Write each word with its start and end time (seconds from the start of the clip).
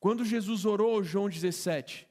Quando 0.00 0.24
Jesus 0.24 0.64
orou, 0.64 1.04
João 1.04 1.28
17, 1.28 2.08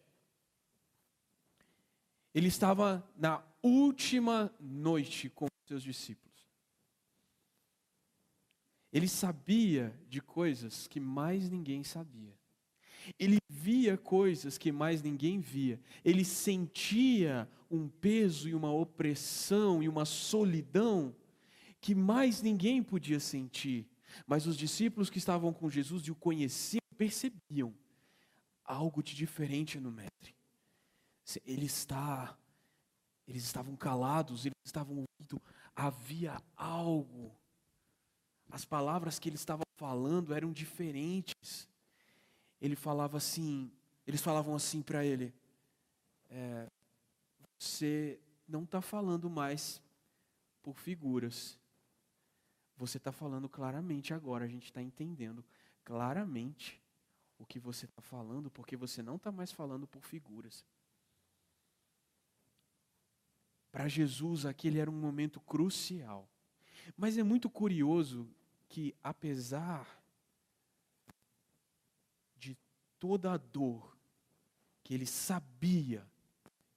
ele 2.33 2.47
estava 2.47 3.03
na 3.17 3.43
última 3.63 4.53
noite 4.59 5.27
com 5.27 5.47
seus 5.67 5.81
discípulos. 5.81 6.29
Ele 8.93 9.07
sabia 9.07 9.93
de 10.07 10.21
coisas 10.21 10.87
que 10.87 10.99
mais 10.99 11.49
ninguém 11.49 11.83
sabia. 11.83 12.37
Ele 13.17 13.39
via 13.49 13.97
coisas 13.97 14.57
que 14.57 14.71
mais 14.71 15.01
ninguém 15.01 15.39
via. 15.39 15.79
Ele 16.05 16.23
sentia 16.23 17.49
um 17.71 17.87
peso 17.87 18.47
e 18.47 18.53
uma 18.53 18.71
opressão 18.71 19.81
e 19.81 19.89
uma 19.89 20.05
solidão 20.05 21.15
que 21.81 21.95
mais 21.95 22.41
ninguém 22.41 22.83
podia 22.83 23.19
sentir. 23.19 23.87
Mas 24.27 24.45
os 24.45 24.55
discípulos 24.55 25.09
que 25.09 25.17
estavam 25.17 25.51
com 25.51 25.69
Jesus 25.69 26.03
e 26.03 26.11
o 26.11 26.15
conheciam 26.15 26.78
percebiam 26.99 27.73
algo 28.65 29.01
de 29.01 29.15
diferente 29.15 29.79
no 29.79 29.89
Mestre. 29.89 30.35
Ele 31.45 31.65
está, 31.65 32.37
eles 33.25 33.45
estavam 33.45 33.73
calados, 33.77 34.45
eles 34.45 34.57
estavam 34.65 35.05
ouvindo, 35.05 35.41
havia 35.73 36.41
algo. 36.57 37.33
As 38.51 38.65
palavras 38.65 39.17
que 39.17 39.29
ele 39.29 39.37
estava 39.37 39.63
falando 39.77 40.33
eram 40.33 40.51
diferentes. 40.51 41.69
Ele 42.59 42.75
falava 42.75 43.15
assim, 43.15 43.71
eles 44.05 44.21
falavam 44.21 44.53
assim 44.53 44.81
para 44.81 45.05
ele: 45.05 45.33
é, 46.29 46.67
você 47.57 48.19
não 48.45 48.63
está 48.63 48.81
falando 48.81 49.29
mais 49.29 49.81
por 50.61 50.77
figuras. 50.77 51.57
Você 52.75 52.97
está 52.97 53.13
falando 53.13 53.47
claramente 53.47 54.13
agora, 54.13 54.43
a 54.43 54.49
gente 54.49 54.65
está 54.65 54.81
entendendo 54.81 55.45
claramente 55.85 56.81
o 57.39 57.45
que 57.45 57.57
você 57.57 57.85
está 57.85 58.01
falando, 58.01 58.51
porque 58.51 58.77
você 58.77 59.01
não 59.01 59.15
está 59.15 59.31
mais 59.31 59.51
falando 59.51 59.87
por 59.87 60.03
figuras. 60.03 60.63
Para 63.71 63.87
Jesus, 63.87 64.45
aquele 64.45 64.77
era 64.77 64.91
um 64.91 64.99
momento 64.99 65.39
crucial. 65.39 66.29
Mas 66.95 67.17
é 67.17 67.23
muito 67.23 67.49
curioso 67.49 68.29
que, 68.67 68.95
apesar 69.01 69.87
de 72.35 72.55
toda 72.99 73.33
a 73.33 73.37
dor 73.37 73.97
que 74.83 74.93
ele 74.93 75.05
sabia 75.07 76.05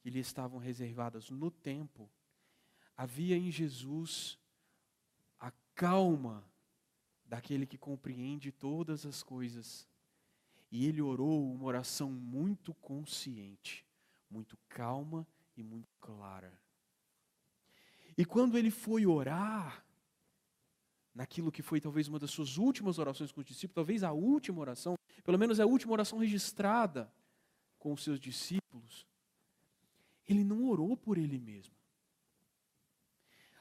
que 0.01 0.09
lhe 0.09 0.21
estavam 0.21 0.59
reservadas 0.59 1.29
no 1.29 1.51
tempo, 1.51 2.11
havia 2.97 3.37
em 3.37 3.51
Jesus 3.51 4.39
calma 5.75 6.45
daquele 7.25 7.67
que 7.67 7.79
compreende 7.79 8.53
todas 8.53 9.07
as 9.07 9.23
coisas. 9.23 9.89
E 10.73 10.87
ele 10.87 11.03
orou 11.03 11.53
uma 11.53 11.65
oração 11.65 12.11
muito 12.11 12.73
consciente, 12.75 13.87
muito 14.29 14.59
calma 14.71 15.25
e 15.55 15.63
muito 15.63 15.95
clara. 16.01 16.59
E 18.17 18.25
quando 18.25 18.57
ele 18.57 18.71
foi 18.71 19.05
orar, 19.05 19.85
naquilo 21.15 21.53
que 21.53 21.63
foi 21.63 21.79
talvez 21.79 22.09
uma 22.09 22.19
das 22.19 22.31
suas 22.31 22.57
últimas 22.57 22.99
orações 22.99 23.31
com 23.31 23.41
os 23.41 23.47
discípulos, 23.47 23.75
talvez 23.75 24.03
a 24.03 24.13
última 24.13 24.61
oração, 24.61 24.97
pelo 25.23 25.39
menos 25.39 25.61
a 25.61 25.67
última 25.67 25.93
oração 25.93 26.19
registrada 26.19 27.13
com 27.79 27.93
os 27.93 28.03
seus 28.03 28.19
discípulos, 28.19 29.07
ele 30.27 30.43
não 30.43 30.65
orou 30.71 30.97
por 30.97 31.19
ele 31.19 31.39
mesmo. 31.39 31.75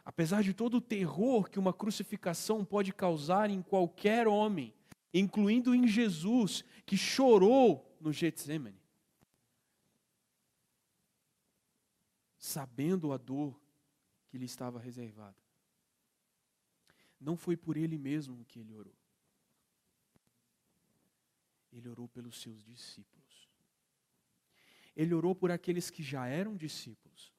Apesar 0.05 0.41
de 0.43 0.53
todo 0.53 0.77
o 0.77 0.81
terror 0.81 1.49
que 1.49 1.59
uma 1.59 1.73
crucificação 1.73 2.63
pode 2.63 2.93
causar 2.93 3.49
em 3.49 3.61
qualquer 3.61 4.27
homem, 4.27 4.73
incluindo 5.13 5.73
em 5.75 5.87
Jesus, 5.87 6.63
que 6.85 6.97
chorou 6.97 7.97
no 7.99 8.11
Getsemane, 8.11 8.81
sabendo 12.37 13.11
a 13.11 13.17
dor 13.17 13.59
que 14.27 14.37
lhe 14.37 14.45
estava 14.45 14.79
reservada. 14.79 15.37
Não 17.19 17.37
foi 17.37 17.55
por 17.55 17.77
ele 17.77 17.97
mesmo 17.97 18.45
que 18.45 18.59
ele 18.59 18.73
orou. 18.73 18.95
Ele 21.71 21.87
orou 21.87 22.07
pelos 22.07 22.41
seus 22.41 22.63
discípulos. 22.63 23.49
Ele 24.95 25.13
orou 25.13 25.35
por 25.35 25.51
aqueles 25.51 25.89
que 25.89 26.03
já 26.03 26.27
eram 26.27 26.57
discípulos 26.57 27.31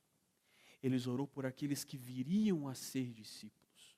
ele 0.83 1.09
orou 1.09 1.27
por 1.27 1.47
aqueles 1.47 1.85
que 1.85 1.97
viriam 1.97 2.67
a 2.67 2.75
ser 2.75 3.13
discípulos. 3.13 3.97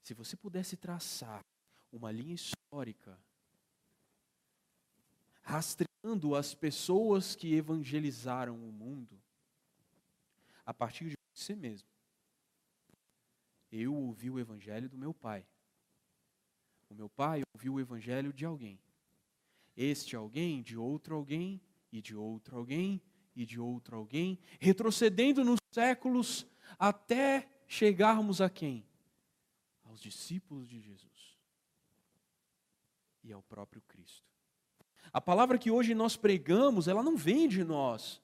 Se 0.00 0.14
você 0.14 0.36
pudesse 0.36 0.76
traçar 0.76 1.44
uma 1.92 2.10
linha 2.10 2.34
histórica, 2.34 3.18
rastreando 5.42 6.34
as 6.34 6.54
pessoas 6.54 7.34
que 7.34 7.54
evangelizaram 7.54 8.54
o 8.54 8.72
mundo, 8.72 9.20
a 10.64 10.74
partir 10.74 11.08
de 11.08 11.16
você 11.34 11.54
mesmo. 11.54 11.88
Eu 13.72 13.94
ouvi 13.94 14.30
o 14.30 14.38
evangelho 14.38 14.88
do 14.88 14.98
meu 14.98 15.14
pai. 15.14 15.46
O 16.90 16.94
meu 16.94 17.08
pai 17.08 17.42
ouviu 17.54 17.74
o 17.74 17.80
evangelho 17.80 18.32
de 18.32 18.44
alguém. 18.44 18.78
Este 19.76 20.16
alguém, 20.16 20.62
de 20.62 20.76
outro 20.76 21.14
alguém, 21.14 21.60
e 21.92 22.02
de 22.02 22.14
outro 22.14 22.56
alguém, 22.56 23.00
e 23.34 23.46
de 23.46 23.60
outro 23.60 23.96
alguém, 23.96 24.38
retrocedendo 24.58 25.44
nos 25.44 25.60
séculos 25.70 26.46
até 26.78 27.48
chegarmos 27.66 28.40
a 28.40 28.50
quem? 28.50 28.84
Aos 29.84 30.00
discípulos 30.00 30.68
de 30.68 30.80
Jesus 30.80 31.17
e 33.22 33.32
ao 33.32 33.42
próprio 33.42 33.82
Cristo. 33.82 34.26
A 35.12 35.20
palavra 35.20 35.58
que 35.58 35.70
hoje 35.70 35.94
nós 35.94 36.16
pregamos, 36.16 36.88
ela 36.88 37.02
não 37.02 37.16
vem 37.16 37.48
de 37.48 37.64
nós. 37.64 38.20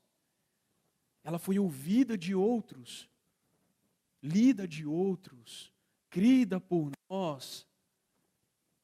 Ela 1.22 1.38
foi 1.38 1.58
ouvida 1.58 2.18
de 2.18 2.34
outros, 2.34 3.08
lida 4.22 4.68
de 4.68 4.84
outros, 4.84 5.72
crida 6.10 6.60
por 6.60 6.90
nós, 7.08 7.66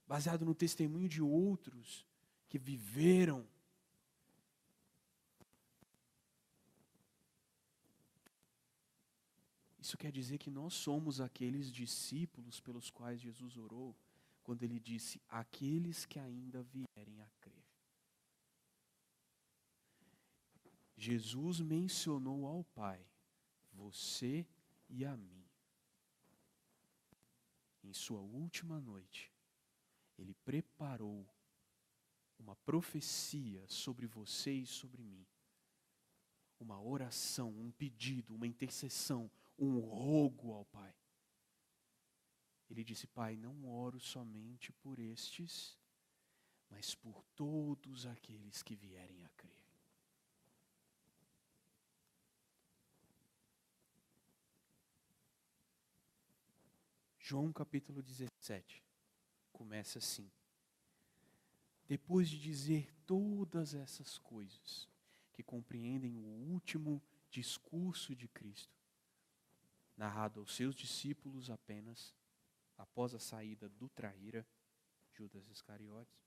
baseado 0.07 0.45
no 0.45 0.55
testemunho 0.55 1.09
de 1.09 1.21
outros 1.21 2.07
que 2.49 2.59
viveram 2.59 3.47
Isso 9.91 9.99
quer 9.99 10.13
dizer 10.13 10.39
que 10.39 10.51
nós 10.51 10.75
somos 10.75 11.21
aqueles 11.21 11.73
discípulos 11.73 12.61
pelos 12.61 12.91
quais 12.91 13.21
Jesus 13.21 13.57
orou, 13.57 13.97
quando 14.51 14.65
ele 14.65 14.81
disse: 14.81 15.23
aqueles 15.29 16.05
que 16.05 16.19
ainda 16.19 16.61
vierem 16.65 17.21
a 17.21 17.31
crer. 17.41 17.65
Jesus 20.97 21.61
mencionou 21.61 22.45
ao 22.45 22.65
Pai, 22.65 23.01
você 23.73 24.45
e 24.89 25.05
a 25.05 25.17
mim. 25.17 25.49
Em 27.85 27.93
sua 27.93 28.19
última 28.23 28.81
noite, 28.81 29.33
ele 30.19 30.35
preparou 30.35 31.25
uma 32.37 32.57
profecia 32.57 33.65
sobre 33.69 34.09
você 34.09 34.53
e 34.53 34.67
sobre 34.67 35.05
mim. 35.05 35.25
Uma 36.59 36.83
oração, 36.83 37.51
um 37.51 37.71
pedido, 37.71 38.35
uma 38.35 38.49
intercessão, 38.49 39.31
um 39.57 39.79
rogo 39.79 40.53
ao 40.53 40.65
Pai. 40.65 40.93
Ele 42.71 42.85
disse: 42.85 43.07
Pai, 43.09 43.37
não 43.37 43.69
oro 43.69 43.99
somente 43.99 44.73
por 44.73 45.01
estes, 45.01 45.77
mas 46.71 46.95
por 46.95 47.25
todos 47.35 48.07
aqueles 48.07 48.63
que 48.63 48.77
vierem 48.77 49.25
a 49.25 49.29
crer. 49.31 49.51
João 57.19 57.53
capítulo 57.53 58.03
17 58.03 58.83
começa 59.53 59.99
assim. 59.99 60.31
Depois 61.87 62.29
de 62.29 62.41
dizer 62.41 62.93
todas 63.05 63.75
essas 63.75 64.17
coisas 64.17 64.89
que 65.33 65.43
compreendem 65.43 66.17
o 66.17 66.27
último 66.53 67.03
discurso 67.31 68.15
de 68.15 68.29
Cristo, 68.29 68.77
narrado 69.97 70.41
aos 70.41 70.55
seus 70.55 70.75
discípulos 70.75 71.51
apenas, 71.51 72.15
após 72.81 73.15
a 73.15 73.19
saída 73.19 73.69
do 73.69 73.89
traíra, 73.89 74.47
Judas 75.13 75.49
Iscariotes. 75.49 76.19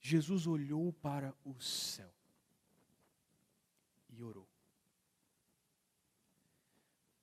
Jesus 0.00 0.46
olhou 0.46 0.92
para 0.92 1.34
o 1.44 1.60
céu 1.60 2.14
e 4.08 4.22
orou. 4.22 4.48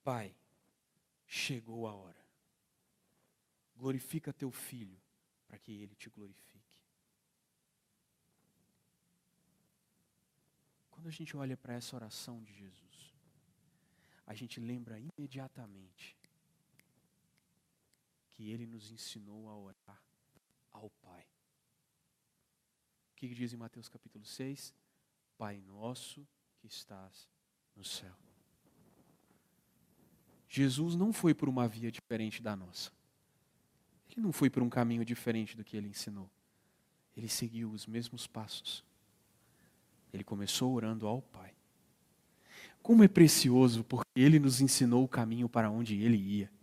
Pai, 0.04 0.36
chegou 1.26 1.88
a 1.88 1.94
hora. 1.94 2.24
Glorifica 3.74 4.32
teu 4.32 4.50
filho, 4.50 5.00
para 5.48 5.58
que 5.58 5.72
ele 5.72 5.94
te 5.94 6.08
glorifique. 6.08 6.56
Quando 10.90 11.08
a 11.08 11.10
gente 11.10 11.36
olha 11.36 11.56
para 11.56 11.74
essa 11.74 11.96
oração 11.96 12.42
de 12.42 12.52
Jesus, 12.52 13.14
a 14.26 14.34
gente 14.34 14.60
lembra 14.60 14.98
imediatamente 14.98 16.15
que 18.36 18.50
ele 18.50 18.66
nos 18.66 18.90
ensinou 18.90 19.48
a 19.48 19.56
orar 19.56 20.02
ao 20.70 20.90
Pai. 21.02 21.24
que 23.16 23.26
diz 23.34 23.54
em 23.54 23.56
Mateus 23.56 23.88
capítulo 23.88 24.26
6? 24.26 24.74
Pai 25.38 25.58
nosso 25.62 26.26
que 26.58 26.66
estás 26.66 27.26
no 27.74 27.82
céu. 27.82 28.14
Jesus 30.46 30.94
não 30.94 31.14
foi 31.14 31.32
por 31.32 31.48
uma 31.48 31.66
via 31.66 31.90
diferente 31.90 32.42
da 32.42 32.54
nossa. 32.54 32.92
Ele 34.10 34.20
não 34.20 34.32
foi 34.32 34.50
por 34.50 34.62
um 34.62 34.68
caminho 34.68 35.04
diferente 35.04 35.56
do 35.56 35.64
que 35.64 35.76
ele 35.76 35.88
ensinou. 35.88 36.30
Ele 37.16 37.28
seguiu 37.28 37.70
os 37.70 37.86
mesmos 37.86 38.26
passos. 38.26 38.84
Ele 40.12 40.22
começou 40.22 40.74
orando 40.74 41.06
ao 41.06 41.22
Pai. 41.22 41.54
Como 42.82 43.02
é 43.02 43.08
precioso, 43.08 43.82
porque 43.82 44.06
ele 44.14 44.38
nos 44.38 44.60
ensinou 44.60 45.02
o 45.02 45.08
caminho 45.08 45.48
para 45.48 45.70
onde 45.70 46.00
ele 46.00 46.18
ia. 46.18 46.55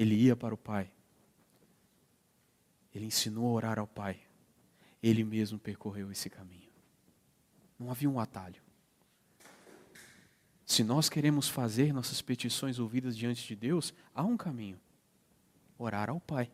Ele 0.00 0.14
ia 0.14 0.34
para 0.34 0.54
o 0.54 0.56
Pai. 0.56 0.90
Ele 2.94 3.04
ensinou 3.04 3.44
a 3.48 3.50
orar 3.50 3.78
ao 3.78 3.86
Pai. 3.86 4.18
Ele 5.02 5.22
mesmo 5.22 5.58
percorreu 5.58 6.10
esse 6.10 6.30
caminho. 6.30 6.70
Não 7.78 7.90
havia 7.90 8.08
um 8.08 8.18
atalho. 8.18 8.62
Se 10.64 10.82
nós 10.82 11.10
queremos 11.10 11.50
fazer 11.50 11.92
nossas 11.92 12.22
petições 12.22 12.78
ouvidas 12.78 13.14
diante 13.14 13.46
de 13.46 13.54
Deus, 13.54 13.92
há 14.14 14.24
um 14.24 14.38
caminho: 14.38 14.80
orar 15.76 16.08
ao 16.08 16.18
Pai. 16.18 16.50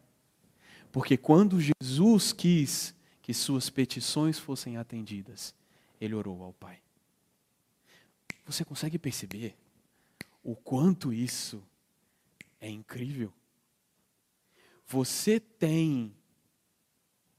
Porque 0.91 1.17
quando 1.17 1.61
Jesus 1.61 2.33
quis 2.33 2.97
que 3.23 3.33
suas 3.33 3.71
petições 3.71 4.41
fossem 4.41 4.77
atendidas, 4.77 5.55
ele 6.01 6.17
orou 6.17 6.43
ao 6.43 6.53
Pai. 6.53 6.81
Você 8.45 8.65
consegue 8.65 8.99
perceber 8.99 9.57
o 10.43 10.57
quanto 10.57 11.13
isso 11.13 11.63
é 12.61 12.69
incrível? 12.69 13.33
Você 14.87 15.41
tem 15.41 16.17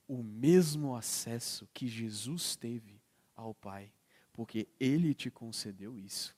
o 0.08 0.24
mesmo 0.24 0.96
acesso 0.96 1.68
que 1.74 1.88
Jesus 1.88 2.56
teve 2.56 3.02
ao 3.36 3.54
Pai, 3.54 3.92
porque 4.34 4.68
ele 4.80 5.14
te 5.14 5.30
concedeu 5.30 5.98
isso. 5.98 6.36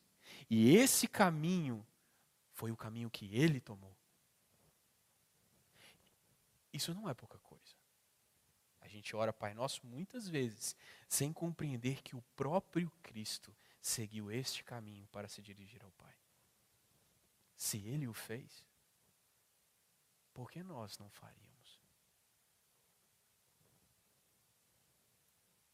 E 0.50 0.76
esse 0.76 1.08
caminho 1.08 1.86
foi 2.54 2.72
o 2.72 2.78
caminho 2.78 3.10
que 3.10 3.34
ele 3.36 3.60
tomou. 3.60 3.96
Isso 6.72 6.94
não 6.94 7.10
é 7.10 7.14
pouca 7.14 7.38
coisa. 7.40 7.76
A 8.82 8.88
gente 8.88 9.16
ora 9.16 9.34
Pai 9.34 9.54
Nosso 9.54 9.86
muitas 9.86 10.28
vezes 10.28 10.76
sem 11.08 11.34
compreender 11.34 12.02
que 12.02 12.16
o 12.16 12.24
próprio 12.36 12.92
Cristo 13.04 13.56
seguiu 13.82 14.32
este 14.32 14.64
caminho 14.64 15.08
para 15.08 15.28
se 15.28 15.42
dirigir 15.42 15.84
ao 15.84 15.92
Pai. 15.92 16.14
Se 17.56 17.78
ele 17.78 18.08
o 18.08 18.14
fez, 18.14 18.66
por 20.40 20.50
que 20.50 20.64
nós 20.64 20.98
não 20.98 21.10
faríamos? 21.10 21.82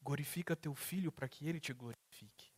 Glorifica 0.02 0.56
teu 0.56 0.74
filho 0.74 1.12
para 1.12 1.30
que 1.30 1.48
ele 1.48 1.60
te 1.60 1.72
glorifique. 1.72 2.52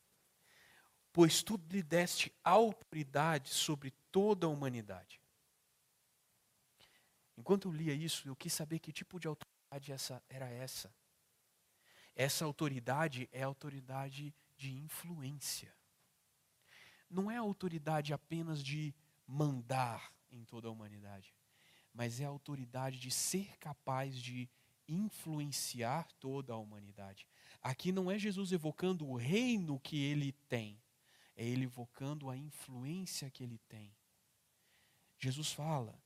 Pois 1.11 1.43
tu 1.43 1.61
lhe 1.69 1.83
deste 1.83 2.33
autoridade 2.45 3.49
sobre 3.49 3.91
toda 4.09 4.47
a 4.47 4.49
humanidade. 4.49 5.21
Enquanto 7.35 7.67
eu 7.67 7.73
lia 7.73 7.93
isso, 7.93 8.25
eu 8.25 8.37
quis 8.37 8.53
saber 8.53 8.79
que 8.79 8.93
tipo 8.93 9.19
de 9.19 9.27
autoridade 9.27 9.91
essa 9.91 10.23
era 10.29 10.49
essa. 10.49 10.95
Essa 12.15 12.45
autoridade 12.45 13.27
é 13.33 13.43
autoridade 13.43 14.33
de 14.55 14.71
influência. 14.71 15.75
Não 17.09 17.29
é 17.29 17.35
autoridade 17.35 18.13
apenas 18.13 18.63
de 18.63 18.95
mandar 19.27 20.09
em 20.31 20.45
toda 20.45 20.69
a 20.69 20.71
humanidade, 20.71 21.35
mas 21.97 22.21
é 22.21 22.25
a 22.25 22.29
autoridade 22.29 22.99
de 22.99 23.09
ser 23.09 23.57
capaz 23.57 24.15
de 24.15 24.47
influenciar 24.87 26.07
toda 26.19 26.53
a 26.53 26.57
humanidade. 26.57 27.25
Aqui 27.59 27.91
não 27.91 28.11
é 28.11 28.19
Jesus 28.19 28.51
evocando 28.51 29.09
o 29.09 29.15
reino 29.15 29.79
que 29.79 30.03
ele 30.03 30.31
tem, 30.47 30.79
é 31.35 31.43
ele 31.43 31.63
evocando 31.63 32.29
a 32.29 32.37
influência 32.37 33.31
que 33.31 33.43
ele 33.43 33.57
tem. 33.67 33.91
Jesus 35.17 35.51
fala 35.51 35.99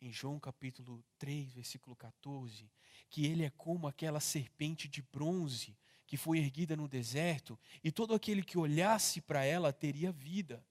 em 0.00 0.12
João 0.12 0.38
capítulo 0.38 1.04
3, 1.18 1.52
versículo 1.52 1.96
14, 1.96 2.70
que 3.10 3.26
ele 3.26 3.42
é 3.44 3.50
como 3.50 3.88
aquela 3.88 4.20
serpente 4.20 4.86
de 4.86 5.02
bronze 5.02 5.76
que 6.06 6.16
foi 6.16 6.38
erguida 6.38 6.76
no 6.76 6.86
deserto, 6.86 7.58
e 7.82 7.90
todo 7.90 8.14
aquele 8.14 8.44
que 8.44 8.56
olhasse 8.56 9.20
para 9.20 9.44
ela 9.44 9.72
teria 9.72 10.12
vida. 10.12 10.64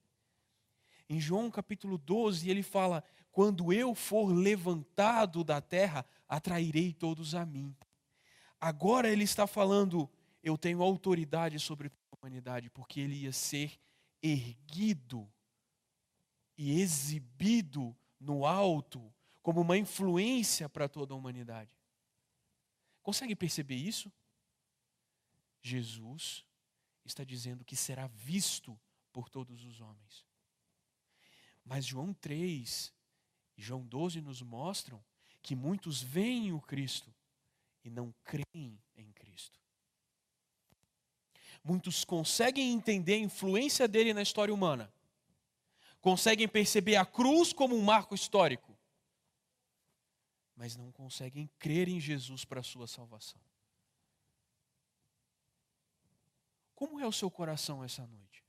Em 1.09 1.19
João 1.19 1.51
capítulo 1.51 1.97
12, 1.97 2.49
ele 2.49 2.63
fala: 2.63 3.03
Quando 3.33 3.73
eu 3.73 3.95
for 3.95 4.27
levantado 4.27 5.43
da 5.43 5.59
terra, 5.59 6.05
atrairei 6.29 6.93
todos 6.93 7.33
a 7.33 7.43
mim. 7.43 7.75
Agora 8.61 9.09
ele 9.09 9.23
está 9.23 9.47
falando: 9.47 10.07
Eu 10.43 10.55
tenho 10.55 10.83
autoridade 10.83 11.59
sobre 11.59 11.87
a 11.87 12.15
humanidade, 12.15 12.69
porque 12.69 12.99
ele 12.99 13.15
ia 13.23 13.33
ser 13.33 13.81
erguido 14.21 15.27
e 16.55 16.79
exibido 16.79 17.97
no 18.19 18.45
alto 18.45 19.11
como 19.41 19.61
uma 19.61 19.79
influência 19.79 20.69
para 20.69 20.87
toda 20.87 21.15
a 21.15 21.17
humanidade. 21.17 21.75
Consegue 23.01 23.35
perceber 23.35 23.75
isso? 23.75 24.13
Jesus 25.59 26.45
está 27.03 27.23
dizendo 27.23 27.65
que 27.65 27.75
será 27.75 28.05
visto 28.05 28.79
por 29.11 29.27
todos 29.27 29.65
os 29.65 29.81
homens. 29.81 30.23
Mas 31.65 31.83
João 31.83 32.13
3 32.13 32.93
João 33.55 33.85
12 33.85 34.21
nos 34.21 34.41
mostram 34.41 35.03
que 35.41 35.55
muitos 35.55 36.01
veem 36.01 36.53
o 36.53 36.61
Cristo 36.61 37.13
e 37.83 37.89
não 37.89 38.13
creem 38.23 38.81
em 38.95 39.11
Cristo. 39.11 39.59
Muitos 41.63 42.03
conseguem 42.03 42.73
entender 42.73 43.15
a 43.15 43.19
influência 43.19 43.87
dele 43.87 44.13
na 44.13 44.21
história 44.21 44.53
humana, 44.53 44.91
conseguem 46.01 46.47
perceber 46.47 46.95
a 46.95 47.05
cruz 47.05 47.53
como 47.53 47.75
um 47.75 47.81
marco 47.81 48.15
histórico, 48.15 48.77
mas 50.55 50.75
não 50.75 50.91
conseguem 50.91 51.49
crer 51.57 51.87
em 51.87 51.99
Jesus 51.99 52.45
para 52.45 52.59
a 52.59 52.63
sua 52.63 52.87
salvação. 52.87 53.41
Como 56.75 56.99
é 56.99 57.07
o 57.07 57.11
seu 57.11 57.31
coração 57.31 57.83
essa 57.83 58.05
noite? 58.05 58.43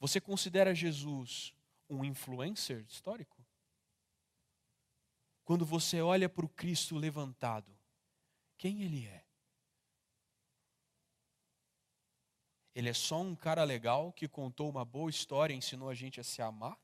Você 0.00 0.20
considera 0.20 0.74
Jesus 0.74 1.54
um 1.88 2.04
influencer 2.04 2.84
histórico? 2.88 3.33
Quando 5.44 5.64
você 5.64 6.00
olha 6.00 6.28
para 6.28 6.44
o 6.44 6.48
Cristo 6.48 6.96
levantado, 6.96 7.76
quem 8.56 8.82
ele 8.82 9.06
é? 9.06 9.24
Ele 12.74 12.88
é 12.88 12.94
só 12.94 13.20
um 13.20 13.36
cara 13.36 13.62
legal 13.62 14.12
que 14.12 14.26
contou 14.26 14.68
uma 14.68 14.84
boa 14.84 15.10
história 15.10 15.54
e 15.54 15.58
ensinou 15.58 15.88
a 15.88 15.94
gente 15.94 16.20
a 16.20 16.24
se 16.24 16.42
amar? 16.42 16.78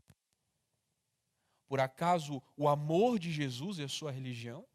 Por 1.66 1.80
acaso 1.80 2.42
o 2.56 2.68
amor 2.68 3.18
de 3.18 3.32
Jesus 3.32 3.78
é 3.80 3.88
sua 3.88 4.12
religião? 4.12 4.66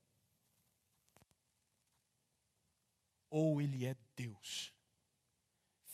Ou 3.29 3.61
ele 3.61 3.85
é 3.85 3.95
Deus? 4.15 4.75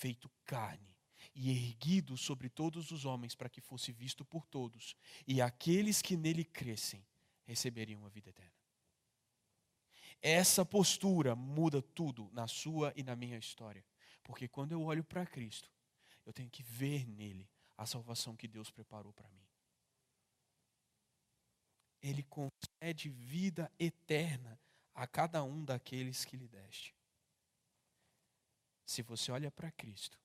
feito 0.02 0.32
carne 0.46 0.98
e 1.36 1.52
erguido 1.52 2.18
sobre 2.18 2.50
todos 2.50 2.90
os 2.90 3.06
homens 3.06 3.36
para 3.36 3.48
que 3.48 3.62
fosse 3.62 3.92
visto 3.92 4.26
por 4.26 4.48
todos, 4.48 4.96
e 5.28 5.40
aqueles 5.40 6.02
que 6.02 6.18
nele 6.18 6.44
crescem 6.44 7.06
receberiam 7.52 8.06
a 8.06 8.10
vida 8.10 8.30
eterna. 8.30 8.56
Essa 10.22 10.66
postura 10.66 11.36
muda 11.36 11.82
tudo 11.82 12.30
na 12.32 12.48
sua 12.48 12.94
e 12.96 13.04
na 13.04 13.14
minha 13.14 13.38
história, 13.38 13.86
porque 14.24 14.48
quando 14.48 14.72
eu 14.72 14.82
olho 14.84 15.04
para 15.04 15.26
Cristo, 15.26 15.70
eu 16.26 16.32
tenho 16.32 16.50
que 16.50 16.64
ver 16.64 17.06
nele 17.06 17.50
a 17.78 17.86
salvação 17.86 18.38
que 18.38 18.48
Deus 18.48 18.72
preparou 18.72 19.12
para 19.12 19.30
mim. 19.30 19.46
Ele 22.02 22.24
concede 22.24 23.10
vida 23.10 23.70
eterna 23.78 24.58
a 24.94 25.06
cada 25.06 25.44
um 25.44 25.66
daqueles 25.66 26.24
que 26.24 26.38
lhe 26.38 26.48
deste. 26.48 26.96
Se 28.86 29.02
você 29.02 29.32
olha 29.32 29.52
para 29.52 29.72
Cristo 29.72 30.18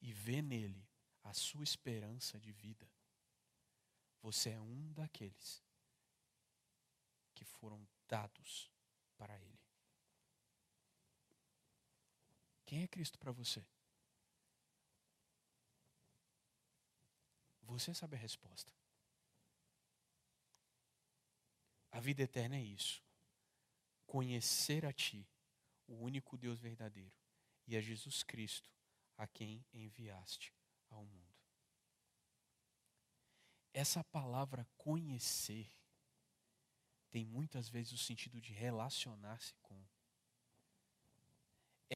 e 0.00 0.12
vê 0.12 0.42
nele 0.42 0.84
a 1.22 1.32
sua 1.32 1.62
esperança 1.62 2.40
de 2.40 2.50
vida, 2.50 2.90
você 4.20 4.50
é 4.50 4.60
um 4.60 4.92
daqueles 4.92 5.65
que 7.36 7.44
foram 7.44 7.86
dados 8.08 8.70
para 9.16 9.38
Ele. 9.38 9.60
Quem 12.64 12.82
é 12.82 12.88
Cristo 12.88 13.18
para 13.18 13.30
você? 13.30 13.64
Você 17.62 17.92
sabe 17.92 18.16
a 18.16 18.18
resposta. 18.18 18.72
A 21.92 22.00
vida 22.00 22.22
eterna 22.22 22.56
é 22.56 22.62
isso. 22.62 23.04
Conhecer 24.06 24.86
a 24.86 24.92
Ti, 24.92 25.28
o 25.86 25.94
único 25.94 26.38
Deus 26.38 26.58
verdadeiro 26.58 27.14
e 27.66 27.76
a 27.76 27.80
Jesus 27.80 28.22
Cristo, 28.22 28.70
a 29.16 29.26
quem 29.26 29.64
enviaste 29.72 30.54
ao 30.88 31.04
mundo. 31.04 31.36
Essa 33.74 34.02
palavra 34.04 34.66
conhecer 34.76 35.70
tem 37.10 37.24
muitas 37.24 37.68
vezes 37.68 37.92
o 37.92 37.98
sentido 37.98 38.40
de 38.40 38.52
relacionar-se 38.52 39.54
com. 39.62 39.80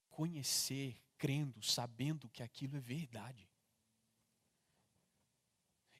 conhecer, 0.08 1.00
crendo, 1.16 1.62
sabendo 1.62 2.28
que 2.28 2.42
aquilo 2.42 2.76
é 2.76 2.80
verdade. 2.80 3.48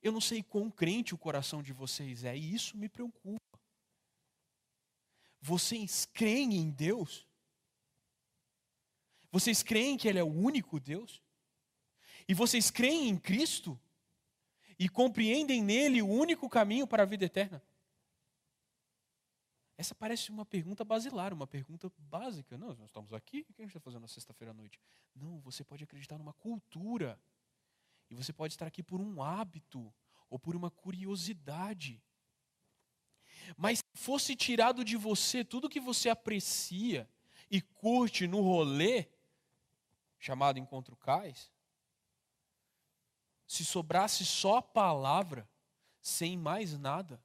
Eu 0.03 0.13
não 0.13 0.21
sei 0.21 0.43
quão 0.43 0.71
crente 0.71 1.15
o 1.15 1.19
coração 1.19 1.63
de 1.63 1.73
vocês 1.73 2.25
é, 2.25 2.37
e 2.37 2.55
isso 2.55 2.77
me 2.77 2.89
preocupa. 2.89 3.61
Vocês 5.41 6.07
creem 6.07 6.55
em 6.55 6.71
Deus? 6.71 7.27
Vocês 9.31 9.63
creem 9.63 9.97
que 9.97 10.09
Ele 10.09 10.19
é 10.19 10.25
o 10.25 10.27
único 10.27 10.81
Deus? 10.81 11.23
E 12.27 12.35
vocês 12.35 12.71
creem 12.71 13.09
em 13.09 13.17
Cristo? 13.17 13.79
E 14.79 14.89
compreendem 14.89 15.63
nele 15.63 16.03
o 16.03 16.09
único 16.09 16.49
caminho 16.49 16.87
para 16.87 17.03
a 17.03 17.07
vida 17.07 17.25
eterna? 17.25 17.63
Essa 19.81 19.95
parece 19.95 20.31
uma 20.31 20.45
pergunta 20.45 20.85
basilar, 20.85 21.33
uma 21.33 21.47
pergunta 21.47 21.91
básica. 21.97 22.59
Não, 22.59 22.75
nós 22.75 22.91
estamos 22.91 23.15
aqui, 23.15 23.47
o 23.49 23.55
que 23.55 23.63
a 23.63 23.65
gente 23.65 23.71
está 23.71 23.81
fazendo 23.81 24.03
na 24.03 24.09
sexta-feira 24.09 24.51
à 24.51 24.55
noite? 24.55 24.79
Não, 25.15 25.41
você 25.41 25.65
pode 25.65 25.83
acreditar 25.85 26.19
numa 26.19 26.35
cultura. 26.35 27.19
E 28.11 28.15
você 28.15 28.31
pode 28.31 28.53
estar 28.53 28.67
aqui 28.67 28.83
por 28.83 29.01
um 29.01 29.23
hábito 29.23 29.91
ou 30.29 30.39
por 30.39 30.55
uma 30.55 30.71
curiosidade. 30.71 32.05
Mas 33.57 33.79
se 33.79 34.03
fosse 34.03 34.37
tirado 34.37 34.85
de 34.85 34.99
você 34.99 35.43
tudo 35.43 35.67
que 35.67 35.81
você 35.81 36.11
aprecia 36.11 37.09
e 37.51 37.63
curte 37.63 38.27
no 38.27 38.43
rolê, 38.43 39.09
chamado 40.19 40.59
Encontro 40.59 40.95
Cais, 40.95 41.51
se 43.47 43.65
sobrasse 43.65 44.27
só 44.27 44.59
a 44.59 44.63
palavra, 44.63 45.49
sem 46.03 46.37
mais 46.37 46.79
nada, 46.79 47.19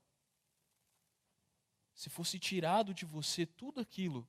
se 1.96 2.10
fosse 2.10 2.38
tirado 2.38 2.94
de 2.94 3.06
você 3.06 3.46
tudo 3.46 3.80
aquilo, 3.80 4.28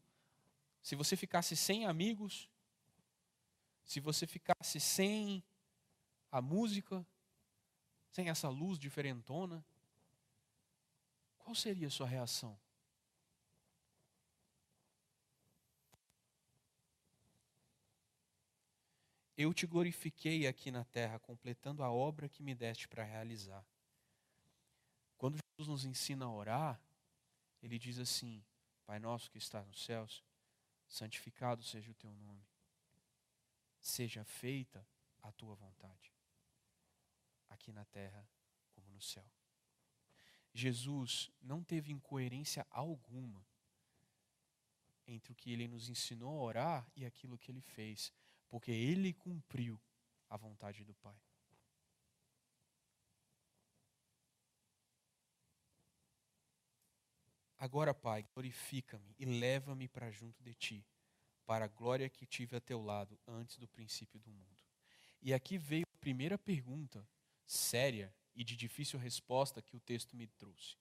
se 0.81 0.95
você 0.95 1.17
ficasse 1.17 1.57
sem 1.57 1.85
amigos, 1.85 2.49
se 3.85 3.99
você 3.99 4.25
ficasse 4.27 4.79
sem 4.79 5.45
a 6.31 6.41
música, 6.41 7.05
sem 8.09 8.29
essa 8.29 8.49
luz 8.49 8.79
diferentona, 8.79 9.65
qual 11.39 11.55
seria 11.55 11.89
a 11.89 11.91
sua 11.91 12.07
reação? 12.07 12.57
Eu 19.37 19.53
te 19.53 19.67
glorifiquei 19.67 20.47
aqui 20.47 20.71
na 20.71 20.85
terra, 20.85 21.19
completando 21.19 21.83
a 21.83 21.91
obra 21.91 22.29
que 22.29 22.43
me 22.43 22.55
deste 22.55 22.89
para 22.89 23.05
realizar. 23.05 23.65
Quando 25.19 25.39
Jesus 25.59 25.69
nos 25.69 25.85
ensina 25.85 26.25
a 26.25 26.33
orar, 26.33 26.81
ele 27.67 27.79
diz 27.81 27.99
assim: 27.99 28.45
Pai 28.85 29.01
nosso 29.01 29.29
que 29.29 29.39
está 29.39 29.65
nos 29.65 29.85
céus, 29.85 30.25
santificado 30.87 31.65
seja 31.65 31.91
o 31.91 31.95
teu 31.95 32.15
nome. 32.15 32.47
Seja 33.81 34.25
feita 34.25 34.87
a 35.21 35.33
tua 35.33 35.55
vontade, 35.55 36.13
aqui 37.49 37.73
na 37.73 37.85
terra 37.85 38.29
como 38.71 38.91
no 38.91 39.01
céu. 39.01 39.29
Jesus 40.55 41.31
não 41.43 41.63
teve 41.63 41.93
incoerência 41.93 42.65
alguma 42.71 43.45
entre 45.07 45.33
o 45.33 45.37
que 45.37 45.53
ele 45.53 45.69
nos 45.69 45.89
ensinou 45.89 46.39
a 46.39 46.43
orar 46.43 46.93
e 46.97 47.05
aquilo 47.05 47.39
que 47.39 47.51
ele 47.51 47.61
fez 47.61 48.13
porque 48.49 48.71
ele 48.71 49.13
cumpriu 49.13 49.81
a 50.29 50.37
vontade 50.37 50.85
do 50.85 50.95
Pai. 50.95 51.21
Agora, 57.59 57.95
Pai, 57.95 58.27
glorifica-me 58.35 59.15
e 59.19 59.25
leva-me 59.25 59.89
para 59.89 60.11
junto 60.11 60.43
de 60.43 60.55
ti, 60.55 60.87
para 61.47 61.65
a 61.65 61.69
glória 61.69 62.09
que 62.09 62.27
tive 62.27 62.57
a 62.57 62.61
teu 62.61 62.83
lado 62.83 63.19
antes 63.27 63.57
do 63.59 63.67
princípio 63.67 64.21
do 64.21 64.31
mundo. 64.31 64.63
E 65.23 65.33
aqui 65.33 65.57
veio 65.57 65.87
a 65.91 65.99
primeira 65.99 66.37
pergunta 66.37 67.07
séria 67.47 68.15
e 68.35 68.45
de 68.45 68.57
difícil 68.57 68.99
resposta 68.99 69.63
que 69.63 69.77
o 69.77 69.81
texto 69.81 70.15
me 70.15 70.27
trouxe. 70.27 70.77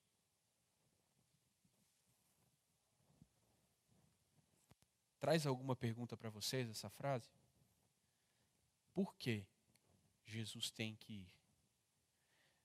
Traz 5.20 5.48
alguma 5.48 5.76
pergunta 5.76 6.18
para 6.18 6.30
vocês 6.30 6.70
essa 6.70 6.90
frase? 6.90 7.30
Por 8.94 9.16
que 9.16 9.46
Jesus 10.26 10.70
tem 10.70 10.96
que 10.96 11.14
ir? 11.14 11.32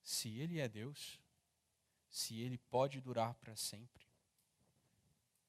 Se 0.03 0.29
Ele 0.39 0.59
é 0.59 0.69
Deus, 0.69 1.21
se 2.11 2.41
Ele 2.41 2.59
pode 2.59 3.01
durar 3.01 3.35
para 3.35 3.57
sempre, 3.57 4.07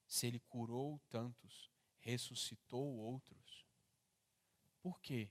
se 0.07 0.27
Ele 0.27 0.39
curou 0.39 0.99
tantos, 1.09 1.71
ressuscitou 1.99 2.97
outros, 2.97 3.65
por 4.81 5.01
que 5.01 5.29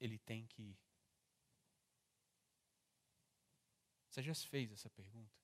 Ele 0.00 0.18
tem 0.18 0.46
que 0.46 0.62
ir? 0.62 0.78
Você 4.08 4.22
já 4.22 4.34
se 4.34 4.46
fez 4.46 4.70
essa 4.70 4.88
pergunta? 4.90 5.42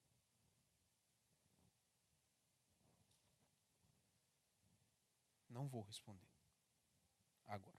Não 5.49 5.67
vou 5.67 5.83
responder 5.83 6.29
agora. 7.47 7.79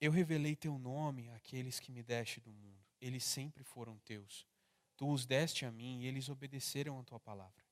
Eu 0.00 0.10
revelei 0.10 0.56
teu 0.56 0.78
nome 0.78 1.28
àqueles 1.30 1.78
que 1.78 1.92
me 1.92 2.02
deste 2.02 2.40
do 2.40 2.52
mundo. 2.52 2.84
Eles 3.00 3.24
sempre 3.24 3.62
foram 3.62 3.98
teus. 3.98 4.46
Tu 4.96 5.10
os 5.10 5.26
deste 5.26 5.64
a 5.64 5.70
mim 5.70 6.00
e 6.00 6.06
eles 6.06 6.28
obedeceram 6.28 6.98
a 6.98 7.04
tua 7.04 7.18
palavra. 7.18 7.64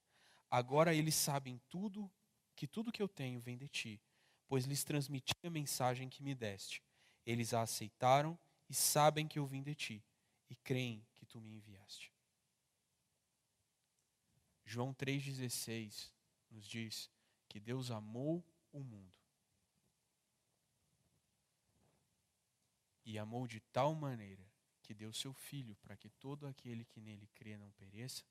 Agora 0.51 0.95
eles 0.95 1.15
sabem 1.15 1.61
tudo, 1.69 2.11
que 2.57 2.67
tudo 2.67 2.93
que 2.93 3.03
eu 3.03 3.09
tenho 3.09 3.41
vem 3.41 3.57
de 3.57 3.69
ti, 3.69 4.01
pois 4.49 4.65
lhes 4.65 4.83
transmiti 4.83 5.33
a 5.45 5.51
mensagem 5.51 6.09
que 6.09 6.23
me 6.23 6.35
deste. 6.35 6.83
Eles 7.25 7.55
a 7.55 7.63
aceitaram 7.63 8.39
e 8.69 8.75
sabem 8.75 9.29
que 9.29 9.39
eu 9.39 9.47
vim 9.47 9.63
de 9.63 9.75
ti 9.75 10.05
e 10.49 10.57
creem 10.57 11.07
que 11.15 11.25
tu 11.25 11.41
me 11.41 11.55
enviaste. 11.55 12.13
João 14.65 14.93
3,16 14.95 16.13
nos 16.51 16.67
diz 16.67 17.11
que 17.49 17.61
Deus 17.61 17.91
amou 17.91 18.45
o 18.73 18.83
mundo 18.83 19.21
E 23.05 23.19
amou 23.19 23.47
de 23.47 23.59
tal 23.59 23.95
maneira 23.95 24.50
que 24.91 24.95
deu 24.95 25.13
seu 25.13 25.33
Filho 25.33 25.77
para 25.77 25.97
que 25.97 26.11
todo 26.11 26.49
aquele 26.49 26.85
que 26.85 27.01
nele 27.01 27.29
crê 27.37 27.57
não 27.57 27.71
pereça, 27.71 28.25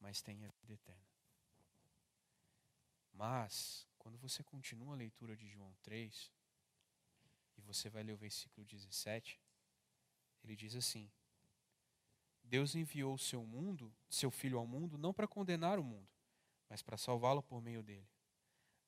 mas 0.00 0.20
tenha 0.20 0.50
vida 0.60 0.72
eterna. 0.72 1.06
Mas, 3.12 3.86
quando 3.96 4.18
você 4.18 4.42
continua 4.42 4.94
a 4.94 4.96
leitura 4.96 5.36
de 5.36 5.46
João 5.46 5.72
3, 5.84 6.32
e 7.56 7.60
você 7.60 7.88
vai 7.88 8.02
ler 8.02 8.14
o 8.14 8.16
versículo 8.16 8.66
17, 8.66 9.40
ele 10.42 10.56
diz 10.56 10.74
assim: 10.74 11.08
Deus 12.42 12.74
enviou 12.74 13.16
seu 13.16 13.46
mundo, 13.46 13.94
seu 14.08 14.32
filho 14.32 14.58
ao 14.58 14.66
mundo, 14.66 14.98
não 14.98 15.14
para 15.14 15.28
condenar 15.28 15.78
o 15.78 15.84
mundo, 15.84 16.08
mas 16.68 16.82
para 16.82 16.96
salvá-lo 16.96 17.40
por 17.40 17.62
meio 17.62 17.84
dele. 17.84 18.10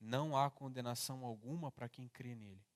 Não 0.00 0.36
há 0.36 0.50
condenação 0.50 1.24
alguma 1.24 1.70
para 1.70 1.88
quem 1.88 2.08
crê 2.08 2.34
nele, 2.34 2.66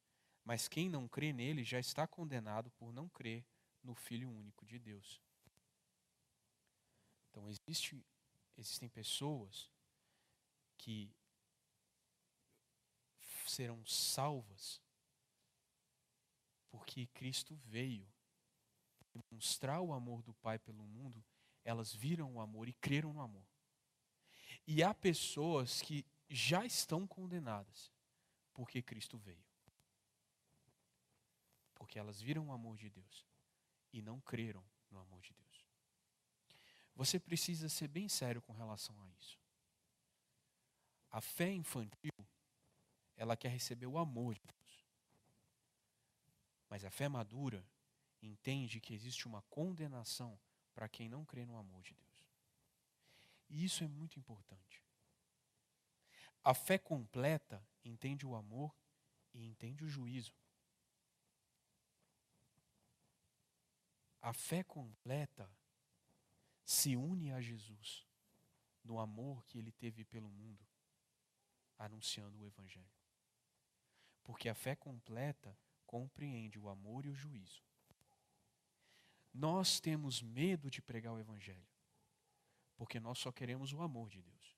mas 0.44 0.68
quem 0.68 0.88
não 0.88 1.08
crê 1.08 1.32
nele 1.32 1.64
já 1.64 1.80
está 1.80 2.06
condenado 2.06 2.70
por 2.70 2.92
não 2.92 3.08
crer 3.08 3.44
no 3.86 3.94
Filho 3.94 4.28
único 4.28 4.66
de 4.66 4.78
Deus. 4.78 5.22
Então 7.30 7.48
existe, 7.48 8.04
existem 8.58 8.88
pessoas 8.88 9.70
que 10.76 11.10
serão 13.46 13.84
salvas 13.86 14.82
porque 16.68 17.06
Cristo 17.06 17.54
veio 17.64 18.06
demonstrar 19.14 19.80
o 19.80 19.92
amor 19.94 20.22
do 20.22 20.34
Pai 20.34 20.58
pelo 20.58 20.84
mundo, 20.84 21.24
elas 21.64 21.94
viram 21.94 22.34
o 22.34 22.40
amor 22.40 22.68
e 22.68 22.74
creram 22.74 23.12
no 23.12 23.22
amor. 23.22 23.46
E 24.66 24.82
há 24.82 24.92
pessoas 24.92 25.80
que 25.80 26.04
já 26.28 26.66
estão 26.66 27.06
condenadas 27.06 27.92
porque 28.52 28.82
Cristo 28.82 29.16
veio 29.16 29.46
porque 31.76 31.98
elas 31.98 32.20
viram 32.20 32.48
o 32.48 32.52
amor 32.52 32.76
de 32.76 32.90
Deus 32.90 33.24
e 33.98 34.02
não 34.02 34.20
creram 34.20 34.62
no 34.90 34.98
amor 34.98 35.22
de 35.22 35.32
Deus. 35.32 35.66
Você 36.94 37.18
precisa 37.18 37.68
ser 37.68 37.88
bem 37.88 38.08
sério 38.08 38.42
com 38.42 38.52
relação 38.52 38.98
a 39.02 39.08
isso. 39.08 39.38
A 41.10 41.20
fé 41.20 41.50
infantil, 41.50 42.12
ela 43.16 43.36
quer 43.36 43.48
receber 43.48 43.86
o 43.86 43.98
amor 43.98 44.34
de 44.34 44.42
Deus. 44.42 44.86
Mas 46.68 46.84
a 46.84 46.90
fé 46.90 47.08
madura 47.08 47.66
entende 48.20 48.80
que 48.80 48.92
existe 48.92 49.26
uma 49.26 49.40
condenação 49.42 50.38
para 50.74 50.88
quem 50.88 51.08
não 51.08 51.24
crê 51.24 51.46
no 51.46 51.56
amor 51.56 51.82
de 51.82 51.94
Deus. 51.94 52.26
E 53.48 53.64
isso 53.64 53.82
é 53.82 53.86
muito 53.86 54.18
importante. 54.18 54.82
A 56.44 56.52
fé 56.52 56.76
completa 56.76 57.66
entende 57.84 58.26
o 58.26 58.34
amor 58.34 58.74
e 59.32 59.44
entende 59.44 59.84
o 59.84 59.88
juízo. 59.88 60.34
A 64.26 64.32
fé 64.32 64.64
completa 64.64 65.48
se 66.64 66.96
une 66.96 67.30
a 67.30 67.40
Jesus 67.40 68.04
no 68.82 68.98
amor 68.98 69.44
que 69.44 69.56
ele 69.56 69.70
teve 69.70 70.04
pelo 70.04 70.28
mundo, 70.28 70.66
anunciando 71.78 72.36
o 72.36 72.44
Evangelho. 72.44 72.90
Porque 74.24 74.48
a 74.48 74.54
fé 74.56 74.74
completa 74.74 75.56
compreende 75.86 76.58
o 76.58 76.68
amor 76.68 77.04
e 77.04 77.08
o 77.08 77.14
juízo. 77.14 77.62
Nós 79.32 79.78
temos 79.78 80.20
medo 80.20 80.68
de 80.72 80.82
pregar 80.82 81.12
o 81.12 81.20
Evangelho, 81.20 81.68
porque 82.74 82.98
nós 82.98 83.20
só 83.20 83.30
queremos 83.30 83.72
o 83.72 83.80
amor 83.80 84.10
de 84.10 84.20
Deus. 84.20 84.56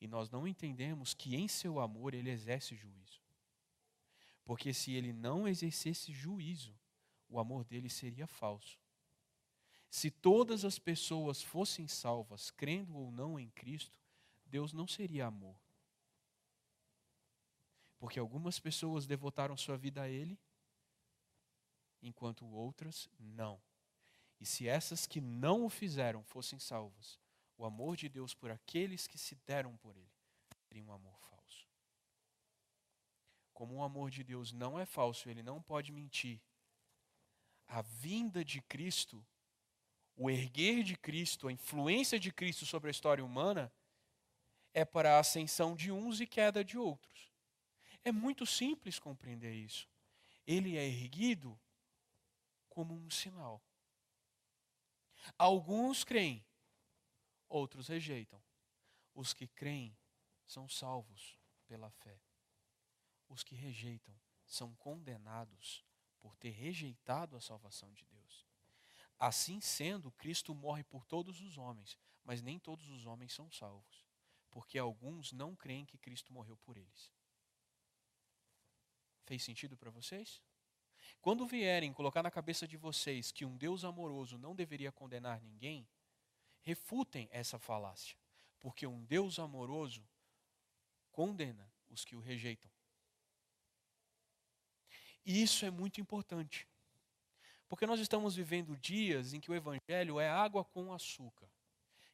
E 0.00 0.08
nós 0.08 0.30
não 0.30 0.48
entendemos 0.48 1.12
que 1.12 1.36
em 1.36 1.46
seu 1.46 1.78
amor 1.78 2.14
ele 2.14 2.30
exerce 2.30 2.74
juízo. 2.74 3.20
Porque 4.46 4.72
se 4.72 4.92
ele 4.92 5.12
não 5.12 5.46
exercesse 5.46 6.10
juízo, 6.10 6.74
o 7.32 7.40
amor 7.40 7.64
dele 7.64 7.88
seria 7.88 8.26
falso. 8.26 8.78
Se 9.90 10.10
todas 10.10 10.64
as 10.64 10.78
pessoas 10.78 11.42
fossem 11.42 11.88
salvas, 11.88 12.50
crendo 12.50 12.94
ou 12.94 13.10
não 13.10 13.38
em 13.40 13.50
Cristo, 13.50 13.98
Deus 14.44 14.72
não 14.72 14.86
seria 14.86 15.26
amor. 15.26 15.56
Porque 17.98 18.18
algumas 18.18 18.58
pessoas 18.58 19.06
devotaram 19.06 19.56
sua 19.56 19.78
vida 19.78 20.02
a 20.02 20.08
Ele, 20.08 20.38
enquanto 22.02 22.46
outras 22.46 23.08
não. 23.18 23.60
E 24.38 24.44
se 24.44 24.68
essas 24.68 25.06
que 25.06 25.20
não 25.20 25.64
o 25.64 25.70
fizeram 25.70 26.22
fossem 26.24 26.58
salvas, 26.58 27.18
o 27.56 27.64
amor 27.64 27.96
de 27.96 28.08
Deus 28.08 28.34
por 28.34 28.50
aqueles 28.50 29.06
que 29.06 29.16
se 29.16 29.34
deram 29.46 29.76
por 29.78 29.96
Ele 29.96 30.12
seria 30.66 30.84
um 30.84 30.92
amor 30.92 31.18
falso. 31.18 31.66
Como 33.54 33.76
o 33.76 33.82
amor 33.82 34.10
de 34.10 34.22
Deus 34.22 34.52
não 34.52 34.78
é 34.78 34.84
falso, 34.84 35.30
ele 35.30 35.42
não 35.42 35.62
pode 35.62 35.92
mentir, 35.92 36.40
a 37.72 37.80
vinda 37.80 38.44
de 38.44 38.60
Cristo, 38.60 39.26
o 40.14 40.30
erguer 40.30 40.82
de 40.82 40.94
Cristo, 40.94 41.48
a 41.48 41.52
influência 41.52 42.20
de 42.20 42.30
Cristo 42.30 42.66
sobre 42.66 42.88
a 42.88 42.90
história 42.90 43.24
humana, 43.24 43.72
é 44.74 44.84
para 44.84 45.16
a 45.16 45.20
ascensão 45.20 45.74
de 45.74 45.90
uns 45.90 46.20
e 46.20 46.26
queda 46.26 46.62
de 46.62 46.76
outros. 46.76 47.32
É 48.04 48.12
muito 48.12 48.44
simples 48.44 48.98
compreender 48.98 49.54
isso. 49.54 49.88
Ele 50.46 50.76
é 50.76 50.84
erguido 50.86 51.58
como 52.68 52.94
um 52.94 53.08
sinal. 53.08 53.62
Alguns 55.38 56.04
creem, 56.04 56.44
outros 57.48 57.88
rejeitam. 57.88 58.42
Os 59.14 59.32
que 59.32 59.46
creem 59.46 59.96
são 60.46 60.68
salvos 60.68 61.38
pela 61.66 61.90
fé. 61.90 62.20
Os 63.30 63.42
que 63.42 63.54
rejeitam 63.54 64.14
são 64.44 64.74
condenados 64.74 65.82
por 66.22 66.36
ter 66.36 66.50
rejeitado 66.50 67.36
a 67.36 67.40
salvação 67.40 67.92
de 67.92 68.06
Deus. 68.06 68.46
Assim 69.18 69.60
sendo, 69.60 70.12
Cristo 70.12 70.54
morre 70.54 70.84
por 70.84 71.04
todos 71.04 71.40
os 71.40 71.58
homens, 71.58 71.98
mas 72.24 72.40
nem 72.40 72.60
todos 72.60 72.88
os 72.88 73.04
homens 73.04 73.32
são 73.32 73.50
salvos, 73.50 74.06
porque 74.48 74.78
alguns 74.78 75.32
não 75.32 75.56
creem 75.56 75.84
que 75.84 75.98
Cristo 75.98 76.32
morreu 76.32 76.56
por 76.58 76.76
eles. 76.76 77.12
Fez 79.24 79.42
sentido 79.42 79.76
para 79.76 79.90
vocês? 79.90 80.40
Quando 81.20 81.46
vierem 81.46 81.92
colocar 81.92 82.22
na 82.22 82.30
cabeça 82.30 82.66
de 82.66 82.76
vocês 82.76 83.32
que 83.32 83.44
um 83.44 83.56
Deus 83.56 83.84
amoroso 83.84 84.38
não 84.38 84.54
deveria 84.54 84.92
condenar 84.92 85.40
ninguém, 85.40 85.88
refutem 86.60 87.28
essa 87.32 87.58
falácia, 87.58 88.16
porque 88.60 88.86
um 88.86 89.04
Deus 89.04 89.40
amoroso 89.40 90.08
condena 91.10 91.72
os 91.88 92.04
que 92.04 92.14
o 92.14 92.20
rejeitam. 92.20 92.70
E 95.24 95.42
isso 95.42 95.64
é 95.64 95.70
muito 95.70 96.00
importante, 96.00 96.66
porque 97.68 97.86
nós 97.86 98.00
estamos 98.00 98.34
vivendo 98.34 98.76
dias 98.76 99.32
em 99.32 99.40
que 99.40 99.50
o 99.50 99.54
Evangelho 99.54 100.18
é 100.18 100.28
água 100.28 100.64
com 100.64 100.92
açúcar 100.92 101.48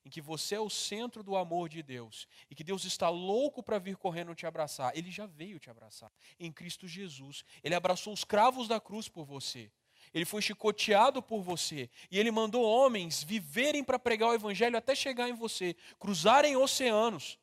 em 0.09 0.11
que 0.11 0.23
você 0.23 0.55
é 0.55 0.61
o 0.61 0.71
centro 0.71 1.23
do 1.23 1.37
amor 1.37 1.69
de 1.69 1.83
Deus 1.83 2.27
e 2.50 2.55
que 2.55 2.65
Deus 2.65 2.85
está 2.85 3.11
louco 3.11 3.62
para 3.62 3.79
vir 3.79 3.95
correndo 3.95 4.35
te 4.35 4.47
abraçar, 4.47 4.97
ele 4.97 5.11
já 5.11 5.27
veio 5.27 5.59
te 5.59 5.69
abraçar 5.69 6.11
em 6.41 6.50
Cristo 6.50 6.88
Jesus. 6.88 7.45
Ele 7.63 7.75
abraçou 7.75 8.15
os 8.15 8.25
cravos 8.25 8.67
da 8.67 8.80
cruz 8.80 9.06
por 9.06 9.26
você. 9.26 9.71
Ele 10.15 10.25
foi 10.25 10.41
chicoteado 10.41 11.23
por 11.23 11.43
você 11.43 11.91
e 12.11 12.19
ele 12.19 12.30
mandou 12.30 12.65
homens 12.65 13.23
viverem 13.23 13.85
para 13.85 13.99
pregar 13.99 14.30
o 14.30 14.35
evangelho 14.35 14.78
até 14.78 14.95
chegar 14.95 15.28
em 15.28 15.35
você, 15.35 15.76
cruzarem 15.99 16.56
oceanos, 16.56 17.39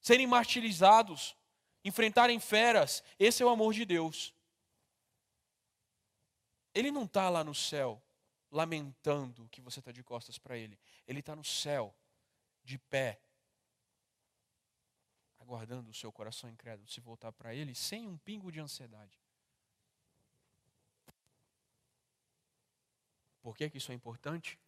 serem 0.00 0.26
martirizados, 0.26 1.36
enfrentarem 1.84 2.40
feras. 2.40 3.04
Esse 3.18 3.42
é 3.42 3.46
o 3.46 3.50
amor 3.50 3.74
de 3.74 3.84
Deus. 3.84 4.32
Ele 6.74 6.90
não 6.90 7.04
está 7.04 7.28
lá 7.28 7.42
no 7.42 7.54
céu 7.54 8.02
lamentando 8.50 9.48
que 9.48 9.60
você 9.60 9.78
está 9.78 9.92
de 9.92 10.02
costas 10.02 10.38
para 10.38 10.56
Ele. 10.56 10.78
Ele 11.06 11.20
está 11.20 11.36
no 11.36 11.44
céu, 11.44 11.94
de 12.64 12.78
pé, 12.78 13.20
aguardando 15.38 15.90
o 15.90 15.94
seu 15.94 16.12
coração 16.12 16.50
incrédulo 16.50 16.88
se 16.88 17.00
voltar 17.00 17.32
para 17.32 17.54
Ele 17.54 17.74
sem 17.74 18.06
um 18.06 18.18
pingo 18.18 18.50
de 18.52 18.60
ansiedade. 18.60 19.18
Por 23.40 23.56
que, 23.56 23.70
que 23.70 23.78
isso 23.78 23.90
é 23.90 23.94
importante? 23.94 24.58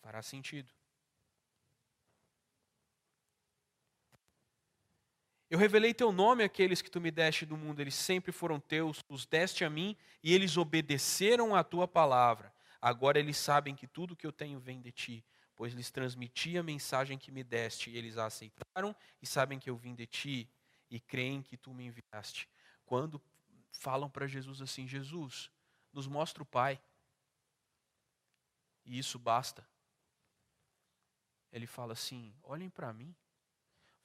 Fará 0.00 0.22
sentido. 0.22 0.70
Eu 5.56 5.60
revelei 5.60 5.94
teu 5.94 6.12
nome 6.12 6.44
àqueles 6.44 6.82
que 6.82 6.90
tu 6.90 7.00
me 7.00 7.10
deste 7.10 7.46
do 7.46 7.56
mundo, 7.56 7.80
eles 7.80 7.94
sempre 7.94 8.30
foram 8.30 8.60
teus, 8.60 9.02
os 9.08 9.24
deste 9.24 9.64
a 9.64 9.70
mim 9.70 9.96
e 10.22 10.34
eles 10.34 10.58
obedeceram 10.58 11.54
à 11.54 11.64
tua 11.64 11.88
palavra. 11.88 12.52
Agora 12.78 13.18
eles 13.18 13.38
sabem 13.38 13.74
que 13.74 13.86
tudo 13.86 14.14
que 14.14 14.26
eu 14.26 14.32
tenho 14.32 14.60
vem 14.60 14.82
de 14.82 14.92
ti, 14.92 15.24
pois 15.56 15.72
lhes 15.72 15.90
transmiti 15.90 16.58
a 16.58 16.62
mensagem 16.62 17.16
que 17.16 17.32
me 17.32 17.42
deste, 17.42 17.88
e 17.88 17.96
eles 17.96 18.18
a 18.18 18.26
aceitaram 18.26 18.94
e 19.22 19.26
sabem 19.26 19.58
que 19.58 19.70
eu 19.70 19.78
vim 19.78 19.94
de 19.94 20.06
ti 20.06 20.46
e 20.90 21.00
creem 21.00 21.40
que 21.40 21.56
tu 21.56 21.72
me 21.72 21.86
enviaste. 21.86 22.50
Quando 22.84 23.18
falam 23.72 24.10
para 24.10 24.26
Jesus 24.26 24.60
assim: 24.60 24.86
Jesus, 24.86 25.50
nos 25.90 26.06
mostra 26.06 26.42
o 26.42 26.46
Pai, 26.46 26.78
e 28.84 28.98
isso 28.98 29.18
basta. 29.18 29.66
Ele 31.50 31.66
fala 31.66 31.94
assim: 31.94 32.34
olhem 32.42 32.68
para 32.68 32.92
mim, 32.92 33.16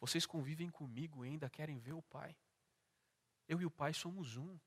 vocês 0.01 0.25
convivem 0.25 0.67
comigo 0.69 1.23
e 1.23 1.29
ainda 1.29 1.47
querem 1.47 1.77
ver 1.77 1.93
o 1.93 2.01
Pai. 2.01 2.35
Eu 3.47 3.61
e 3.61 3.65
o 3.65 3.71
Pai 3.71 3.93
somos 3.93 4.35
um. 4.35 4.59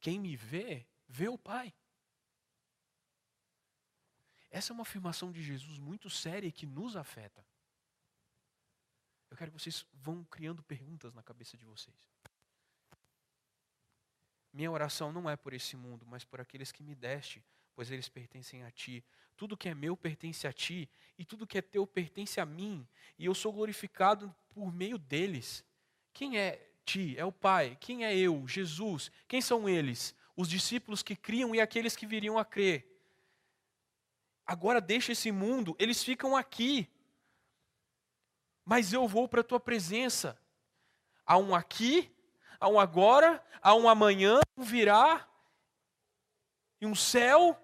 Quem 0.00 0.20
me 0.20 0.36
vê, 0.36 0.86
vê 1.08 1.28
o 1.28 1.36
Pai. 1.36 1.74
Essa 4.48 4.72
é 4.72 4.74
uma 4.74 4.82
afirmação 4.82 5.32
de 5.32 5.42
Jesus 5.42 5.76
muito 5.78 6.08
séria 6.08 6.46
e 6.46 6.52
que 6.52 6.64
nos 6.64 6.96
afeta. 6.96 7.44
Eu 9.28 9.36
quero 9.36 9.50
que 9.50 9.58
vocês 9.58 9.84
vão 9.92 10.24
criando 10.24 10.62
perguntas 10.62 11.12
na 11.12 11.22
cabeça 11.22 11.56
de 11.56 11.64
vocês. 11.64 12.08
Minha 14.52 14.70
oração 14.70 15.12
não 15.12 15.28
é 15.28 15.36
por 15.36 15.52
esse 15.52 15.76
mundo, 15.76 16.06
mas 16.06 16.24
por 16.24 16.40
aqueles 16.40 16.70
que 16.70 16.82
me 16.82 16.94
deste, 16.94 17.44
pois 17.76 17.92
eles 17.92 18.08
pertencem 18.08 18.64
a 18.64 18.70
ti. 18.72 19.04
Tudo 19.36 19.56
que 19.56 19.68
é 19.68 19.74
meu 19.74 19.96
pertence 19.96 20.48
a 20.48 20.52
ti, 20.52 20.90
e 21.16 21.24
tudo 21.24 21.46
que 21.46 21.58
é 21.58 21.62
teu 21.62 21.86
pertence 21.86 22.40
a 22.40 22.44
mim, 22.44 22.84
e 23.16 23.26
eu 23.26 23.34
sou 23.34 23.52
glorificado 23.52 24.34
por 24.48 24.72
meio 24.72 24.98
deles. 24.98 25.64
Quem 26.12 26.38
é 26.38 26.68
ti? 26.84 27.14
É 27.16 27.24
o 27.24 27.30
Pai. 27.30 27.76
Quem 27.78 28.04
é 28.04 28.16
eu? 28.16 28.48
Jesus. 28.48 29.12
Quem 29.28 29.40
são 29.40 29.68
eles? 29.68 30.12
Os 30.34 30.48
discípulos 30.48 31.02
que 31.02 31.14
criam 31.14 31.54
e 31.54 31.60
aqueles 31.60 31.94
que 31.94 32.06
viriam 32.06 32.36
a 32.36 32.44
crer 32.44 32.96
agora 34.46 34.80
deixa 34.80 35.12
esse 35.12 35.32
mundo, 35.32 35.74
eles 35.78 36.02
ficam 36.02 36.36
aqui. 36.36 36.88
Mas 38.64 38.92
eu 38.92 39.06
vou 39.08 39.28
para 39.28 39.40
a 39.40 39.44
tua 39.44 39.58
presença. 39.58 40.40
Há 41.26 41.36
um 41.36 41.54
aqui, 41.54 42.10
há 42.60 42.68
um 42.68 42.78
agora, 42.78 43.44
há 43.60 43.74
um 43.74 43.88
amanhã, 43.88 44.40
um 44.56 44.62
virá, 44.62 45.28
e 46.80 46.86
um 46.86 46.94
céu. 46.94 47.60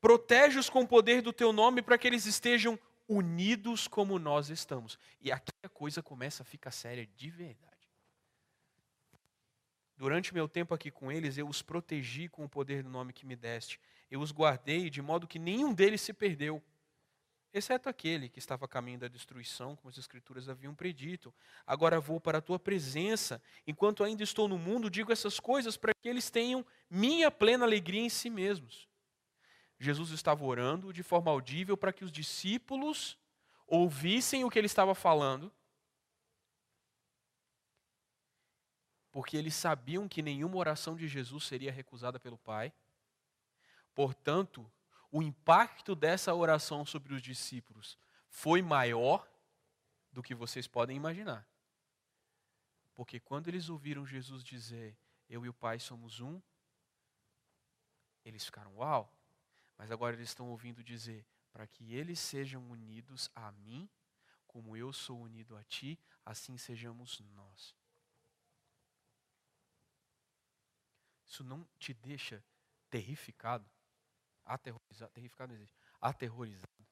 Protege-os 0.00 0.70
com 0.70 0.82
o 0.82 0.88
poder 0.88 1.22
do 1.22 1.32
teu 1.32 1.52
nome 1.52 1.82
para 1.82 1.98
que 1.98 2.06
eles 2.06 2.26
estejam 2.26 2.78
unidos 3.08 3.86
como 3.86 4.18
nós 4.18 4.48
estamos. 4.48 4.98
E 5.20 5.30
aqui 5.30 5.52
a 5.62 5.68
coisa 5.68 6.02
começa 6.02 6.42
a 6.42 6.46
ficar 6.46 6.70
séria 6.70 7.06
de 7.16 7.30
verdade. 7.30 7.68
Durante 9.96 10.32
meu 10.32 10.48
tempo 10.48 10.72
aqui 10.72 10.90
com 10.90 11.12
eles, 11.12 11.36
eu 11.36 11.46
os 11.46 11.60
protegi 11.60 12.28
com 12.28 12.44
o 12.44 12.48
poder 12.48 12.82
do 12.82 12.88
nome 12.88 13.12
que 13.12 13.26
me 13.26 13.36
deste 13.36 13.78
eu 14.10 14.20
os 14.20 14.32
guardei 14.32 14.90
de 14.90 15.00
modo 15.00 15.26
que 15.26 15.38
nenhum 15.38 15.72
deles 15.72 16.00
se 16.00 16.12
perdeu, 16.12 16.60
exceto 17.52 17.88
aquele 17.88 18.28
que 18.28 18.38
estava 18.38 18.64
a 18.64 18.68
caminho 18.68 18.98
da 18.98 19.08
destruição, 19.08 19.76
como 19.76 19.88
as 19.88 19.98
Escrituras 19.98 20.48
haviam 20.48 20.74
predito. 20.74 21.32
Agora 21.66 22.00
vou 22.00 22.20
para 22.20 22.38
a 22.38 22.42
tua 22.42 22.58
presença, 22.58 23.40
enquanto 23.66 24.02
ainda 24.02 24.22
estou 24.22 24.48
no 24.48 24.58
mundo, 24.58 24.90
digo 24.90 25.12
essas 25.12 25.38
coisas 25.38 25.76
para 25.76 25.94
que 25.94 26.08
eles 26.08 26.28
tenham 26.28 26.66
minha 26.88 27.30
plena 27.30 27.64
alegria 27.64 28.00
em 28.00 28.08
si 28.08 28.28
mesmos. 28.28 28.88
Jesus 29.80 30.10
estava 30.10 30.44
orando 30.44 30.92
de 30.92 31.02
forma 31.02 31.30
audível 31.30 31.74
para 31.74 31.90
que 31.90 32.04
os 32.04 32.12
discípulos 32.12 33.16
ouvissem 33.66 34.44
o 34.44 34.50
que 34.50 34.58
ele 34.58 34.66
estava 34.66 34.94
falando, 34.94 35.50
porque 39.10 39.38
eles 39.38 39.54
sabiam 39.54 40.06
que 40.06 40.20
nenhuma 40.20 40.58
oração 40.58 40.94
de 40.94 41.08
Jesus 41.08 41.44
seria 41.44 41.72
recusada 41.72 42.20
pelo 42.20 42.36
Pai. 42.36 42.70
Portanto, 43.94 44.70
o 45.10 45.22
impacto 45.22 45.94
dessa 45.94 46.34
oração 46.34 46.84
sobre 46.84 47.14
os 47.14 47.22
discípulos 47.22 47.98
foi 48.28 48.60
maior 48.60 49.26
do 50.12 50.22
que 50.22 50.34
vocês 50.34 50.68
podem 50.68 50.94
imaginar. 50.94 51.48
Porque 52.94 53.18
quando 53.18 53.48
eles 53.48 53.70
ouviram 53.70 54.04
Jesus 54.04 54.44
dizer, 54.44 54.94
eu 55.26 55.46
e 55.46 55.48
o 55.48 55.54
Pai 55.54 55.78
somos 55.78 56.20
um, 56.20 56.38
eles 58.22 58.44
ficaram, 58.44 58.76
uau. 58.76 59.10
Mas 59.80 59.90
agora 59.90 60.14
eles 60.14 60.28
estão 60.28 60.50
ouvindo 60.50 60.84
dizer, 60.84 61.26
para 61.50 61.66
que 61.66 61.94
eles 61.94 62.20
sejam 62.20 62.70
unidos 62.70 63.30
a 63.34 63.50
mim, 63.50 63.88
como 64.46 64.76
eu 64.76 64.92
sou 64.92 65.18
unido 65.18 65.56
a 65.56 65.64
ti, 65.64 65.98
assim 66.22 66.58
sejamos 66.58 67.18
nós. 67.34 67.74
Isso 71.26 71.42
não 71.42 71.66
te 71.78 71.94
deixa 71.94 72.44
terrificado? 72.90 73.66
Aterrorizado, 74.44 75.12
terrificado 75.12 75.48
não 75.48 75.56
existe. 75.56 75.74
Aterrorizado. 75.98 76.86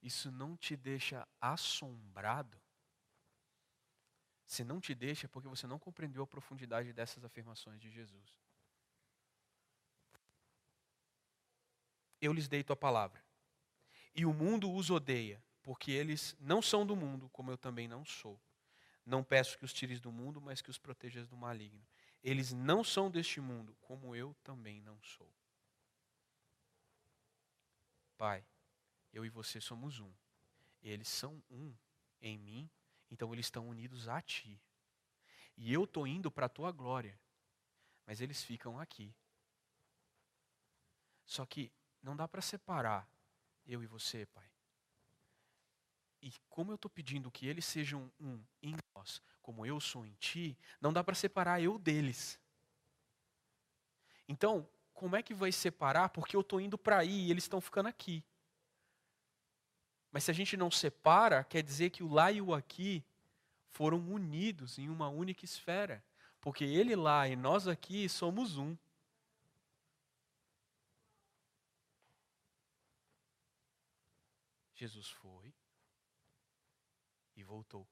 Isso 0.00 0.32
não 0.32 0.56
te 0.56 0.74
deixa 0.74 1.28
assombrado? 1.38 2.58
Se 4.46 4.64
não 4.64 4.80
te 4.80 4.94
deixa, 4.94 5.26
é 5.26 5.28
porque 5.28 5.48
você 5.48 5.66
não 5.66 5.78
compreendeu 5.78 6.22
a 6.22 6.26
profundidade 6.26 6.94
dessas 6.94 7.22
afirmações 7.26 7.78
de 7.78 7.90
Jesus. 7.90 8.34
Eu 12.20 12.32
lhes 12.32 12.48
dei 12.48 12.62
tua 12.62 12.76
palavra. 12.76 13.24
E 14.14 14.24
o 14.24 14.32
mundo 14.32 14.72
os 14.72 14.90
odeia, 14.90 15.42
porque 15.62 15.90
eles 15.90 16.36
não 16.40 16.62
são 16.62 16.86
do 16.86 16.96
mundo, 16.96 17.28
como 17.30 17.50
eu 17.50 17.58
também 17.58 17.86
não 17.86 18.04
sou. 18.04 18.40
Não 19.04 19.22
peço 19.22 19.58
que 19.58 19.64
os 19.64 19.72
tires 19.72 20.00
do 20.00 20.10
mundo, 20.10 20.40
mas 20.40 20.60
que 20.60 20.70
os 20.70 20.78
protejas 20.78 21.28
do 21.28 21.36
maligno. 21.36 21.86
Eles 22.22 22.52
não 22.52 22.82
são 22.82 23.10
deste 23.10 23.40
mundo, 23.40 23.76
como 23.80 24.16
eu 24.16 24.34
também 24.42 24.80
não 24.80 25.00
sou. 25.02 25.30
Pai, 28.16 28.44
eu 29.12 29.24
e 29.24 29.28
você 29.28 29.60
somos 29.60 30.00
um. 30.00 30.12
Eles 30.82 31.08
são 31.08 31.42
um 31.50 31.74
em 32.20 32.38
mim, 32.38 32.70
então 33.10 33.32
eles 33.32 33.46
estão 33.46 33.68
unidos 33.68 34.08
a 34.08 34.20
ti. 34.22 34.60
E 35.56 35.72
eu 35.72 35.84
estou 35.84 36.06
indo 36.06 36.30
para 36.30 36.46
a 36.46 36.50
tua 36.50 36.72
glória, 36.72 37.18
mas 38.06 38.20
eles 38.20 38.42
ficam 38.42 38.78
aqui. 38.78 39.14
Só 41.24 41.44
que 41.44 41.72
não 42.06 42.14
dá 42.14 42.28
para 42.28 42.40
separar 42.40 43.10
eu 43.66 43.82
e 43.82 43.86
você, 43.86 44.24
Pai. 44.26 44.48
E 46.22 46.32
como 46.48 46.70
eu 46.70 46.76
estou 46.76 46.88
pedindo 46.88 47.32
que 47.32 47.48
eles 47.48 47.64
sejam 47.64 48.10
um 48.20 48.40
em 48.62 48.76
nós, 48.94 49.20
como 49.42 49.66
eu 49.66 49.80
sou 49.80 50.06
em 50.06 50.14
ti, 50.14 50.56
não 50.80 50.92
dá 50.92 51.02
para 51.02 51.16
separar 51.16 51.60
eu 51.60 51.80
deles. 51.80 52.38
Então, 54.28 54.68
como 54.94 55.16
é 55.16 55.22
que 55.22 55.34
vai 55.34 55.50
separar? 55.50 56.10
Porque 56.10 56.36
eu 56.36 56.42
estou 56.42 56.60
indo 56.60 56.78
para 56.78 56.98
aí 56.98 57.26
e 57.26 57.30
eles 57.32 57.42
estão 57.42 57.60
ficando 57.60 57.88
aqui. 57.88 58.24
Mas 60.12 60.22
se 60.22 60.30
a 60.30 60.34
gente 60.34 60.56
não 60.56 60.70
separa, 60.70 61.42
quer 61.42 61.62
dizer 61.62 61.90
que 61.90 62.04
o 62.04 62.08
lá 62.08 62.30
e 62.30 62.40
o 62.40 62.54
aqui 62.54 63.04
foram 63.70 63.98
unidos 63.98 64.78
em 64.78 64.88
uma 64.88 65.08
única 65.08 65.44
esfera. 65.44 66.04
Porque 66.40 66.64
ele 66.64 66.94
lá 66.94 67.26
e 67.28 67.34
nós 67.34 67.66
aqui 67.66 68.08
somos 68.08 68.56
um. 68.56 68.76
Jesus 74.76 75.08
foi 75.08 75.52
e 77.34 77.42
voltou 77.42 77.88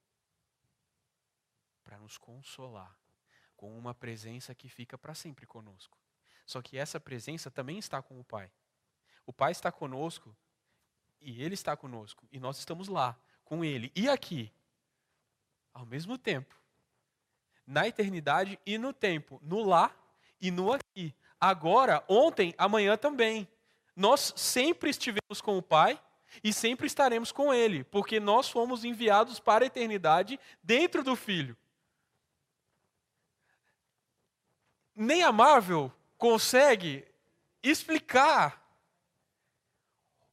para 1.82 1.98
nos 1.98 2.16
consolar 2.18 2.96
com 3.56 3.76
uma 3.76 3.94
presença 3.94 4.54
que 4.54 4.68
fica 4.68 4.96
para 4.98 5.14
sempre 5.14 5.46
conosco. 5.46 5.98
Só 6.46 6.60
que 6.60 6.76
essa 6.76 7.00
presença 7.00 7.50
também 7.50 7.78
está 7.78 8.02
com 8.02 8.20
o 8.20 8.24
Pai. 8.24 8.52
O 9.24 9.32
Pai 9.32 9.52
está 9.52 9.72
conosco 9.72 10.36
e 11.20 11.42
Ele 11.42 11.54
está 11.54 11.74
conosco 11.76 12.28
e 12.30 12.38
nós 12.38 12.58
estamos 12.58 12.88
lá 12.88 13.18
com 13.44 13.64
Ele 13.64 13.90
e 13.96 14.08
aqui 14.08 14.52
ao 15.72 15.86
mesmo 15.86 16.18
tempo. 16.18 16.54
Na 17.66 17.88
eternidade 17.88 18.60
e 18.66 18.76
no 18.76 18.92
tempo, 18.92 19.40
no 19.42 19.64
lá 19.64 19.94
e 20.38 20.50
no 20.50 20.70
aqui. 20.70 21.14
Agora, 21.40 22.04
ontem, 22.08 22.54
amanhã 22.58 22.96
também. 22.96 23.48
Nós 23.96 24.34
sempre 24.36 24.90
estivemos 24.90 25.40
com 25.40 25.56
o 25.56 25.62
Pai 25.62 25.98
e 26.42 26.52
sempre 26.52 26.86
estaremos 26.86 27.30
com 27.30 27.52
Ele, 27.52 27.84
porque 27.84 28.18
nós 28.18 28.50
fomos 28.50 28.84
enviados 28.84 29.38
para 29.38 29.64
a 29.64 29.66
eternidade 29.66 30.38
dentro 30.62 31.02
do 31.02 31.14
Filho. 31.14 31.56
Nem 34.94 35.22
a 35.22 35.32
Marvel 35.32 35.92
consegue 36.16 37.06
explicar 37.62 38.62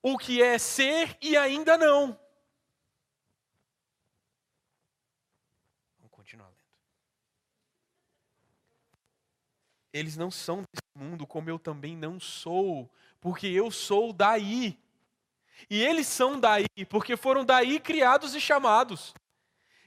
o 0.01 0.17
que 0.17 0.41
é 0.41 0.57
ser 0.57 1.17
e 1.21 1.37
ainda 1.37 1.77
não. 1.77 2.19
Vamos 5.99 6.11
continuar 6.11 6.47
lendo. 6.47 6.57
Eles 9.93 10.15
não 10.15 10.31
são 10.31 10.57
desse 10.57 10.81
mundo, 10.95 11.27
como 11.27 11.49
eu 11.49 11.59
também 11.59 11.95
não 11.95 12.19
sou, 12.19 12.89
porque 13.19 13.47
eu 13.47 13.69
sou 13.69 14.11
daí. 14.11 14.80
E 15.69 15.83
eles 15.83 16.07
são 16.07 16.39
daí, 16.39 16.65
porque 16.89 17.15
foram 17.15 17.45
daí 17.45 17.79
criados 17.79 18.35
e 18.35 18.41
chamados. 18.41 19.13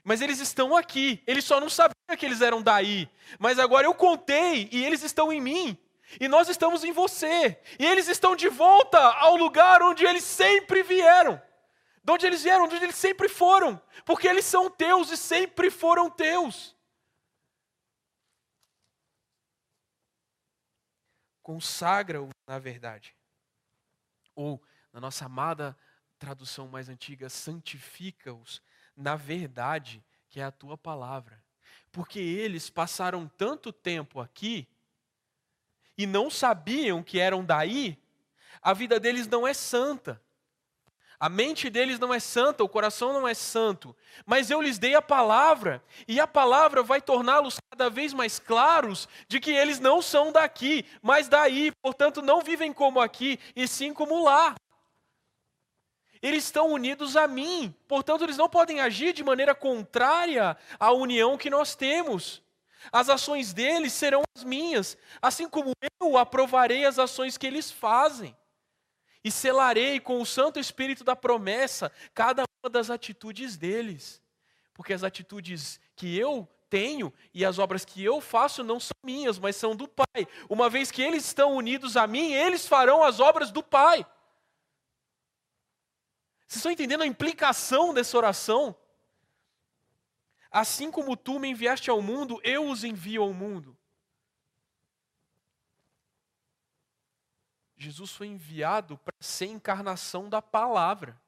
Mas 0.05 0.21
eles 0.21 0.39
estão 0.39 0.77
aqui. 0.77 1.23
Eles 1.27 1.45
só 1.45 1.59
não 1.59 1.71
sabiam 1.71 1.95
que 2.19 2.27
eles 2.27 2.43
eram 2.43 2.63
daí. 2.63 3.09
Mas 3.39 3.59
agora 3.59 3.87
eu 3.87 3.95
contei 3.95 4.69
e 4.71 4.85
eles 4.85 5.03
estão 5.03 5.33
em 5.33 5.41
mim. 5.41 5.79
E 6.21 6.29
nós 6.29 6.49
estamos 6.49 6.85
em 6.85 6.93
você. 6.93 7.59
E 7.79 7.87
eles 7.87 8.07
estão 8.09 8.37
de 8.37 8.49
volta 8.49 8.99
ao 8.99 9.37
lugar 9.37 9.83
onde 9.83 10.05
eles 10.05 10.23
sempre 10.23 10.83
vieram. 10.83 11.41
De 12.03 12.13
onde 12.13 12.27
eles 12.27 12.43
vieram, 12.43 12.69
de 12.69 12.77
onde 12.77 12.85
eles 12.85 12.97
sempre 12.97 13.29
foram. 13.29 13.81
Porque 14.05 14.29
eles 14.29 14.45
são 14.45 14.69
teus 14.71 15.11
e 15.11 15.17
sempre 15.17 15.71
foram 15.71 16.11
teus. 16.11 16.77
Consagra-o 21.43 22.29
na 22.47 22.59
verdade. 22.59 23.17
Ou, 24.35 24.63
na 24.94 25.00
nossa 25.00 25.26
amada 25.26 25.76
tradução 26.20 26.68
mais 26.68 26.88
antiga, 26.88 27.28
santifica-os 27.28 28.62
na 28.96 29.16
verdade, 29.16 30.02
que 30.30 30.38
é 30.38 30.44
a 30.44 30.52
tua 30.52 30.78
palavra. 30.78 31.42
Porque 31.90 32.20
eles 32.20 32.70
passaram 32.70 33.28
tanto 33.37 33.72
tempo 33.72 34.20
aqui 34.20 34.68
e 35.98 36.07
não 36.07 36.30
sabiam 36.30 37.02
que 37.02 37.18
eram 37.18 37.44
daí, 37.44 37.98
a 38.62 38.72
vida 38.72 39.00
deles 39.00 39.26
não 39.26 39.46
é 39.46 39.52
santa. 39.52 40.22
A 41.18 41.28
mente 41.28 41.70
deles 41.70 41.98
não 41.98 42.12
é 42.12 42.20
santa, 42.20 42.62
o 42.62 42.68
coração 42.68 43.12
não 43.12 43.26
é 43.26 43.35
santo. 43.35 43.96
Mas 44.24 44.50
eu 44.50 44.61
lhes 44.61 44.78
dei 44.78 44.94
a 44.94 45.02
palavra, 45.02 45.83
e 46.07 46.20
a 46.20 46.26
palavra 46.26 46.83
vai 46.83 47.00
torná-los 47.00 47.59
cada 47.70 47.90
vez 47.90 48.12
mais 48.12 48.38
claros 48.38 49.09
de 49.26 49.40
que 49.40 49.50
eles 49.50 49.80
não 49.80 50.02
são 50.02 50.30
daqui, 50.30 50.85
mas 51.02 51.28
daí, 51.28 51.72
portanto, 51.83 52.22
não 52.22 52.42
vivem 52.42 52.72
como 52.72 53.00
aqui, 53.00 53.40
e 53.57 53.66
sim 53.66 53.92
como 53.92 54.22
lá. 54.22 54.54
Eles 56.25 56.45
estão 56.45 56.73
unidos 56.73 57.19
a 57.19 57.29
mim, 57.29 57.75
portanto, 57.87 58.25
eles 58.25 58.39
não 58.39 58.49
podem 58.49 58.81
agir 58.81 59.13
de 59.13 59.23
maneira 59.23 59.55
contrária 59.55 60.57
à 60.81 60.91
união 60.91 61.37
que 61.37 61.51
nós 61.51 61.77
temos. 61.77 62.43
As 62.91 63.11
ações 63.11 63.53
deles 63.53 63.93
serão 63.93 64.23
as 64.35 64.43
minhas, 64.43 64.97
assim 65.21 65.47
como 65.47 65.73
eu 66.01 66.17
aprovarei 66.17 66.87
as 66.87 66.99
ações 66.99 67.37
que 67.37 67.47
eles 67.47 67.71
fazem. 67.71 68.35
E 69.23 69.31
selarei 69.31 70.01
com 70.01 70.19
o 70.19 70.25
Santo 70.25 70.59
Espírito 70.59 71.05
da 71.05 71.15
promessa 71.15 71.93
cada 72.15 72.45
uma 72.63 72.71
das 72.71 72.89
atitudes 72.89 73.59
deles. 73.59 74.23
Porque 74.73 74.95
as 74.95 75.05
atitudes 75.05 75.79
que 75.95 76.19
eu 76.19 76.49
tenho 76.71 77.13
e 77.35 77.45
as 77.45 77.59
obras 77.59 77.85
que 77.85 78.03
eu 78.03 78.19
faço 78.23 78.65
não 78.65 78.81
são 78.81 78.97
minhas, 79.03 79.39
mas 79.39 79.57
são 79.57 79.77
do 79.77 79.87
Pai. 79.87 80.27
Uma 80.49 80.71
vez 80.71 80.91
que 80.91 81.03
eles 81.03 81.27
estão 81.27 81.55
unidos 81.55 81.99
a 81.99 82.07
mim, 82.07 82.33
eles 82.33 82.67
farão 82.67 83.05
as 83.05 83.21
obras 83.21 83.51
do 83.51 83.63
Pai. 83.63 84.07
Vocês 86.55 86.61
estão 86.61 86.71
entendendo 86.71 87.03
a 87.03 87.07
implicação 87.07 87.93
dessa 87.93 88.17
oração? 88.17 88.77
Assim 90.53 90.88
como 90.88 91.17
tu 91.17 91.40
me 91.40 91.49
enviaste 91.49 91.90
ao 91.90 92.01
mundo, 92.01 92.40
eu 92.45 92.69
os 92.69 92.85
envio 92.85 93.25
ao 93.25 93.33
mundo. 93.33 93.77
Jesus 97.77 98.12
foi 98.12 98.29
enviado 98.29 98.97
para 98.99 99.17
ser 99.19 99.47
encarnação 99.47 100.29
da 100.29 100.40
palavra, 100.40 101.21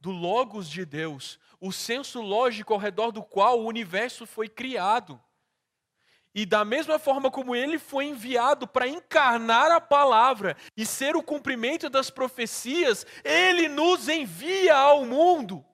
do 0.00 0.10
Logos 0.10 0.68
de 0.68 0.84
Deus, 0.84 1.38
o 1.60 1.70
senso 1.70 2.20
lógico 2.20 2.72
ao 2.74 2.80
redor 2.80 3.12
do 3.12 3.22
qual 3.22 3.60
o 3.60 3.66
universo 3.66 4.26
foi 4.26 4.48
criado. 4.48 5.22
E 6.34 6.46
da 6.46 6.64
mesma 6.64 6.98
forma 6.98 7.30
como 7.30 7.56
ele 7.56 7.78
foi 7.78 8.06
enviado 8.06 8.66
para 8.66 8.86
encarnar 8.86 9.72
a 9.72 9.80
palavra 9.80 10.56
e 10.76 10.86
ser 10.86 11.16
o 11.16 11.22
cumprimento 11.22 11.90
das 11.90 12.08
profecias, 12.08 13.04
ele 13.24 13.68
nos 13.68 14.08
envia 14.08 14.76
ao 14.76 15.04
mundo 15.04 15.64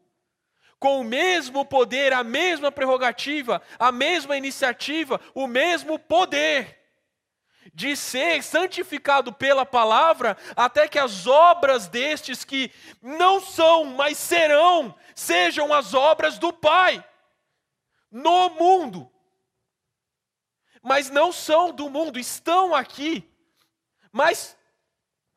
com 0.78 1.00
o 1.00 1.04
mesmo 1.04 1.64
poder, 1.64 2.12
a 2.12 2.22
mesma 2.22 2.70
prerrogativa, 2.70 3.60
a 3.78 3.90
mesma 3.90 4.36
iniciativa, 4.36 5.20
o 5.34 5.46
mesmo 5.46 5.98
poder 5.98 6.78
de 7.74 7.96
ser 7.96 8.42
santificado 8.42 9.32
pela 9.32 9.66
palavra, 9.66 10.36
até 10.54 10.86
que 10.88 10.98
as 10.98 11.26
obras 11.26 11.88
destes 11.88 12.44
que 12.44 12.70
não 13.02 13.40
são, 13.40 13.84
mas 13.84 14.16
serão, 14.16 14.94
sejam 15.14 15.72
as 15.74 15.92
obras 15.92 16.38
do 16.38 16.52
Pai. 16.52 17.04
no 18.10 18.48
mundo, 18.50 19.10
mas 20.86 21.10
não 21.10 21.32
são 21.32 21.72
do 21.72 21.90
mundo, 21.90 22.16
estão 22.16 22.72
aqui, 22.72 23.28
mas 24.12 24.56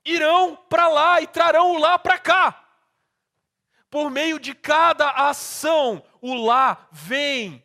irão 0.06 0.56
para 0.56 0.88
lá 0.88 1.20
e 1.22 1.26
trarão 1.26 1.72
o 1.72 1.80
lá 1.80 1.98
para 1.98 2.20
cá. 2.20 2.70
Por 3.90 4.12
meio 4.12 4.40
de 4.40 4.54
cada 4.54 5.10
ação, 5.10 6.04
o 6.22 6.36
lá 6.36 6.88
vem 6.92 7.64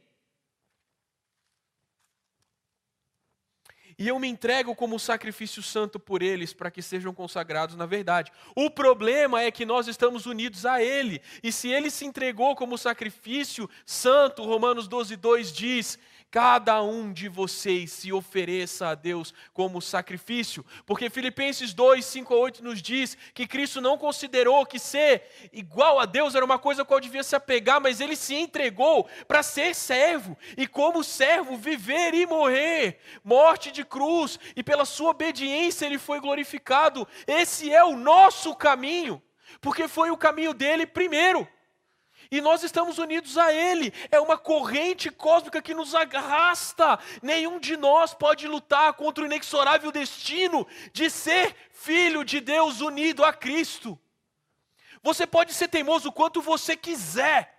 e 3.98 4.08
eu 4.08 4.18
me 4.18 4.28
entrego 4.28 4.74
como 4.74 4.98
sacrifício 4.98 5.62
santo 5.62 6.00
por 6.00 6.22
eles, 6.22 6.52
para 6.52 6.70
que 6.70 6.82
sejam 6.82 7.14
consagrados 7.14 7.76
na 7.76 7.86
verdade. 7.86 8.32
O 8.54 8.68
problema 8.68 9.42
é 9.42 9.50
que 9.50 9.64
nós 9.64 9.86
estamos 9.86 10.26
unidos 10.26 10.66
a 10.66 10.82
Ele, 10.82 11.22
e 11.42 11.52
se 11.52 11.68
Ele 11.68 11.90
se 11.90 12.04
entregou 12.04 12.56
como 12.56 12.76
sacrifício 12.76 13.68
santo, 13.86 14.44
Romanos 14.44 14.88
12, 14.88 15.16
2 15.16 15.52
diz: 15.52 15.98
cada 16.34 16.82
um 16.82 17.12
de 17.12 17.28
vocês 17.28 17.92
se 17.92 18.12
ofereça 18.12 18.88
a 18.88 18.96
Deus 18.96 19.32
como 19.52 19.80
sacrifício, 19.80 20.66
porque 20.84 21.08
Filipenses 21.08 21.72
2, 21.72 22.04
5 22.04 22.34
a 22.34 22.36
8 22.36 22.64
nos 22.64 22.82
diz 22.82 23.16
que 23.32 23.46
Cristo 23.46 23.80
não 23.80 23.96
considerou 23.96 24.66
que 24.66 24.80
ser 24.80 25.30
igual 25.52 26.00
a 26.00 26.04
Deus 26.04 26.34
era 26.34 26.44
uma 26.44 26.58
coisa 26.58 26.82
a 26.82 26.84
qual 26.84 26.98
devia 26.98 27.22
se 27.22 27.36
apegar, 27.36 27.80
mas 27.80 28.00
ele 28.00 28.16
se 28.16 28.34
entregou 28.34 29.08
para 29.28 29.44
ser 29.44 29.76
servo, 29.76 30.36
e 30.56 30.66
como 30.66 31.04
servo 31.04 31.56
viver 31.56 32.14
e 32.14 32.26
morrer, 32.26 32.98
morte 33.22 33.70
de 33.70 33.84
cruz, 33.84 34.36
e 34.56 34.62
pela 34.64 34.84
sua 34.84 35.10
obediência 35.10 35.86
ele 35.86 35.98
foi 35.98 36.18
glorificado. 36.18 37.06
Esse 37.28 37.72
é 37.72 37.84
o 37.84 37.96
nosso 37.96 38.56
caminho, 38.56 39.22
porque 39.60 39.86
foi 39.86 40.10
o 40.10 40.16
caminho 40.16 40.52
dele 40.52 40.84
primeiro. 40.84 41.46
E 42.34 42.40
nós 42.40 42.64
estamos 42.64 42.98
unidos 42.98 43.38
a 43.38 43.52
Ele. 43.52 43.92
É 44.10 44.18
uma 44.18 44.36
corrente 44.36 45.08
cósmica 45.08 45.62
que 45.62 45.72
nos 45.72 45.94
arrasta. 45.94 46.98
Nenhum 47.22 47.60
de 47.60 47.76
nós 47.76 48.12
pode 48.12 48.48
lutar 48.48 48.92
contra 48.94 49.22
o 49.22 49.26
inexorável 49.26 49.92
destino 49.92 50.66
de 50.92 51.08
ser 51.08 51.54
filho 51.70 52.24
de 52.24 52.40
Deus 52.40 52.80
unido 52.80 53.24
a 53.24 53.32
Cristo. 53.32 53.96
Você 55.00 55.28
pode 55.28 55.54
ser 55.54 55.68
teimoso 55.68 56.08
o 56.08 56.12
quanto 56.12 56.42
você 56.42 56.76
quiser. 56.76 57.53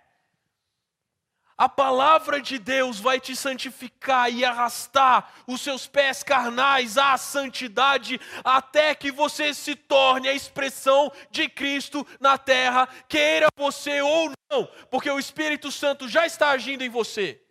A 1.58 1.70
palavra 1.70 2.38
de 2.38 2.58
Deus 2.58 3.00
vai 3.00 3.18
te 3.18 3.34
santificar 3.34 4.30
e 4.30 4.44
arrastar 4.44 5.32
os 5.46 5.62
seus 5.62 5.86
pés 5.86 6.22
carnais 6.22 6.98
à 6.98 7.16
santidade, 7.16 8.20
até 8.44 8.94
que 8.94 9.10
você 9.10 9.54
se 9.54 9.74
torne 9.74 10.28
a 10.28 10.34
expressão 10.34 11.10
de 11.30 11.48
Cristo 11.48 12.06
na 12.20 12.36
terra, 12.36 12.86
queira 13.08 13.46
você 13.56 14.02
ou 14.02 14.30
não, 14.50 14.66
porque 14.90 15.10
o 15.10 15.18
Espírito 15.18 15.72
Santo 15.72 16.06
já 16.06 16.26
está 16.26 16.50
agindo 16.50 16.84
em 16.84 16.90
você. 16.90 17.42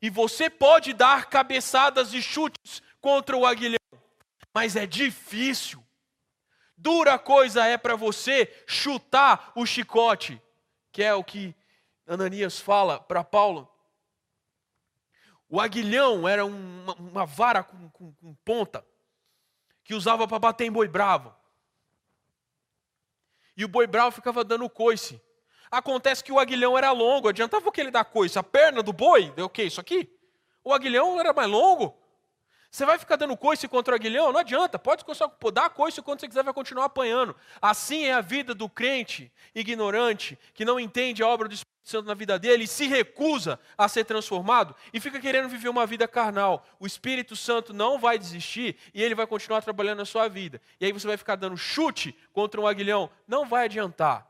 E 0.00 0.08
você 0.08 0.48
pode 0.48 0.92
dar 0.92 1.28
cabeçadas 1.28 2.14
e 2.14 2.22
chutes 2.22 2.80
contra 3.00 3.36
o 3.36 3.44
aguilhão, 3.44 3.76
mas 4.54 4.76
é 4.76 4.86
difícil. 4.86 5.84
Dura 6.76 7.18
coisa 7.18 7.66
é 7.66 7.76
para 7.76 7.96
você 7.96 8.64
chutar 8.68 9.50
o 9.56 9.66
chicote, 9.66 10.40
que 10.92 11.02
é 11.02 11.12
o 11.12 11.24
que 11.24 11.56
Ananias 12.06 12.58
fala 12.58 13.00
para 13.00 13.24
Paulo. 13.24 13.68
O 15.48 15.60
aguilhão 15.60 16.26
era 16.26 16.44
uma, 16.44 16.94
uma 16.94 17.26
vara 17.26 17.62
com, 17.62 17.88
com, 17.90 18.12
com 18.14 18.34
ponta 18.36 18.84
que 19.84 19.94
usava 19.94 20.26
para 20.26 20.38
bater 20.38 20.64
em 20.64 20.72
boi 20.72 20.88
bravo. 20.88 21.34
E 23.56 23.64
o 23.64 23.68
boi 23.68 23.86
bravo 23.86 24.14
ficava 24.14 24.44
dando 24.44 24.68
coice. 24.68 25.20
Acontece 25.70 26.22
que 26.22 26.32
o 26.32 26.38
aguilhão 26.38 26.76
era 26.76 26.90
longo, 26.92 27.28
adiantava 27.28 27.68
o 27.68 27.72
que 27.72 27.80
ele 27.80 27.90
dar 27.90 28.04
coice? 28.04 28.38
A 28.38 28.42
perna 28.42 28.82
do 28.82 28.92
boi 28.92 29.30
deu 29.30 29.46
o 29.46 29.50
quê? 29.50 29.64
Isso 29.64 29.80
aqui? 29.80 30.12
O 30.62 30.72
aguilhão 30.72 31.18
era 31.18 31.32
mais 31.32 31.48
longo. 31.48 31.96
Você 32.70 32.84
vai 32.84 32.98
ficar 32.98 33.16
dando 33.16 33.36
coice 33.36 33.66
contra 33.68 33.92
o 33.92 33.96
aguilhão? 33.96 34.32
Não 34.32 34.40
adianta, 34.40 34.78
pode 34.78 35.04
dar 35.52 35.70
coice 35.70 36.02
quando 36.02 36.20
você 36.20 36.28
quiser, 36.28 36.42
vai 36.42 36.52
continuar 36.52 36.86
apanhando. 36.86 37.34
Assim 37.60 38.04
é 38.04 38.12
a 38.12 38.20
vida 38.20 38.54
do 38.54 38.68
crente 38.68 39.32
ignorante, 39.54 40.38
que 40.52 40.64
não 40.64 40.78
entende 40.78 41.22
a 41.22 41.28
obra 41.28 41.48
do 41.48 41.54
Espírito 41.54 41.76
Santo 41.88 42.06
na 42.06 42.14
vida 42.14 42.38
dele 42.38 42.64
e 42.64 42.66
se 42.66 42.86
recusa 42.88 43.60
a 43.78 43.88
ser 43.88 44.04
transformado 44.04 44.74
e 44.92 44.98
fica 44.98 45.20
querendo 45.20 45.48
viver 45.48 45.68
uma 45.68 45.86
vida 45.86 46.08
carnal. 46.08 46.66
O 46.80 46.86
Espírito 46.86 47.36
Santo 47.36 47.72
não 47.72 47.98
vai 47.98 48.18
desistir 48.18 48.76
e 48.92 49.02
ele 49.02 49.14
vai 49.14 49.26
continuar 49.26 49.62
trabalhando 49.62 49.98
na 49.98 50.04
sua 50.04 50.28
vida. 50.28 50.60
E 50.80 50.84
aí 50.84 50.92
você 50.92 51.06
vai 51.06 51.16
ficar 51.16 51.36
dando 51.36 51.56
chute 51.56 52.14
contra 52.32 52.60
um 52.60 52.66
aguilhão. 52.66 53.08
Não 53.26 53.46
vai 53.46 53.66
adiantar. 53.66 54.28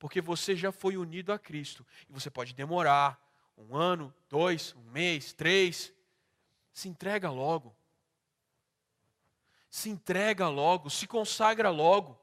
Porque 0.00 0.20
você 0.20 0.56
já 0.56 0.72
foi 0.72 0.96
unido 0.96 1.32
a 1.32 1.38
Cristo. 1.38 1.86
E 2.10 2.12
você 2.12 2.28
pode 2.28 2.52
demorar 2.54 3.16
um 3.56 3.76
ano, 3.76 4.12
dois, 4.28 4.74
um 4.74 4.90
mês, 4.90 5.32
três. 5.32 5.92
Se 6.72 6.88
entrega 6.88 7.30
logo. 7.30 7.76
Se 9.68 9.90
entrega 9.90 10.48
logo. 10.48 10.88
Se 10.90 11.06
consagra 11.06 11.70
logo. 11.70 12.20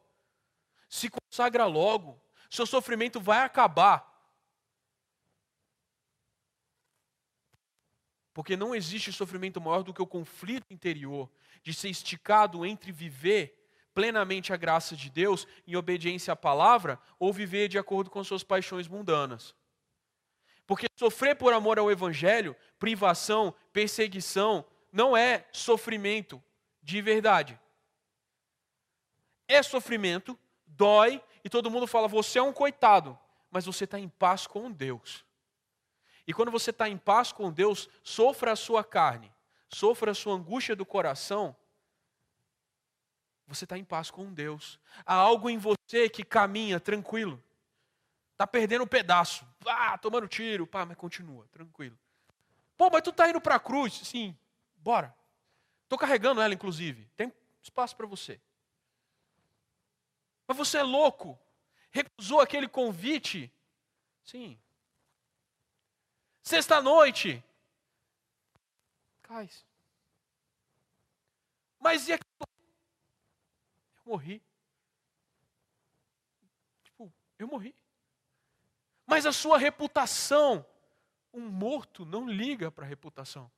Se 0.88 1.10
consagra 1.10 1.66
logo 1.66 2.22
seu 2.50 2.66
sofrimento 2.66 3.22
vai 3.22 3.40
acabar. 3.40 4.08
Porque 8.34 8.58
não 8.58 8.74
existe 8.74 9.12
sofrimento 9.12 9.62
maior 9.62 9.84
do 9.84 9.94
que 9.94 10.02
o 10.02 10.08
conflito 10.08 10.66
interior 10.72 11.30
de 11.62 11.74
ser 11.74 11.90
esticado 11.90 12.66
entre 12.66 12.92
viver 12.92 13.56
plenamente 13.94 14.54
a 14.54 14.58
graça 14.58 14.96
de 14.96 15.10
Deus 15.10 15.46
em 15.68 15.76
obediência 15.76 16.32
à 16.32 16.36
palavra 16.36 17.00
ou 17.20 17.34
viver 17.34 17.68
de 17.68 17.78
acordo 17.78 18.10
com 18.10 18.24
suas 18.24 18.44
paixões 18.44 18.88
mundanas. 18.88 19.54
Porque 20.70 20.86
sofrer 20.96 21.36
por 21.36 21.52
amor 21.52 21.80
ao 21.80 21.90
evangelho, 21.90 22.56
privação, 22.78 23.56
perseguição, 23.74 24.64
não 24.94 25.18
é 25.18 25.48
sofrimento 25.52 26.40
de 26.84 27.02
verdade. 27.02 27.60
É 29.48 29.64
sofrimento, 29.64 30.38
dói, 30.68 31.24
e 31.44 31.50
todo 31.50 31.72
mundo 31.72 31.88
fala: 31.88 32.08
você 32.08 32.38
é 32.38 32.44
um 32.44 32.54
coitado, 32.54 33.18
mas 33.50 33.66
você 33.66 33.86
está 33.86 34.00
em 34.00 34.08
paz 34.08 34.46
com 34.46 34.72
Deus. 34.72 35.26
E 36.28 36.36
quando 36.36 36.52
você 36.52 36.70
está 36.70 36.88
em 36.88 37.00
paz 37.00 37.32
com 37.32 37.52
Deus, 37.52 37.90
sofra 38.04 38.52
a 38.52 38.56
sua 38.56 38.84
carne, 38.84 39.34
sofra 39.70 40.12
a 40.12 40.16
sua 40.16 40.36
angústia 40.36 40.76
do 40.76 40.86
coração, 40.86 41.56
você 43.48 43.66
está 43.66 43.76
em 43.76 43.84
paz 43.84 44.12
com 44.12 44.32
Deus. 44.32 44.80
Há 45.04 45.16
algo 45.16 45.50
em 45.50 45.58
você 45.58 46.08
que 46.08 46.24
caminha 46.24 46.80
tranquilo. 46.80 47.44
Está 48.39 48.47
perdendo 48.47 48.86
um 48.86 48.88
pedaço. 48.88 49.45
Ah, 49.67 49.97
tomando 49.97 50.25
tiro. 50.25 50.65
Pá, 50.65 50.86
mas 50.86 50.95
continua, 50.95 51.45
tranquilo. 51.49 51.99
Pô, 52.78 52.89
mas 52.89 53.02
tu 53.02 53.10
está 53.10 53.30
indo 53.30 53.41
para 53.41 53.56
a 53.56 53.60
cruz? 53.60 53.93
Sim, 53.95 54.34
bora. 54.78 55.13
Estou 55.84 55.99
carregando 55.99 56.39
ela, 56.39 56.54
inclusive. 56.54 57.04
Tem 57.17 57.34
espaço 57.62 57.97
para 57.97 58.08
você. 58.08 58.39
Mas 60.47 60.56
você 60.56 60.78
é 60.78 60.84
louco. 60.84 61.38
Recusou 61.91 62.39
aquele 62.39 62.69
convite? 62.69 63.52
Sim. 64.23 64.58
Sexta-noite. 66.41 67.43
Cais. 69.21 69.65
Mas 71.78 72.08
e 72.08 72.13
aquilo? 72.13 72.47
Eu 73.97 74.12
morri. 74.13 74.41
Tipo, 76.86 77.13
eu 77.38 77.45
morri. 77.45 77.79
Mas 79.10 79.26
a 79.26 79.32
sua 79.32 79.58
reputação, 79.58 80.63
um 81.34 81.50
morto 81.50 82.06
não 82.06 82.30
liga 82.30 82.69
para 82.69 82.86
a 82.86 82.88
reputação. 82.88 83.50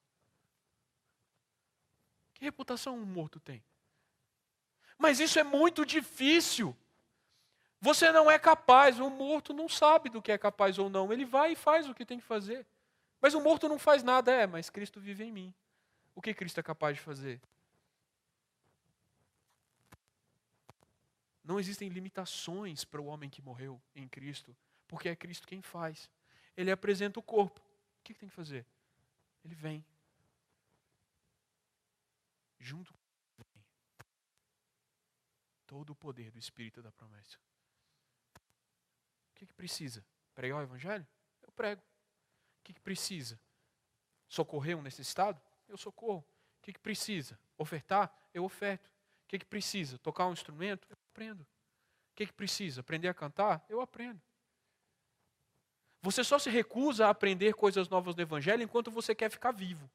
Que 2.33 2.45
reputação 2.45 2.95
um 2.95 3.05
morto 3.05 3.37
tem? 3.37 3.61
Mas 4.97 5.19
isso 5.19 5.37
é 5.37 5.43
muito 5.43 5.85
difícil. 5.85 6.73
Você 7.81 8.13
não 8.13 8.31
é 8.31 8.39
capaz, 8.39 8.97
o 8.97 9.09
morto 9.09 9.53
não 9.53 9.67
sabe 9.67 10.09
do 10.09 10.21
que 10.21 10.31
é 10.31 10.37
capaz 10.37 10.79
ou 10.79 10.89
não. 10.89 11.11
Ele 11.11 11.25
vai 11.25 11.51
e 11.51 11.55
faz 11.57 11.89
o 11.89 11.93
que 11.93 12.05
tem 12.05 12.17
que 12.17 12.25
fazer. 12.25 12.65
Mas 13.19 13.33
o 13.33 13.41
morto 13.41 13.67
não 13.67 13.77
faz 13.77 14.03
nada, 14.03 14.31
é, 14.31 14.47
mas 14.47 14.69
Cristo 14.69 15.01
vive 15.01 15.25
em 15.25 15.33
mim. 15.33 15.53
O 16.15 16.21
que 16.21 16.33
Cristo 16.33 16.61
é 16.61 16.63
capaz 16.63 16.95
de 16.95 17.03
fazer? 17.03 17.41
Não 21.43 21.59
existem 21.59 21.89
limitações 21.89 22.85
para 22.85 23.01
o 23.01 23.07
homem 23.07 23.29
que 23.29 23.41
morreu 23.41 23.81
em 23.93 24.07
Cristo, 24.07 24.55
porque 24.91 25.09
é 25.09 25.15
Cristo 25.15 25.47
quem 25.47 25.63
faz. 25.63 26.07
Ele 26.55 26.69
apresenta 26.69 27.19
o 27.19 27.23
corpo. 27.23 27.59
O 27.59 28.03
que 28.03 28.13
tem 28.13 28.29
que 28.29 28.35
fazer? 28.35 28.63
Ele 29.43 29.55
vem. 29.55 29.83
Junto 32.59 32.93
com 32.93 32.99
ele, 33.55 33.65
todo 35.65 35.89
o 35.89 35.95
poder 35.95 36.29
do 36.29 36.37
Espírito 36.37 36.79
da 36.83 36.91
promessa 36.91 37.39
que, 39.41 39.47
que 39.47 39.53
precisa? 39.53 40.05
Pregar 40.35 40.59
o 40.59 40.61
Evangelho? 40.61 41.07
Eu 41.41 41.51
prego. 41.51 41.81
O 41.81 42.63
que, 42.63 42.73
que 42.73 42.79
precisa? 42.79 43.39
Socorrer 44.27 44.77
um 44.77 44.83
necessitado? 44.83 45.41
Eu 45.67 45.77
socorro. 45.77 46.19
O 46.19 46.61
que, 46.61 46.73
que 46.73 46.79
precisa? 46.79 47.39
Ofertar? 47.57 48.15
Eu 48.31 48.43
oferto. 48.43 48.85
O 48.87 49.27
que, 49.27 49.39
que 49.39 49.45
precisa? 49.45 49.97
Tocar 49.97 50.27
um 50.27 50.33
instrumento? 50.33 50.87
Eu 50.87 50.97
aprendo. 51.09 51.41
O 51.41 52.15
que, 52.15 52.27
que 52.27 52.33
precisa? 52.33 52.81
Aprender 52.81 53.07
a 53.07 53.15
cantar? 53.15 53.65
Eu 53.67 53.81
aprendo. 53.81 54.21
Você 56.01 56.23
só 56.23 56.39
se 56.39 56.49
recusa 56.49 57.07
a 57.07 57.09
aprender 57.09 57.53
coisas 57.53 57.87
novas 57.87 58.15
do 58.15 58.21
Evangelho 58.21 58.63
enquanto 58.63 58.89
você 58.89 59.13
quer 59.13 59.29
ficar 59.29 59.51
vivo. 59.51 59.89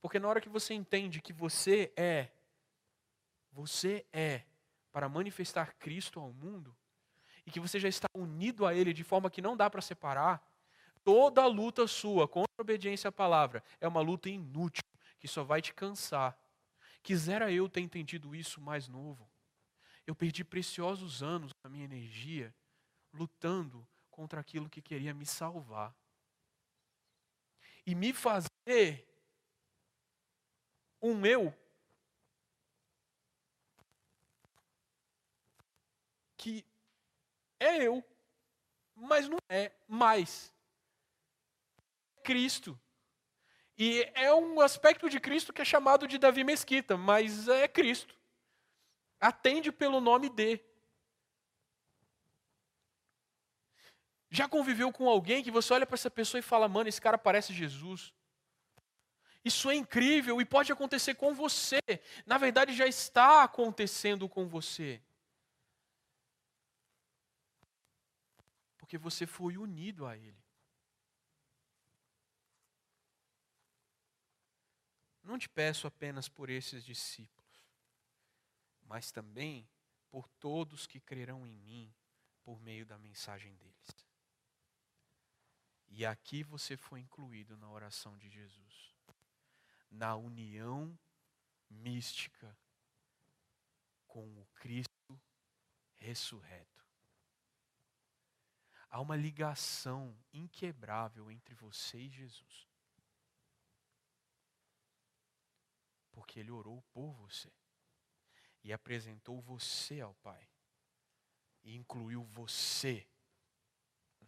Porque 0.00 0.18
na 0.18 0.28
hora 0.28 0.40
que 0.40 0.48
você 0.48 0.72
entende 0.72 1.20
que 1.20 1.32
você 1.32 1.92
é, 1.96 2.28
você 3.52 4.06
é 4.12 4.42
para 4.92 5.08
manifestar 5.08 5.74
Cristo 5.78 6.18
ao 6.18 6.32
mundo, 6.32 6.74
e 7.44 7.50
que 7.50 7.60
você 7.60 7.80
já 7.80 7.88
está 7.88 8.06
unido 8.14 8.66
a 8.66 8.74
Ele 8.74 8.92
de 8.92 9.02
forma 9.02 9.30
que 9.30 9.40
não 9.40 9.56
dá 9.56 9.70
para 9.70 9.80
separar, 9.80 10.46
toda 11.02 11.46
luta 11.46 11.86
sua 11.86 12.28
contra 12.28 12.52
a 12.58 12.62
obediência 12.62 13.08
à 13.08 13.12
palavra 13.12 13.62
é 13.80 13.88
uma 13.88 14.00
luta 14.00 14.28
inútil, 14.28 14.82
que 15.18 15.26
só 15.26 15.42
vai 15.42 15.62
te 15.62 15.72
cansar. 15.72 16.38
Quisera 17.02 17.50
eu 17.50 17.68
ter 17.68 17.80
entendido 17.80 18.34
isso 18.34 18.60
mais 18.60 18.86
novo. 18.86 19.26
Eu 20.06 20.14
perdi 20.14 20.44
preciosos 20.44 21.22
anos 21.22 21.52
da 21.62 21.70
minha 21.70 21.84
energia 21.84 22.54
lutando 23.14 23.86
contra 24.18 24.40
aquilo 24.40 24.68
que 24.68 24.82
queria 24.82 25.14
me 25.14 25.24
salvar. 25.24 25.94
E 27.86 27.94
me 27.94 28.12
fazer 28.12 29.06
um 31.00 31.24
eu 31.24 31.56
que 36.36 36.66
é 37.60 37.86
eu, 37.86 38.04
mas 38.92 39.28
não 39.28 39.38
é 39.48 39.70
mais. 39.86 40.52
Cristo. 42.24 42.76
E 43.78 44.02
é 44.16 44.34
um 44.34 44.60
aspecto 44.60 45.08
de 45.08 45.20
Cristo 45.20 45.52
que 45.52 45.62
é 45.62 45.64
chamado 45.64 46.08
de 46.08 46.18
Davi 46.18 46.42
Mesquita, 46.42 46.96
mas 46.96 47.46
é 47.46 47.68
Cristo. 47.68 48.18
Atende 49.20 49.70
pelo 49.70 50.00
nome 50.00 50.28
de. 50.28 50.60
Já 54.30 54.48
conviveu 54.48 54.92
com 54.92 55.08
alguém 55.08 55.42
que 55.42 55.50
você 55.50 55.72
olha 55.72 55.86
para 55.86 55.94
essa 55.94 56.10
pessoa 56.10 56.38
e 56.38 56.42
fala, 56.42 56.68
mano, 56.68 56.88
esse 56.88 57.00
cara 57.00 57.16
parece 57.16 57.52
Jesus. 57.52 58.12
Isso 59.44 59.70
é 59.70 59.74
incrível 59.74 60.40
e 60.40 60.44
pode 60.44 60.70
acontecer 60.70 61.14
com 61.14 61.34
você. 61.34 61.80
Na 62.26 62.36
verdade, 62.36 62.74
já 62.74 62.86
está 62.86 63.42
acontecendo 63.42 64.28
com 64.28 64.46
você. 64.46 65.00
Porque 68.76 68.98
você 68.98 69.26
foi 69.26 69.56
unido 69.56 70.06
a 70.06 70.16
Ele. 70.16 70.42
Não 75.22 75.38
te 75.38 75.48
peço 75.48 75.86
apenas 75.86 76.26
por 76.26 76.48
esses 76.48 76.82
discípulos, 76.82 77.62
mas 78.80 79.12
também 79.12 79.68
por 80.10 80.26
todos 80.26 80.86
que 80.86 81.00
crerão 81.00 81.46
em 81.46 81.54
mim 81.54 81.94
por 82.42 82.58
meio 82.60 82.86
da 82.86 82.98
mensagem 82.98 83.54
deles. 83.56 84.07
E 85.88 86.04
aqui 86.04 86.42
você 86.42 86.76
foi 86.76 87.00
incluído 87.00 87.56
na 87.56 87.68
oração 87.70 88.16
de 88.16 88.28
Jesus 88.28 88.88
na 89.90 90.16
união 90.16 90.98
mística 91.68 92.56
com 94.06 94.26
o 94.40 94.46
Cristo 94.54 95.20
ressurreto. 95.96 96.86
Há 98.90 99.00
uma 99.00 99.16
ligação 99.16 100.16
inquebrável 100.32 101.30
entre 101.30 101.54
você 101.54 101.98
e 101.98 102.10
Jesus. 102.10 102.68
Porque 106.10 106.40
ele 106.40 106.50
orou 106.50 106.82
por 106.92 107.12
você 107.12 107.52
e 108.64 108.72
apresentou 108.72 109.40
você 109.40 110.00
ao 110.00 110.14
Pai 110.14 110.48
e 111.62 111.74
incluiu 111.74 112.24
você 112.24 113.06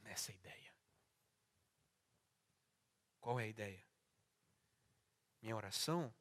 nessa 0.03 0.31
ideia. 0.31 0.70
Qual 3.21 3.39
é 3.39 3.45
a 3.45 3.49
ideia? 3.49 3.85
Minha 5.43 5.57
oração 5.57 6.13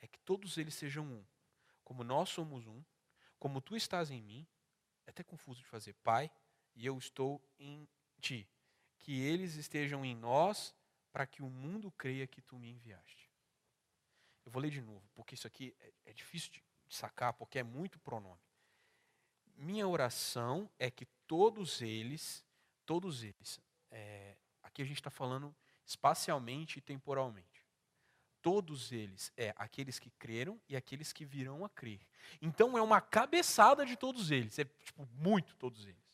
é 0.00 0.06
que 0.06 0.18
todos 0.20 0.58
eles 0.58 0.74
sejam 0.74 1.04
um. 1.04 1.24
Como 1.84 2.04
nós 2.04 2.28
somos 2.28 2.66
um, 2.66 2.84
como 3.38 3.60
tu 3.60 3.76
estás 3.76 4.10
em 4.10 4.22
mim, 4.22 4.46
é 5.06 5.10
até 5.10 5.22
confuso 5.22 5.60
de 5.60 5.66
fazer, 5.66 5.94
Pai, 5.94 6.30
e 6.74 6.86
eu 6.86 6.96
estou 6.98 7.42
em 7.58 7.88
ti. 8.20 8.48
Que 8.98 9.20
eles 9.20 9.54
estejam 9.54 10.04
em 10.04 10.14
nós, 10.14 10.74
para 11.10 11.26
que 11.26 11.42
o 11.42 11.50
mundo 11.50 11.90
creia 11.92 12.26
que 12.26 12.40
tu 12.40 12.58
me 12.58 12.70
enviaste. 12.70 13.30
Eu 14.44 14.52
vou 14.52 14.62
ler 14.62 14.70
de 14.70 14.80
novo, 14.80 15.08
porque 15.14 15.34
isso 15.34 15.46
aqui 15.46 15.74
é, 15.80 15.92
é 16.06 16.12
difícil 16.12 16.50
de 16.50 16.62
sacar, 16.88 17.32
porque 17.32 17.58
é 17.58 17.62
muito 17.62 17.98
pronome. 17.98 18.40
Minha 19.56 19.86
oração 19.86 20.70
é 20.78 20.90
que 20.90 21.06
todos 21.26 21.82
eles, 21.82 22.44
todos 22.86 23.22
eles, 23.22 23.60
é, 23.90 24.36
aqui 24.62 24.82
a 24.82 24.84
gente 24.84 24.96
está 24.96 25.10
falando 25.10 25.54
espacialmente 25.90 26.78
e 26.78 26.82
temporalmente 26.82 27.60
todos 28.42 28.90
eles, 28.90 29.32
é 29.36 29.52
aqueles 29.56 29.98
que 29.98 30.10
creram 30.10 30.60
e 30.68 30.76
aqueles 30.76 31.12
que 31.12 31.24
virão 31.24 31.64
a 31.64 31.68
crer. 31.68 32.00
Então 32.40 32.76
é 32.76 32.82
uma 32.82 33.00
cabeçada 33.00 33.84
de 33.84 33.96
todos 33.96 34.30
eles, 34.30 34.58
é 34.58 34.64
tipo 34.64 35.06
muito 35.12 35.54
todos 35.56 35.84
eles. 35.86 36.10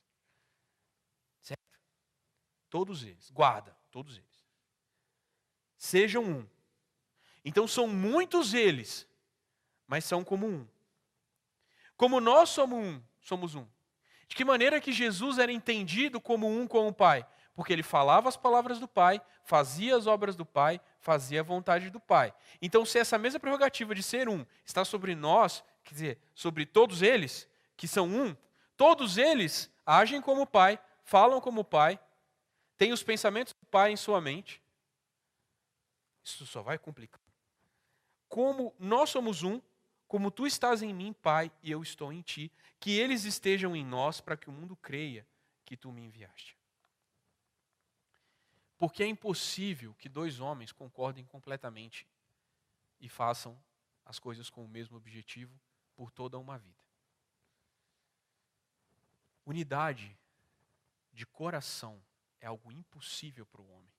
Certo? 1.40 1.60
Todos 2.68 3.04
eles, 3.04 3.30
guarda, 3.30 3.76
todos 3.90 4.16
eles. 4.16 4.46
Sejam 5.76 6.24
um. 6.24 6.48
Então 7.44 7.68
são 7.68 7.86
muitos 7.86 8.54
eles, 8.54 9.06
mas 9.86 10.04
são 10.04 10.24
como 10.24 10.46
um. 10.46 10.66
Como 11.96 12.20
nós 12.20 12.48
somos 12.50 12.84
um, 12.84 13.02
somos 13.20 13.54
um. 13.54 13.66
De 14.26 14.34
que 14.34 14.44
maneira 14.44 14.80
que 14.80 14.92
Jesus 14.92 15.38
era 15.38 15.52
entendido 15.52 16.20
como 16.20 16.48
um 16.48 16.66
com 16.66 16.88
o 16.88 16.92
Pai? 16.92 17.24
Porque 17.57 17.73
ele 17.73 17.83
falava 17.83 18.29
as 18.29 18.37
palavras 18.37 18.79
do 18.79 18.87
Pai, 18.87 19.21
fazia 19.42 19.97
as 19.97 20.07
obras 20.07 20.37
do 20.37 20.45
Pai, 20.45 20.79
fazia 21.01 21.40
a 21.40 21.42
vontade 21.42 21.88
do 21.88 21.99
Pai. 21.99 22.33
Então, 22.61 22.85
se 22.85 22.99
essa 22.99 23.16
mesma 23.16 23.40
prerrogativa 23.40 23.95
de 23.95 24.03
ser 24.03 24.29
um 24.29 24.45
está 24.62 24.85
sobre 24.85 25.14
nós, 25.14 25.64
quer 25.83 25.95
dizer, 25.95 26.19
sobre 26.35 26.66
todos 26.66 27.01
eles, 27.01 27.49
que 27.75 27.88
são 27.88 28.07
um, 28.07 28.37
todos 28.77 29.16
eles 29.16 29.73
agem 29.87 30.21
como 30.21 30.42
o 30.42 30.47
Pai, 30.47 30.79
falam 31.03 31.40
como 31.40 31.62
o 31.62 31.64
Pai, 31.64 31.99
têm 32.77 32.92
os 32.92 33.03
pensamentos 33.03 33.55
do 33.55 33.66
Pai 33.66 33.90
em 33.90 33.97
sua 33.97 34.21
mente. 34.21 34.62
Isso 36.23 36.45
só 36.45 36.61
vai 36.61 36.77
complicar. 36.77 37.21
Como 38.29 38.75
nós 38.79 39.09
somos 39.09 39.42
um, 39.42 39.62
como 40.07 40.31
tu 40.31 40.47
estás 40.47 40.83
em 40.83 40.92
mim, 40.92 41.12
Pai, 41.12 41.51
e 41.62 41.71
eu 41.71 41.83
estou 41.83 42.12
em 42.12 42.21
ti, 42.21 42.53
que 42.79 42.99
eles 42.99 43.25
estejam 43.25 43.75
em 43.75 43.85
nós 43.85 44.21
para 44.21 44.37
que 44.37 44.51
o 44.51 44.53
mundo 44.53 44.77
creia 44.77 45.27
que 45.64 45.77
tu 45.77 45.90
me 45.90 46.03
enviaste. 46.03 46.56
Porque 48.78 49.02
é 49.02 49.06
impossível 49.06 49.94
que 49.94 50.08
dois 50.08 50.40
homens 50.40 50.72
concordem 50.72 51.24
completamente 51.24 52.06
e 53.00 53.08
façam 53.08 53.58
as 54.04 54.18
coisas 54.18 54.50
com 54.50 54.64
o 54.64 54.68
mesmo 54.68 54.96
objetivo 54.96 55.58
por 55.94 56.10
toda 56.10 56.38
uma 56.38 56.58
vida. 56.58 56.84
Unidade 59.44 60.16
de 61.12 61.24
coração 61.24 62.02
é 62.40 62.46
algo 62.46 62.70
impossível 62.70 63.46
para 63.46 63.62
o 63.62 63.70
homem. 63.70 63.92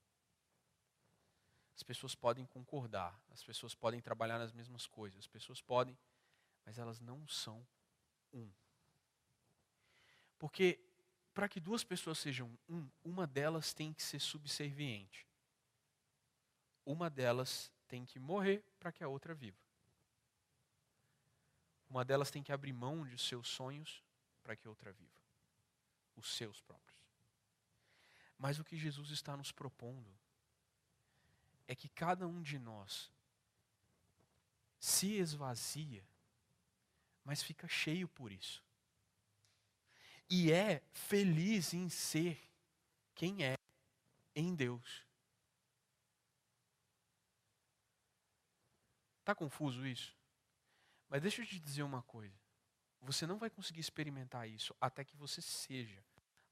As 1.75 1.83
pessoas 1.83 2.15
podem 2.15 2.45
concordar, 2.45 3.19
as 3.29 3.43
pessoas 3.43 3.73
podem 3.73 4.01
trabalhar 4.01 4.39
nas 4.39 4.51
mesmas 4.51 4.87
coisas, 4.87 5.19
as 5.19 5.27
pessoas 5.27 5.61
podem, 5.61 5.97
mas 6.65 6.77
elas 6.77 6.99
não 6.99 7.27
são 7.27 7.65
um. 8.33 8.51
Porque 10.37 10.79
para 11.37 11.47
que 11.47 11.59
duas 11.59 11.83
pessoas 11.83 12.17
sejam 12.17 12.49
um, 12.67 12.89
uma 13.03 13.27
delas 13.27 13.71
tem 13.71 13.93
que 13.93 14.01
ser 14.01 14.19
subserviente. 14.19 15.23
Uma 16.83 17.11
delas 17.11 17.71
tem 17.87 18.03
que 18.03 18.17
morrer 18.17 18.65
para 18.79 18.91
que 18.91 19.03
a 19.03 19.07
outra 19.07 19.35
viva. 19.35 19.61
Uma 21.87 22.03
delas 22.03 22.31
tem 22.31 22.41
que 22.41 22.51
abrir 22.51 22.73
mão 22.73 23.05
de 23.05 23.19
seus 23.19 23.47
sonhos 23.47 24.03
para 24.41 24.55
que 24.55 24.65
a 24.65 24.71
outra 24.71 24.91
viva. 24.91 25.21
Os 26.15 26.35
seus 26.35 26.59
próprios. 26.59 26.99
Mas 28.35 28.57
o 28.57 28.63
que 28.63 28.75
Jesus 28.75 29.11
está 29.11 29.37
nos 29.37 29.51
propondo 29.51 30.09
é 31.67 31.75
que 31.75 31.87
cada 31.87 32.27
um 32.27 32.41
de 32.41 32.57
nós 32.57 33.11
se 34.79 35.13
esvazia, 35.17 36.03
mas 37.23 37.43
fica 37.43 37.67
cheio 37.67 38.07
por 38.07 38.31
isso 38.31 38.66
e 40.29 40.51
é 40.51 40.81
feliz 40.91 41.73
em 41.73 41.89
ser 41.89 42.39
quem 43.15 43.43
é 43.43 43.57
em 44.35 44.53
Deus. 44.53 45.05
Está 49.19 49.33
confuso 49.33 49.85
isso? 49.85 50.15
Mas 51.09 51.21
deixa 51.21 51.41
eu 51.41 51.45
te 51.45 51.59
dizer 51.59 51.83
uma 51.83 52.01
coisa. 52.03 52.39
Você 53.01 53.25
não 53.25 53.37
vai 53.37 53.49
conseguir 53.49 53.79
experimentar 53.79 54.47
isso 54.47 54.75
até 54.79 55.03
que 55.03 55.15
você 55.15 55.41
seja 55.41 56.03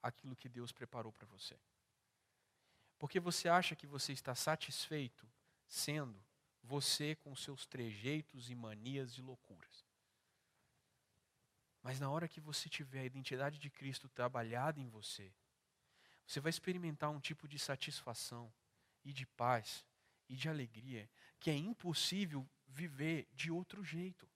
aquilo 0.02 0.36
que 0.36 0.50
Deus 0.50 0.72
preparou 0.72 1.12
para 1.12 1.26
você. 1.28 1.58
Porque 2.98 3.20
você 3.20 3.50
acha 3.50 3.76
que 3.76 3.88
você 3.88 4.14
está 4.14 4.36
satisfeito 4.36 5.28
sendo 5.68 6.22
você 6.64 7.16
com 7.16 7.36
seus 7.36 7.66
trejeitos 7.66 8.50
e 8.50 8.56
manias 8.56 9.18
e 9.18 9.22
loucuras. 9.22 9.85
Mas 11.86 12.00
na 12.00 12.10
hora 12.10 12.28
que 12.28 12.42
você 12.42 12.68
tiver 12.68 13.02
a 13.02 13.06
identidade 13.06 13.60
de 13.60 13.70
Cristo 13.70 14.10
trabalhada 14.10 14.80
em 14.80 14.90
você, 14.90 15.32
você 16.26 16.40
vai 16.40 16.50
experimentar 16.50 17.12
um 17.12 17.20
tipo 17.20 17.48
de 17.48 17.60
satisfação 17.60 18.52
e 19.04 19.14
de 19.14 19.24
paz 19.28 19.86
e 20.28 20.36
de 20.36 20.50
alegria 20.50 21.08
que 21.40 21.52
é 21.52 21.56
impossível 21.56 22.44
viver 22.68 23.28
de 23.36 23.52
outro 23.52 23.84
jeito. 23.84 24.28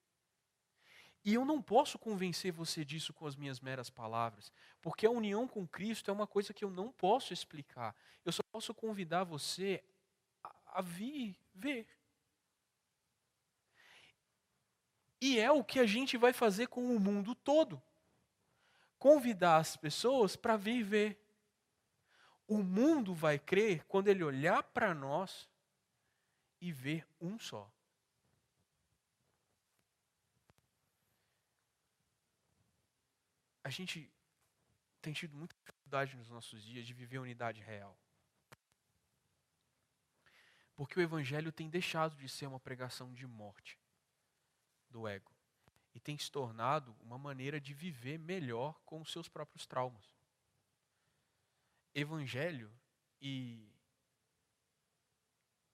E 1.24 1.34
eu 1.34 1.44
não 1.44 1.60
posso 1.60 1.98
convencer 1.98 2.52
você 2.52 2.84
disso 2.84 3.12
com 3.12 3.26
as 3.26 3.34
minhas 3.34 3.58
meras 3.58 3.90
palavras, 3.90 4.52
porque 4.80 5.04
a 5.04 5.10
união 5.10 5.48
com 5.48 5.66
Cristo 5.66 6.08
é 6.08 6.14
uma 6.14 6.28
coisa 6.28 6.54
que 6.54 6.64
eu 6.64 6.70
não 6.70 6.92
posso 6.92 7.32
explicar. 7.32 7.96
Eu 8.24 8.30
só 8.30 8.44
posso 8.52 8.72
convidar 8.72 9.24
você 9.24 9.82
a, 10.40 10.78
a 10.78 10.82
vir 10.82 11.36
ver. 11.52 11.84
E 15.20 15.38
é 15.38 15.50
o 15.50 15.62
que 15.62 15.78
a 15.78 15.86
gente 15.86 16.16
vai 16.16 16.32
fazer 16.32 16.68
com 16.68 16.94
o 16.94 16.98
mundo 16.98 17.34
todo. 17.34 17.80
Convidar 18.98 19.58
as 19.58 19.76
pessoas 19.76 20.36
para 20.36 20.56
vir 20.56 20.82
ver. 20.82 21.20
O 22.46 22.62
mundo 22.62 23.14
vai 23.14 23.38
crer 23.38 23.84
quando 23.84 24.08
ele 24.08 24.24
olhar 24.24 24.62
para 24.62 24.94
nós 24.94 25.48
e 26.60 26.72
ver 26.72 27.06
um 27.20 27.38
só. 27.38 27.70
a 33.70 33.72
gente 33.72 34.10
tem 35.00 35.12
tido 35.12 35.36
muita 35.36 35.54
dificuldade 35.54 36.16
nos 36.16 36.28
nossos 36.28 36.60
dias 36.62 36.84
de 36.84 36.92
viver 36.92 37.18
a 37.18 37.22
unidade 37.22 37.60
real. 37.60 37.96
Porque 40.74 40.98
o 40.98 41.02
Evangelho 41.02 41.52
tem 41.52 41.70
deixado 41.70 42.16
de 42.16 42.28
ser 42.28 42.46
uma 42.46 42.58
pregação 42.58 43.14
de 43.14 43.26
morte 43.28 43.79
do 44.90 45.06
ego 45.06 45.32
e 45.94 46.00
tem 46.00 46.16
se 46.18 46.30
tornado 46.30 46.96
uma 47.00 47.18
maneira 47.18 47.60
de 47.60 47.74
viver 47.74 48.18
melhor 48.18 48.80
com 48.84 49.00
os 49.00 49.10
seus 49.10 49.28
próprios 49.28 49.66
traumas. 49.66 50.14
Evangelho 51.94 52.72
e 53.20 53.72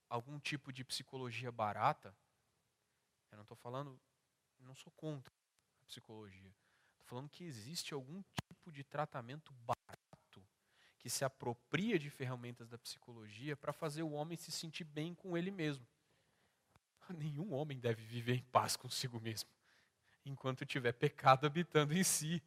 algum 0.08 0.38
tipo 0.38 0.72
de 0.72 0.84
psicologia 0.84 1.52
barata, 1.52 2.16
eu 3.30 3.36
não 3.36 3.42
estou 3.42 3.56
falando, 3.56 4.00
não 4.60 4.74
sou 4.74 4.92
contra 4.92 5.32
a 5.82 5.86
psicologia 5.86 6.54
falando 7.06 7.30
que 7.30 7.44
existe 7.44 7.94
algum 7.94 8.22
tipo 8.34 8.70
de 8.70 8.84
tratamento 8.84 9.52
barato 9.64 10.44
que 10.98 11.08
se 11.08 11.24
apropria 11.24 11.98
de 11.98 12.10
ferramentas 12.10 12.68
da 12.68 12.76
psicologia 12.76 13.56
para 13.56 13.72
fazer 13.72 14.02
o 14.02 14.10
homem 14.10 14.36
se 14.36 14.50
sentir 14.50 14.84
bem 14.84 15.14
com 15.14 15.38
ele 15.38 15.50
mesmo. 15.50 15.86
Nenhum 17.18 17.52
homem 17.52 17.78
deve 17.78 18.02
viver 18.04 18.34
em 18.34 18.42
paz 18.44 18.76
consigo 18.76 19.20
mesmo, 19.20 19.48
enquanto 20.24 20.66
tiver 20.66 20.92
pecado 20.92 21.46
habitando 21.46 21.94
em 21.94 22.04
si. 22.04 22.42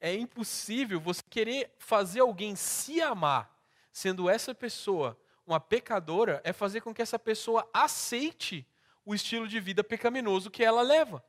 É 0.00 0.14
impossível 0.14 1.00
você 1.00 1.22
querer 1.30 1.74
fazer 1.78 2.20
alguém 2.20 2.56
se 2.56 3.00
amar, 3.00 3.56
sendo 3.92 4.28
essa 4.28 4.54
pessoa 4.54 5.18
uma 5.46 5.60
pecadora, 5.60 6.40
é 6.44 6.52
fazer 6.52 6.80
com 6.80 6.92
que 6.92 7.00
essa 7.00 7.18
pessoa 7.18 7.68
aceite 7.72 8.66
o 9.04 9.14
estilo 9.14 9.46
de 9.46 9.60
vida 9.60 9.84
pecaminoso 9.84 10.50
que 10.50 10.64
ela 10.64 10.82
leva. 10.82 11.24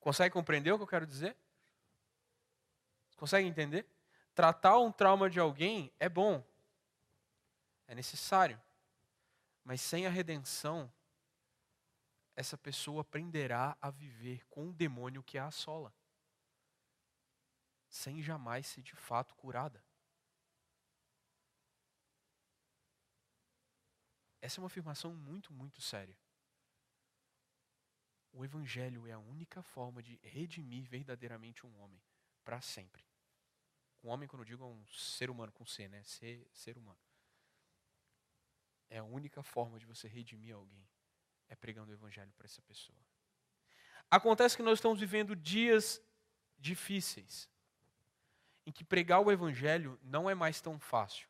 Consegue 0.00 0.32
compreender 0.32 0.72
o 0.72 0.78
que 0.78 0.82
eu 0.82 0.88
quero 0.88 1.06
dizer? 1.06 1.36
Consegue 3.16 3.46
entender? 3.46 3.86
Tratar 4.34 4.78
um 4.78 4.90
trauma 4.90 5.28
de 5.28 5.38
alguém 5.38 5.92
é 6.00 6.08
bom, 6.08 6.42
é 7.86 7.94
necessário, 7.94 8.58
mas 9.64 9.80
sem 9.80 10.06
a 10.06 10.10
redenção, 10.10 10.92
essa 12.34 12.56
pessoa 12.56 13.02
aprenderá 13.02 13.76
a 13.80 13.90
viver 13.90 14.44
com 14.46 14.70
o 14.70 14.72
demônio 14.72 15.22
que 15.22 15.38
a 15.38 15.46
assola, 15.46 15.94
sem 17.88 18.22
jamais 18.22 18.66
ser 18.66 18.82
de 18.82 18.96
fato 18.96 19.34
curada. 19.34 19.84
Essa 24.40 24.58
é 24.58 24.62
uma 24.62 24.66
afirmação 24.66 25.14
muito, 25.14 25.52
muito 25.52 25.80
séria. 25.80 26.18
O 28.32 28.44
Evangelho 28.44 29.06
é 29.06 29.12
a 29.12 29.18
única 29.18 29.62
forma 29.62 30.02
de 30.02 30.18
redimir 30.22 30.88
verdadeiramente 30.88 31.66
um 31.66 31.80
homem 31.80 32.02
para 32.42 32.60
sempre. 32.60 33.04
Um 34.02 34.08
homem, 34.08 34.26
quando 34.26 34.40
eu 34.40 34.46
digo, 34.46 34.64
é 34.64 34.66
um 34.66 34.84
ser 34.88 35.30
humano 35.30 35.52
com 35.52 35.64
C, 35.64 35.86
né? 35.86 36.02
Ser, 36.02 36.48
ser 36.52 36.76
humano. 36.76 36.98
É 38.92 38.98
a 38.98 39.04
única 39.04 39.42
forma 39.42 39.78
de 39.78 39.86
você 39.86 40.06
redimir 40.06 40.54
alguém. 40.54 40.86
É 41.48 41.54
pregando 41.54 41.90
o 41.90 41.94
Evangelho 41.94 42.32
para 42.36 42.44
essa 42.44 42.60
pessoa. 42.60 42.98
Acontece 44.10 44.54
que 44.54 44.62
nós 44.62 44.78
estamos 44.78 45.00
vivendo 45.00 45.34
dias 45.34 46.02
difíceis, 46.58 47.48
em 48.66 48.70
que 48.70 48.84
pregar 48.84 49.20
o 49.20 49.32
Evangelho 49.32 49.98
não 50.02 50.28
é 50.28 50.34
mais 50.34 50.60
tão 50.60 50.78
fácil. 50.78 51.26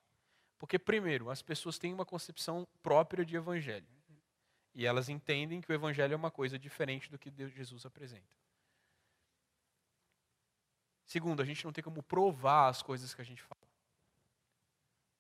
Porque, 0.58 0.76
primeiro, 0.78 1.30
as 1.30 1.40
pessoas 1.40 1.78
têm 1.78 1.94
uma 1.94 2.04
concepção 2.04 2.66
própria 2.82 3.24
de 3.24 3.36
Evangelho. 3.36 3.86
E 4.74 4.84
elas 4.84 5.08
entendem 5.08 5.60
que 5.60 5.70
o 5.70 5.74
evangelho 5.74 6.14
é 6.14 6.16
uma 6.16 6.30
coisa 6.30 6.58
diferente 6.58 7.10
do 7.10 7.18
que 7.18 7.30
Deus, 7.30 7.52
Jesus 7.52 7.84
apresenta. 7.84 8.36
Segundo, 11.04 11.42
a 11.42 11.44
gente 11.44 11.64
não 11.64 11.72
tem 11.72 11.84
como 11.84 12.02
provar 12.02 12.68
as 12.68 12.82
coisas 12.82 13.14
que 13.14 13.20
a 13.20 13.24
gente 13.24 13.42
fala. 13.42 13.60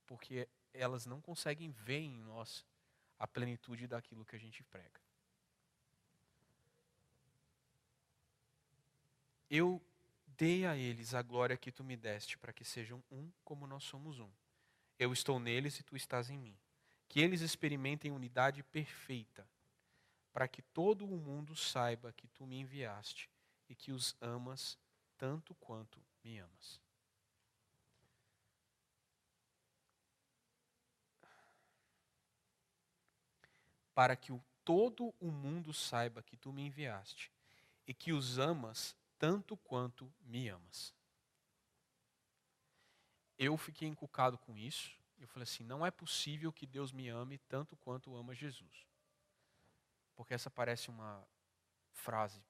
Porque 0.06 0.48
elas 0.72 1.06
não 1.06 1.20
conseguem 1.20 1.70
ver 1.70 2.00
em 2.00 2.18
nós 2.18 2.64
a 3.18 3.26
plenitude 3.26 3.86
daquilo 3.86 4.24
que 4.24 4.36
a 4.36 4.38
gente 4.38 4.62
prega. 4.64 5.00
Eu 9.50 9.80
dei 10.26 10.64
a 10.64 10.76
eles 10.76 11.14
a 11.14 11.22
glória 11.22 11.56
que 11.56 11.70
tu 11.70 11.84
me 11.84 11.96
deste, 11.96 12.38
para 12.38 12.52
que 12.52 12.64
sejam 12.64 13.02
um 13.10 13.30
como 13.44 13.66
nós 13.66 13.84
somos 13.84 14.18
um. 14.18 14.30
Eu 14.98 15.12
estou 15.12 15.38
neles 15.38 15.78
e 15.78 15.82
tu 15.82 15.94
estás 15.94 16.30
em 16.30 16.38
mim 16.38 16.56
que 17.12 17.20
eles 17.20 17.42
experimentem 17.42 18.10
unidade 18.10 18.62
perfeita, 18.62 19.46
para 20.32 20.48
que 20.48 20.62
todo 20.62 21.04
o 21.04 21.18
mundo 21.18 21.54
saiba 21.54 22.10
que 22.10 22.26
tu 22.26 22.46
me 22.46 22.58
enviaste 22.58 23.28
e 23.68 23.74
que 23.74 23.92
os 23.92 24.16
amas 24.18 24.78
tanto 25.18 25.54
quanto 25.56 26.02
me 26.24 26.38
amas. 26.38 26.80
Para 33.94 34.16
que 34.16 34.32
o, 34.32 34.42
todo 34.64 35.14
o 35.20 35.30
mundo 35.30 35.72
saiba 35.72 36.22
que 36.22 36.36
tu 36.36 36.52
me 36.52 36.62
enviaste 36.62 37.30
e 37.86 37.92
que 37.92 38.12
os 38.12 38.38
amas 38.38 38.96
tanto 39.18 39.56
quanto 39.56 40.12
me 40.22 40.48
amas. 40.48 40.94
Eu 43.38 43.56
fiquei 43.56 43.88
encucado 43.88 44.38
com 44.38 44.56
isso 44.56 44.96
eu 45.22 45.28
falei 45.28 45.44
assim: 45.44 45.62
não 45.62 45.86
é 45.86 45.90
possível 45.90 46.52
que 46.52 46.66
Deus 46.66 46.90
me 46.90 47.08
ame 47.08 47.38
tanto 47.38 47.76
quanto 47.76 48.14
ama 48.16 48.34
Jesus. 48.34 48.86
Porque 50.16 50.34
essa 50.34 50.50
parece 50.50 50.90
uma 50.90 51.24
frase 51.92 52.44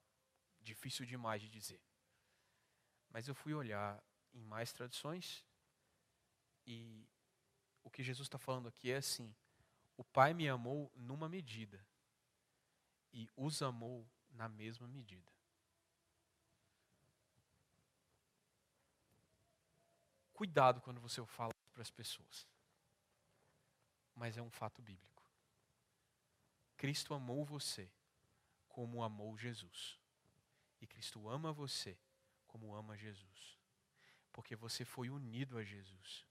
difícil 0.60 1.04
demais 1.04 1.42
de 1.42 1.50
dizer. 1.50 1.80
Mas 3.10 3.28
eu 3.28 3.34
fui 3.34 3.52
olhar 3.52 4.02
em 4.32 4.42
mais 4.42 4.72
tradições 4.72 5.44
e 6.66 7.06
o 7.84 7.90
que 7.90 8.02
Jesus 8.02 8.26
está 8.26 8.38
falando 8.38 8.68
aqui 8.68 8.90
é 8.90 8.96
assim: 8.96 9.34
o 9.96 10.04
Pai 10.04 10.34
me 10.34 10.48
amou 10.48 10.90
numa 10.96 11.28
medida 11.28 11.84
e 13.12 13.28
os 13.36 13.62
amou 13.62 14.06
na 14.30 14.48
mesma 14.48 14.86
medida. 14.88 15.30
Cuidado 20.32 20.80
quando 20.80 21.00
você 21.00 21.24
fala 21.26 21.52
para 21.72 21.82
as 21.82 21.90
pessoas 21.90 22.52
mas 24.14 24.36
é 24.36 24.42
um 24.42 24.50
fato 24.50 24.82
bíblico. 24.82 25.22
Cristo 26.76 27.14
amou 27.14 27.44
você 27.44 27.90
como 28.68 29.02
amou 29.02 29.36
Jesus. 29.36 29.98
E 30.80 30.86
Cristo 30.86 31.28
ama 31.28 31.52
você 31.52 31.98
como 32.46 32.74
ama 32.74 32.96
Jesus. 32.96 33.58
Porque 34.32 34.56
você 34.56 34.84
foi 34.84 35.10
unido 35.10 35.58
a 35.58 35.62
Jesus. 35.62 36.26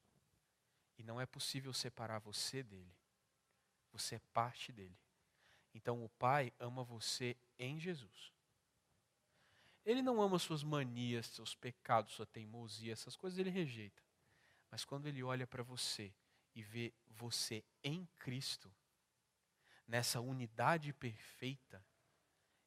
E 0.97 1.03
não 1.03 1.19
é 1.19 1.25
possível 1.25 1.73
separar 1.73 2.19
você 2.19 2.61
dele. 2.63 2.95
Você 3.91 4.15
é 4.15 4.21
parte 4.33 4.71
dele. 4.71 4.97
Então 5.73 6.03
o 6.03 6.09
Pai 6.09 6.53
ama 6.59 6.83
você 6.83 7.35
em 7.57 7.79
Jesus. 7.79 8.33
Ele 9.85 10.01
não 10.01 10.21
ama 10.21 10.37
suas 10.37 10.63
manias, 10.63 11.27
seus 11.27 11.55
pecados, 11.55 12.13
sua 12.13 12.25
teimosia, 12.25 12.93
essas 12.93 13.15
coisas 13.15 13.39
ele 13.39 13.49
rejeita. 13.49 14.03
Mas 14.69 14.85
quando 14.85 15.07
ele 15.07 15.23
olha 15.23 15.47
para 15.47 15.63
você 15.63 16.13
e 16.53 16.61
ver 16.61 16.93
você 17.09 17.63
em 17.83 18.05
Cristo, 18.19 18.71
nessa 19.91 20.21
unidade 20.21 20.93
perfeita, 20.93 21.85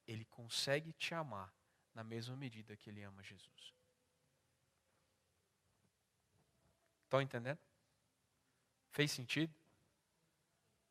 Ele 0.07 0.27
consegue 0.27 0.93
te 0.93 1.15
amar 1.15 1.51
na 1.95 2.05
mesma 2.05 2.37
medida 2.37 2.77
que 2.77 2.91
Ele 2.91 3.03
ama 3.03 3.23
Jesus. 3.23 3.75
Estão 7.05 7.23
entendendo? 7.23 7.59
Fez 8.91 9.11
sentido? 9.11 9.55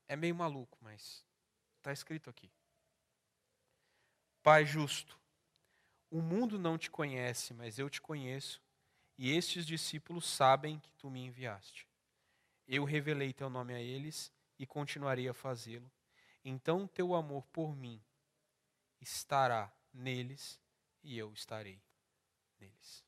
É 0.08 0.16
meio 0.16 0.36
maluco, 0.36 0.78
mas 0.82 1.26
está 1.78 1.91
escrito 1.91 2.30
aqui. 2.30 2.49
Pai 4.41 4.66
justo, 4.66 5.18
o 6.12 6.22
mundo 6.22 6.60
não 6.60 6.78
te 6.78 6.91
conhece, 6.91 7.54
mas 7.54 7.80
eu 7.80 7.89
te 7.89 8.01
conheço, 8.01 8.62
e 9.18 9.32
estes 9.36 9.66
discípulos 9.66 10.28
sabem 10.28 10.80
que 10.80 10.91
tu 10.93 11.10
me 11.10 11.26
enviaste. 11.26 11.88
Eu 12.68 12.84
revelei 12.84 13.34
teu 13.34 13.49
nome 13.49 13.74
a 13.74 13.80
eles 13.80 14.32
e 14.60 14.66
continuarei 14.66 15.28
a 15.28 15.34
fazê-lo. 15.34 15.89
Então 16.43 16.88
teu 16.88 17.14
amor 17.14 17.45
por 17.47 17.76
mim 17.76 18.01
estará 18.99 19.72
neles 19.93 20.60
e 21.04 21.18
eu 21.18 21.32
estarei 21.34 21.82
neles. 22.60 23.03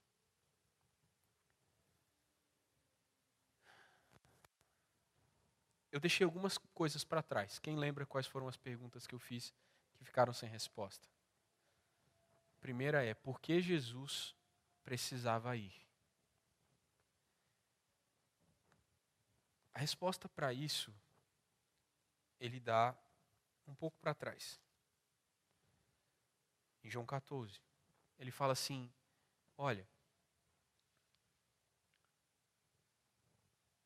Eu 5.95 5.99
deixei 6.01 6.25
algumas 6.25 6.57
coisas 6.57 7.05
para 7.05 7.23
trás. 7.23 7.57
Quem 7.57 7.77
lembra 7.77 8.05
quais 8.05 8.27
foram 8.27 8.49
as 8.49 8.57
perguntas 8.57 9.07
que 9.07 9.15
eu 9.15 9.19
fiz 9.19 9.53
que 9.93 10.03
ficaram 10.03 10.33
sem 10.33 10.49
resposta? 10.49 11.07
A 12.57 12.59
primeira 12.59 13.01
é: 13.01 13.13
por 13.13 13.39
que 13.39 13.61
Jesus 13.61 14.35
precisava 14.83 15.55
ir? 15.55 15.73
A 19.73 19.79
resposta 19.79 20.27
para 20.27 20.51
isso 20.51 20.93
ele 22.41 22.59
dá 22.59 22.93
um 23.65 23.73
pouco 23.73 23.97
para 23.99 24.13
trás. 24.13 24.59
Em 26.83 26.89
João 26.89 27.05
14, 27.05 27.61
ele 28.19 28.31
fala 28.31 28.51
assim: 28.51 28.91
Olha, 29.57 29.87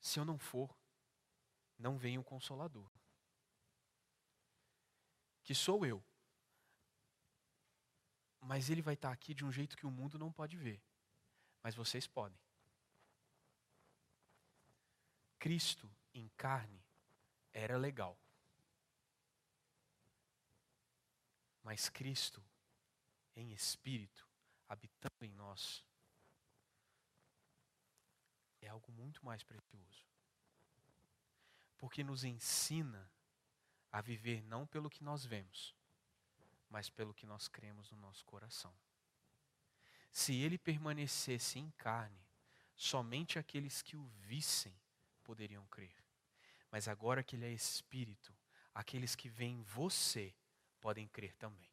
se 0.02 0.20
eu 0.20 0.26
não 0.26 0.40
for, 0.40 0.79
não 1.80 1.98
vem 1.98 2.18
o 2.18 2.24
consolador. 2.24 2.92
Que 5.44 5.56
sou 5.56 5.86
eu. 5.86 6.04
Mas 8.42 8.70
ele 8.70 8.82
vai 8.82 8.94
estar 8.94 9.12
aqui 9.12 9.34
de 9.34 9.46
um 9.46 9.52
jeito 9.52 9.78
que 9.78 9.86
o 9.86 9.92
mundo 9.92 10.20
não 10.20 10.32
pode 10.32 10.58
ver. 10.58 10.82
Mas 11.64 11.74
vocês 11.74 12.06
podem. 12.06 12.40
Cristo 15.40 15.90
em 16.14 16.28
carne 16.36 16.84
era 17.54 17.78
legal. 17.78 18.20
Mas 21.64 21.88
Cristo 21.88 22.44
em 23.36 23.54
espírito, 23.54 24.28
habitando 24.68 25.24
em 25.24 25.32
nós, 25.32 25.86
é 28.62 28.68
algo 28.68 28.92
muito 28.92 29.24
mais 29.24 29.44
precioso 29.44 30.09
porque 31.80 32.04
nos 32.04 32.26
ensina 32.26 33.10
a 33.92 34.02
viver 34.02 34.44
não 34.44 34.68
pelo 34.68 34.90
que 34.90 35.04
nós 35.04 35.26
vemos, 35.26 35.74
mas 36.70 36.90
pelo 36.90 37.14
que 37.14 37.26
nós 37.26 37.48
cremos 37.48 37.90
no 37.90 37.98
nosso 37.98 38.24
coração. 38.26 38.76
Se 40.12 40.36
ele 40.36 40.58
permanecesse 40.58 41.58
em 41.58 41.72
carne, 41.72 42.22
somente 42.76 43.40
aqueles 43.40 43.82
que 43.82 43.96
o 43.96 44.06
vissem 44.20 44.78
poderiam 45.24 45.66
crer. 45.68 45.96
Mas 46.70 46.88
agora 46.88 47.24
que 47.24 47.36
ele 47.36 47.46
é 47.46 47.52
espírito, 47.52 48.36
aqueles 48.76 49.16
que 49.16 49.30
veem 49.30 49.64
você 49.64 50.36
podem 50.82 51.08
crer 51.08 51.34
também. 51.36 51.70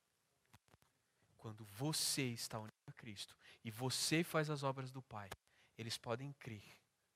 Quando 1.36 1.64
você 1.64 2.28
está 2.28 2.58
unido 2.58 2.74
a 2.86 2.92
Cristo 2.92 3.36
e 3.64 3.70
você 3.70 4.22
faz 4.22 4.48
as 4.50 4.62
obras 4.62 4.90
do 4.90 5.02
Pai, 5.02 5.28
eles 5.76 5.98
podem 5.98 6.32
crer 6.34 6.64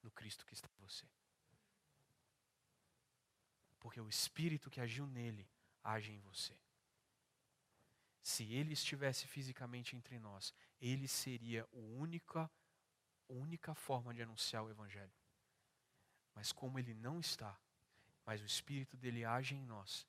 no 0.02 0.10
Cristo 0.10 0.44
que 0.44 0.54
está 0.54 0.68
em 0.68 0.82
você 0.82 1.06
porque 3.80 4.00
o 4.00 4.08
Espírito 4.08 4.70
que 4.70 4.80
agiu 4.80 5.06
nele 5.06 5.48
age 5.82 6.12
em 6.12 6.20
você. 6.20 6.56
Se 8.22 8.44
ele 8.52 8.74
estivesse 8.74 9.26
fisicamente 9.26 9.96
entre 9.96 10.18
nós, 10.18 10.54
ele 10.78 11.08
seria 11.08 11.62
a 11.62 11.76
única, 11.76 12.48
única 13.26 13.74
forma 13.74 14.12
de 14.12 14.22
anunciar 14.22 14.62
o 14.62 14.70
Evangelho. 14.70 15.12
Mas 16.34 16.52
como 16.52 16.78
ele 16.78 16.94
não 16.94 17.18
está, 17.18 17.58
mas 18.24 18.42
o 18.42 18.44
Espírito 18.44 18.96
dele 18.96 19.24
age 19.24 19.54
em 19.54 19.64
nós, 19.64 20.06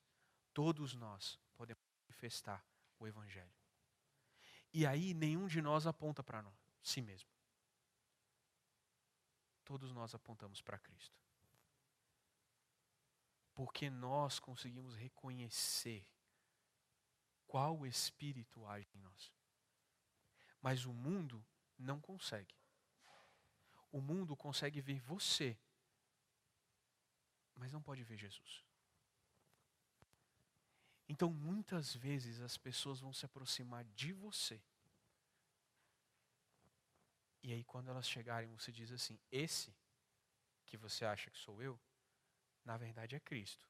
todos 0.54 0.94
nós 0.94 1.40
podemos 1.56 1.82
manifestar 2.04 2.64
o 3.00 3.08
Evangelho. 3.08 3.56
E 4.74 4.86
aí 4.86 5.14
nenhum 5.14 5.48
de 5.48 5.62
nós 5.62 5.88
aponta 5.88 6.22
para 6.22 6.46
si 6.84 7.02
mesmo. 7.02 7.30
Todos 9.64 9.94
nós 9.94 10.14
apontamos 10.14 10.62
para 10.62 10.78
Cristo 10.78 11.22
porque 13.62 13.92
nós 13.92 14.40
conseguimos 14.40 14.96
reconhecer 14.96 16.04
qual 17.46 17.86
Espírito 17.86 18.66
age 18.66 18.90
em 18.96 19.00
nós. 19.00 19.32
Mas 20.60 20.86
o 20.86 20.92
mundo 20.92 21.46
não 21.78 22.02
consegue. 22.02 22.56
O 23.92 24.02
mundo 24.02 24.36
consegue 24.36 24.82
ver 24.82 25.00
você, 25.02 25.56
mas 27.54 27.72
não 27.72 27.84
pode 27.84 28.04
ver 28.04 28.18
Jesus. 28.18 28.66
Então, 31.08 31.32
muitas 31.32 31.94
vezes 31.94 32.42
as 32.42 32.58
pessoas 32.58 33.00
vão 33.00 33.14
se 33.14 33.28
aproximar 33.28 33.86
de 33.86 34.12
você. 34.12 34.60
E 37.44 37.54
aí, 37.54 37.64
quando 37.64 37.92
elas 37.92 38.10
chegarem, 38.10 38.50
você 38.50 38.72
diz 38.72 38.92
assim: 38.92 39.20
Esse 39.32 39.72
que 40.66 40.78
você 40.78 41.06
acha 41.06 41.30
que 41.30 41.38
sou 41.38 41.62
eu, 41.62 41.80
na 42.64 42.78
verdade 42.78 43.16
é 43.16 43.20
Cristo. 43.20 43.68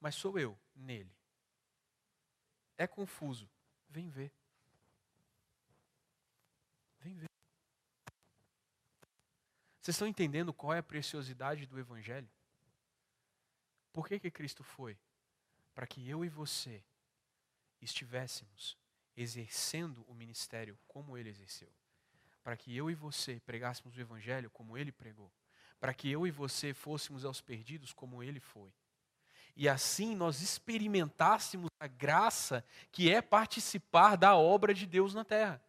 Mas 0.00 0.14
sou 0.14 0.38
eu 0.38 0.58
nele. 0.74 1.14
É 2.76 2.86
confuso. 2.86 3.50
Vem 3.88 4.08
ver. 4.08 4.32
Vem 7.00 7.14
ver. 7.14 7.30
Vocês 9.80 9.94
estão 9.94 10.08
entendendo 10.08 10.52
qual 10.52 10.74
é 10.74 10.78
a 10.78 10.82
preciosidade 10.82 11.66
do 11.66 11.78
Evangelho? 11.78 12.28
Por 13.92 14.08
que, 14.08 14.18
que 14.18 14.30
Cristo 14.30 14.64
foi? 14.64 14.98
Para 15.74 15.86
que 15.86 16.08
eu 16.08 16.24
e 16.24 16.28
você 16.28 16.84
estivéssemos 17.80 18.76
exercendo 19.16 20.02
o 20.08 20.14
ministério 20.14 20.78
como 20.86 21.16
ele 21.16 21.30
exerceu. 21.30 21.72
Para 22.42 22.56
que 22.56 22.76
eu 22.76 22.90
e 22.90 22.94
você 22.94 23.40
pregássemos 23.40 23.96
o 23.96 24.00
Evangelho 24.00 24.50
como 24.50 24.76
ele 24.76 24.92
pregou 24.92 25.32
para 25.78 25.94
que 25.94 26.10
eu 26.10 26.26
e 26.26 26.30
você 26.30 26.72
fôssemos 26.72 27.24
aos 27.24 27.40
perdidos 27.40 27.92
como 27.92 28.22
ele 28.22 28.40
foi. 28.40 28.72
E 29.54 29.68
assim 29.68 30.14
nós 30.14 30.42
experimentássemos 30.42 31.70
a 31.80 31.86
graça 31.86 32.64
que 32.92 33.10
é 33.10 33.22
participar 33.22 34.16
da 34.16 34.36
obra 34.36 34.74
de 34.74 34.86
Deus 34.86 35.14
na 35.14 35.24
terra. 35.24 35.62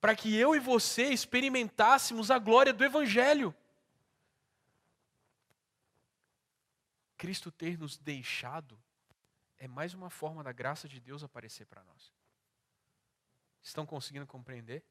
Para 0.00 0.14
que 0.14 0.36
eu 0.36 0.54
e 0.54 0.58
você 0.58 1.10
experimentássemos 1.10 2.30
a 2.30 2.38
glória 2.38 2.72
do 2.72 2.84
Evangelho. 2.84 3.54
Cristo 7.16 7.50
ter 7.50 7.78
nos 7.78 7.96
deixado 7.96 8.78
é 9.56 9.68
mais 9.68 9.94
uma 9.94 10.10
forma 10.10 10.42
da 10.42 10.50
graça 10.50 10.88
de 10.88 10.98
Deus 10.98 11.22
aparecer 11.22 11.66
para 11.66 11.84
nós. 11.84 12.12
Estão 13.62 13.86
conseguindo 13.86 14.26
compreender? 14.26 14.82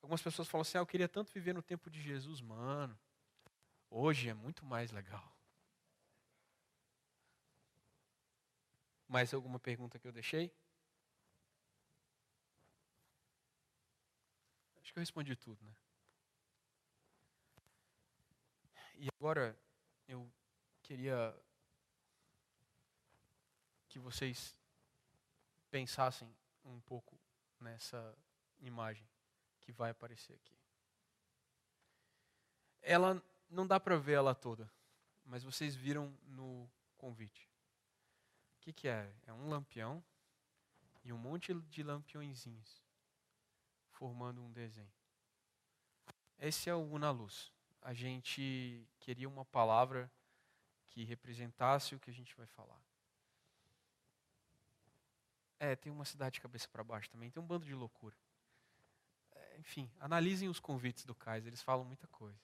Algumas 0.00 0.22
pessoas 0.22 0.48
falam 0.48 0.62
assim: 0.62 0.78
ah, 0.78 0.80
eu 0.80 0.86
queria 0.86 1.08
tanto 1.08 1.32
viver 1.32 1.52
no 1.52 1.62
tempo 1.62 1.90
de 1.90 2.00
Jesus, 2.00 2.40
mano. 2.40 2.98
Hoje 3.90 4.28
é 4.28 4.34
muito 4.34 4.64
mais 4.64 4.90
legal. 4.90 5.36
Mais 9.08 9.32
alguma 9.32 9.58
pergunta 9.58 9.98
que 9.98 10.06
eu 10.06 10.12
deixei? 10.12 10.54
Acho 14.82 14.92
que 14.92 14.98
eu 14.98 15.02
respondi 15.02 15.34
tudo, 15.34 15.64
né? 15.64 15.74
E 18.96 19.08
agora 19.18 19.56
eu 20.06 20.30
queria 20.82 21.34
que 23.88 23.98
vocês 23.98 24.56
pensassem 25.70 26.34
um 26.64 26.80
pouco 26.80 27.18
nessa 27.60 28.16
imagem 28.60 29.06
que 29.68 29.72
vai 29.72 29.90
aparecer 29.90 30.32
aqui. 30.32 30.56
Ela 32.80 33.22
não 33.50 33.66
dá 33.66 33.78
para 33.78 33.98
ver 33.98 34.14
ela 34.14 34.34
toda, 34.34 34.72
mas 35.26 35.44
vocês 35.44 35.76
viram 35.76 36.16
no 36.24 36.66
convite. 36.96 37.46
O 38.56 38.60
que, 38.62 38.72
que 38.72 38.88
é? 38.88 39.12
É 39.26 39.32
um 39.34 39.46
lampião 39.46 40.02
e 41.04 41.12
um 41.12 41.18
monte 41.18 41.52
de 41.52 41.82
lampiõezinhos 41.82 42.82
formando 43.90 44.40
um 44.40 44.50
desenho. 44.50 44.90
Esse 46.38 46.70
é 46.70 46.74
o 46.74 46.90
Una 46.90 47.10
Luz. 47.10 47.52
A 47.82 47.92
gente 47.92 48.88
queria 49.00 49.28
uma 49.28 49.44
palavra 49.44 50.10
que 50.86 51.04
representasse 51.04 51.94
o 51.94 52.00
que 52.00 52.08
a 52.08 52.14
gente 52.14 52.34
vai 52.34 52.46
falar. 52.46 52.80
É, 55.60 55.76
tem 55.76 55.92
uma 55.92 56.06
cidade 56.06 56.36
de 56.36 56.40
cabeça 56.40 56.66
para 56.68 56.82
baixo 56.82 57.10
também, 57.10 57.30
tem 57.30 57.42
um 57.42 57.46
bando 57.46 57.66
de 57.66 57.74
loucura 57.74 58.16
enfim, 59.58 59.90
analisem 59.98 60.48
os 60.48 60.60
convites 60.60 61.04
do 61.04 61.14
Cais, 61.14 61.46
eles 61.46 61.60
falam 61.60 61.84
muita 61.84 62.06
coisa. 62.06 62.40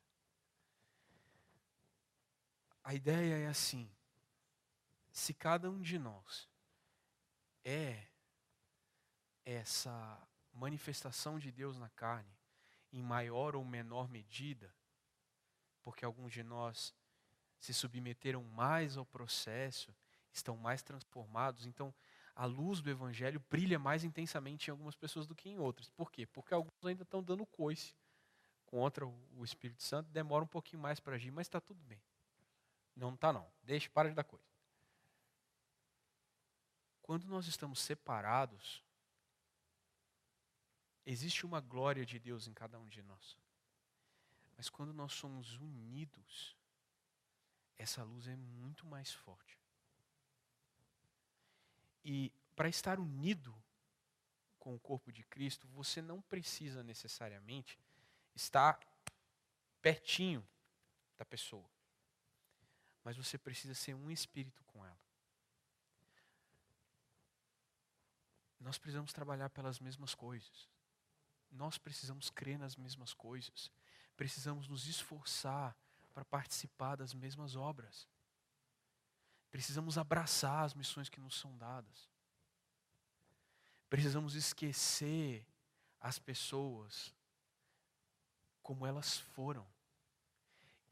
A 2.83 2.93
ideia 2.93 3.39
é 3.39 3.47
assim: 3.47 3.91
se 5.11 5.33
cada 5.33 5.71
um 5.71 5.81
de 5.81 5.99
nós 5.99 6.49
é 7.65 8.07
essa 9.45 10.21
manifestação 10.53 11.39
de 11.39 11.51
Deus 11.51 11.79
na 11.79 11.89
carne, 11.91 12.37
em 12.93 13.03
maior 13.03 13.57
ou 13.57 13.65
menor 13.65 14.09
medida, 14.09 14.75
porque 15.83 16.05
alguns 16.05 16.33
de 16.33 16.43
nós 16.43 16.95
se 17.59 17.73
submeteram 17.73 18.43
mais 18.43 18.97
ao 18.97 19.07
processo, 19.07 19.95
estão 20.33 20.57
mais 20.57 20.83
transformados, 20.83 21.65
então 21.65 21.95
a 22.35 22.47
luz 22.47 22.80
do 22.80 22.91
evangelho 22.91 23.43
brilha 23.49 23.78
mais 23.78 24.03
intensamente 24.03 24.68
em 24.68 24.72
algumas 24.72 24.97
pessoas 24.97 25.26
do 25.26 25.35
que 25.35 25.49
em 25.49 25.59
outras. 25.59 25.89
Por 25.91 26.11
quê? 26.11 26.26
Porque 26.26 26.53
alguns 26.53 26.85
ainda 26.85 27.03
estão 27.03 27.22
dando 27.22 27.47
coice 27.47 27.95
contra 28.66 29.07
o 29.07 29.45
Espírito 29.45 29.82
Santo, 29.82 30.11
demora 30.11 30.45
um 30.45 30.49
pouquinho 30.49 30.82
mais 30.82 30.99
para 30.99 31.14
agir, 31.14 31.30
mas 31.30 31.47
está 31.47 31.61
tudo 31.61 31.80
bem. 31.85 32.03
Não 32.97 33.14
está 33.14 33.32
não. 33.32 33.49
Deixa, 33.62 33.89
para 33.91 34.09
de 34.09 34.14
dar 34.14 34.24
coisa. 34.24 34.45
Quando 37.03 37.26
nós 37.26 37.47
estamos 37.47 37.80
separados, 37.80 38.82
existe 41.05 41.47
uma 41.47 41.61
glória 41.61 42.05
de 42.05 42.18
Deus 42.18 42.49
em 42.49 42.55
cada 42.55 42.78
um 42.78 42.89
de 42.89 43.03
nós. 43.03 43.39
Mas 44.57 44.68
quando 44.68 44.93
nós 44.93 45.12
somos 45.12 45.57
unidos, 45.59 46.57
essa 47.76 48.03
luz 48.03 48.26
é 48.26 48.37
muito 48.37 48.87
mais 48.87 49.12
forte. 49.12 49.59
E 52.05 52.33
para 52.55 52.69
estar 52.69 53.01
unido 53.01 53.55
com 54.59 54.75
o 54.75 54.81
corpo 54.81 55.11
de 55.13 55.23
Cristo, 55.25 55.67
você 55.69 56.01
não 56.01 56.21
precisa 56.23 56.83
necessariamente 56.83 57.79
estar 58.35 58.79
pertinho 59.81 60.47
da 61.17 61.25
pessoa. 61.25 61.69
Mas 63.03 63.17
você 63.17 63.37
precisa 63.37 63.75
ser 63.75 63.95
um 63.95 64.11
espírito 64.11 64.65
com 64.65 64.85
ela. 64.85 64.99
Nós 68.59 68.79
precisamos 68.79 69.13
trabalhar 69.13 69.51
pelas 69.51 69.79
mesmas 69.79 70.15
coisas. 70.15 70.69
Nós 71.51 71.77
precisamos 71.77 72.31
crer 72.31 72.59
nas 72.59 72.77
mesmas 72.77 73.13
coisas. 73.13 73.71
Precisamos 74.17 74.69
nos 74.69 74.87
esforçar 74.87 75.77
para 76.15 76.25
participar 76.25 76.97
das 76.97 77.13
mesmas 77.13 77.57
obras. 77.57 78.09
Precisamos 79.55 79.97
abraçar 79.97 80.65
as 80.65 80.75
missões 80.75 81.09
que 81.09 81.21
nos 81.21 81.39
são 81.39 81.57
dadas. 81.57 82.11
Precisamos 83.89 84.35
esquecer 84.35 85.47
as 86.01 86.19
pessoas 86.19 87.15
como 88.65 88.85
elas 88.85 89.17
foram 89.17 89.65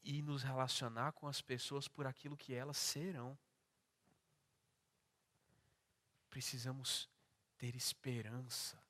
e 0.04 0.22
nos 0.22 0.44
relacionar 0.44 1.10
com 1.10 1.26
as 1.26 1.42
pessoas 1.42 1.88
por 1.88 2.06
aquilo 2.06 2.36
que 2.36 2.54
elas 2.54 2.76
serão. 2.76 3.36
Precisamos 6.30 7.08
ter 7.58 7.74
esperança 7.74 8.80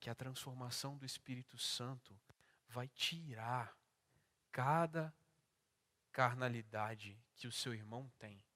que 0.00 0.08
a 0.08 0.14
transformação 0.14 0.96
do 0.96 1.04
Espírito 1.04 1.58
Santo 1.58 2.18
vai 2.70 2.88
tirar 2.88 3.76
cada 4.50 5.12
carnalidade 6.10 7.22
que 7.36 7.46
o 7.46 7.52
seu 7.52 7.74
irmão 7.74 8.10
tem 8.18 8.47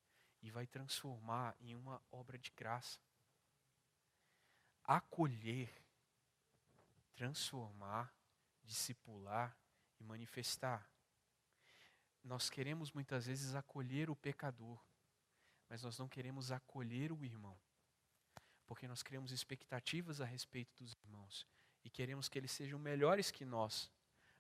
e 0.43 0.51
vai 0.51 0.67
transformar 0.67 1.57
em 1.61 1.75
uma 1.75 2.03
obra 2.11 2.39
de 2.39 2.51
graça. 2.51 2.99
Acolher, 4.85 5.73
transformar, 7.15 8.13
discipular 8.65 9.57
e 10.01 10.05
manifestar. 10.05 10.91
Nós 12.25 12.51
queremos 12.51 12.93
muitas 12.93 13.27
vezes 13.27 13.55
acolher 13.55 14.11
o 14.11 14.17
pecador, 14.17 14.79
mas 15.69 15.83
nós 15.83 15.99
não 15.99 16.09
queremos 16.09 16.53
acolher 16.53 17.13
o 17.13 17.25
irmão 17.25 17.59
porque 18.73 18.89
nós 18.89 19.03
criamos 19.03 19.33
expectativas 19.33 20.23
a 20.23 20.25
respeito 20.25 20.75
dos 20.83 20.95
irmãos 21.05 21.47
e 21.85 21.91
queremos 21.91 22.27
que 22.27 22.39
eles 22.39 22.51
sejam 22.51 22.79
melhores 22.79 23.31
que 23.31 23.45
nós, 23.45 23.91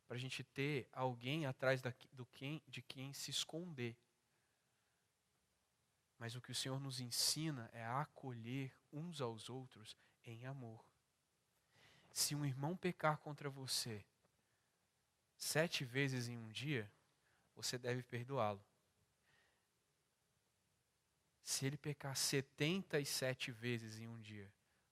para 0.09 0.16
a 0.16 0.18
gente 0.18 0.42
ter 0.42 0.88
alguém 0.90 1.44
atrás 1.44 1.82
da, 1.82 1.92
do 2.11 2.24
quem, 2.24 2.62
de 2.66 2.80
quem 2.80 3.12
se 3.12 3.30
esconder. 3.30 3.94
Mas 6.22 6.36
o 6.36 6.40
que 6.40 6.52
o 6.52 6.54
Senhor 6.54 6.78
nos 6.78 7.00
ensina 7.00 7.68
é 7.72 7.82
a 7.82 8.02
acolher 8.02 8.72
uns 8.92 9.20
aos 9.20 9.50
outros 9.50 9.96
em 10.24 10.46
amor. 10.46 10.86
Se 12.12 12.36
um 12.36 12.46
irmão 12.46 12.76
pecar 12.76 13.18
contra 13.18 13.50
você 13.50 14.06
sete 15.36 15.84
vezes 15.84 16.28
em 16.28 16.38
um 16.38 16.48
dia, 16.48 16.88
você 17.56 17.76
deve 17.76 18.04
perdoá-lo. 18.04 18.64
Se 21.42 21.66
ele 21.66 21.76
pecar 21.76 22.16
77 22.16 23.50
vezes 23.50 23.98
em 23.98 24.06
um 24.06 24.20
dia, 24.20 24.48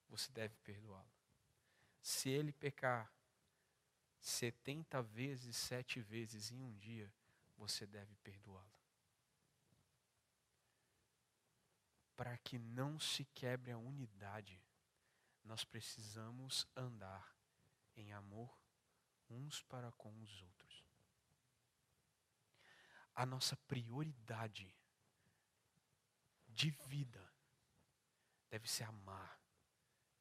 você 0.09 0.29
deve 0.33 0.57
perdoá-lo. 0.65 1.13
Se 2.01 2.29
ele 2.29 2.51
pecar 2.51 3.09
70 4.19 5.01
vezes, 5.01 5.55
7 5.55 6.01
vezes 6.01 6.51
em 6.51 6.61
um 6.61 6.75
dia, 6.75 7.09
você 7.57 7.85
deve 7.85 8.17
perdoá-lo. 8.17 8.80
Para 12.21 12.37
que 12.37 12.59
não 12.59 12.99
se 12.99 13.25
quebre 13.25 13.71
a 13.71 13.79
unidade, 13.79 14.63
nós 15.43 15.63
precisamos 15.63 16.67
andar 16.75 17.35
em 17.95 18.13
amor 18.13 18.55
uns 19.27 19.63
para 19.63 19.91
com 19.93 20.15
os 20.21 20.39
outros. 20.43 20.85
A 23.15 23.25
nossa 23.25 23.57
prioridade 23.57 24.71
de 26.47 26.69
vida 26.85 27.27
deve 28.51 28.69
ser 28.69 28.83
amar 28.83 29.41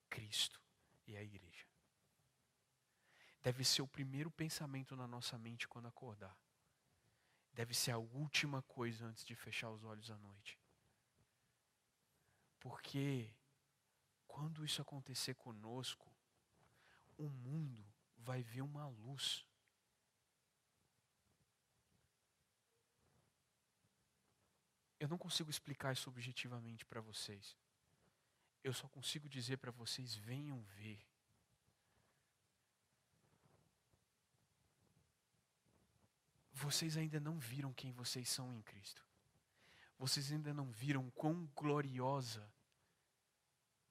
Cristo 0.09 0.59
e 1.07 1.19
a 1.19 1.23
igreja. 1.23 1.67
Deve 3.43 3.63
ser 3.63 3.83
o 3.83 3.87
primeiro 3.87 4.31
pensamento 4.31 4.97
na 4.97 5.07
nossa 5.07 5.39
mente 5.39 5.69
quando 5.69 5.89
acordar. 5.89 6.35
Deve 7.53 7.75
ser 7.75 7.91
a 7.91 7.99
última 7.99 8.63
coisa 8.63 9.05
antes 9.05 9.23
de 9.23 9.35
fechar 9.35 9.69
os 9.69 9.85
olhos 9.85 10.11
à 10.11 10.17
noite. 10.17 10.60
Porque 12.61 13.35
quando 14.29 14.65
isso 14.65 14.81
acontecer 14.81 15.35
conosco, 15.35 16.09
o 17.19 17.29
mundo 17.29 17.85
vai 18.19 18.43
ver 18.43 18.63
uma 18.63 18.87
luz 18.87 19.45
Eu 25.01 25.09
não 25.09 25.17
consigo 25.17 25.49
explicar 25.49 25.95
isso 25.95 26.11
objetivamente 26.11 26.85
para 26.85 27.01
vocês. 27.01 27.57
Eu 28.63 28.75
só 28.75 28.87
consigo 28.87 29.31
dizer 29.31 29.57
para 29.57 29.71
vocês: 29.71 30.15
venham 30.15 30.61
ver. 30.77 31.01
Vocês 36.53 36.99
ainda 36.99 37.19
não 37.19 37.39
viram 37.39 37.73
quem 37.73 37.91
vocês 37.91 38.29
são 38.29 38.53
em 38.53 38.61
Cristo. 38.61 39.03
Vocês 40.01 40.33
ainda 40.33 40.55
não 40.55 40.73
viram 40.73 41.11
quão 41.11 41.45
gloriosa 41.55 42.51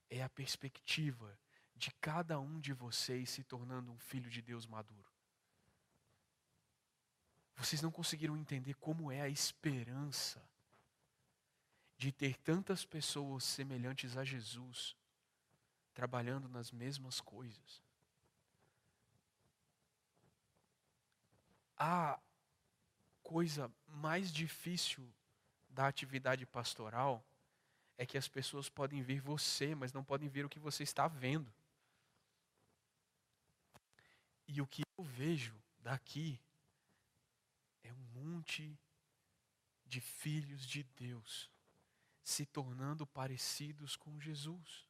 é 0.10 0.24
a 0.24 0.28
perspectiva 0.28 1.38
de 1.76 1.92
cada 2.02 2.40
um 2.40 2.60
de 2.60 2.74
vocês 2.74 3.30
se 3.30 3.44
tornando 3.44 3.92
um 3.92 4.00
filho 4.00 4.28
de 4.28 4.42
Deus 4.42 4.66
maduro. 4.66 5.08
Vocês 7.56 7.80
não 7.80 7.92
conseguiram 7.92 8.36
entender 8.36 8.74
como 8.74 9.12
é 9.12 9.22
a 9.22 9.30
esperança 9.30 10.44
de 11.96 12.12
ter 12.12 12.36
tantas 12.38 12.84
pessoas 12.84 13.44
semelhantes 13.44 14.18
a 14.18 14.24
Jesus 14.24 14.96
trabalhando 15.94 16.50
nas 16.50 16.72
mesmas 16.72 17.22
coisas. 17.22 17.84
A 21.78 22.20
coisa 23.22 23.72
mais 23.86 24.34
difícil 24.34 25.08
da 25.70 25.88
atividade 25.88 26.46
pastoral 26.46 27.24
é 27.98 28.06
que 28.06 28.18
as 28.18 28.28
pessoas 28.28 28.70
podem 28.70 29.02
ver 29.02 29.22
você, 29.22 29.76
mas 29.76 29.94
não 29.94 30.04
podem 30.04 30.30
ver 30.30 30.46
o 30.46 30.50
que 30.50 30.60
você 30.60 30.84
está 30.84 31.08
vendo. 31.08 31.52
E 34.48 34.62
o 34.62 34.68
que 34.68 34.84
eu 34.98 35.04
vejo 35.04 35.62
daqui 35.80 36.40
é 37.84 37.94
um 37.94 38.06
monte 38.14 38.78
de 39.86 40.00
filhos 40.00 40.66
de 40.66 40.84
Deus 40.84 41.52
se 42.24 42.46
tornando 42.46 43.06
parecidos 43.06 43.96
com 43.96 44.20
Jesus. 44.20 44.88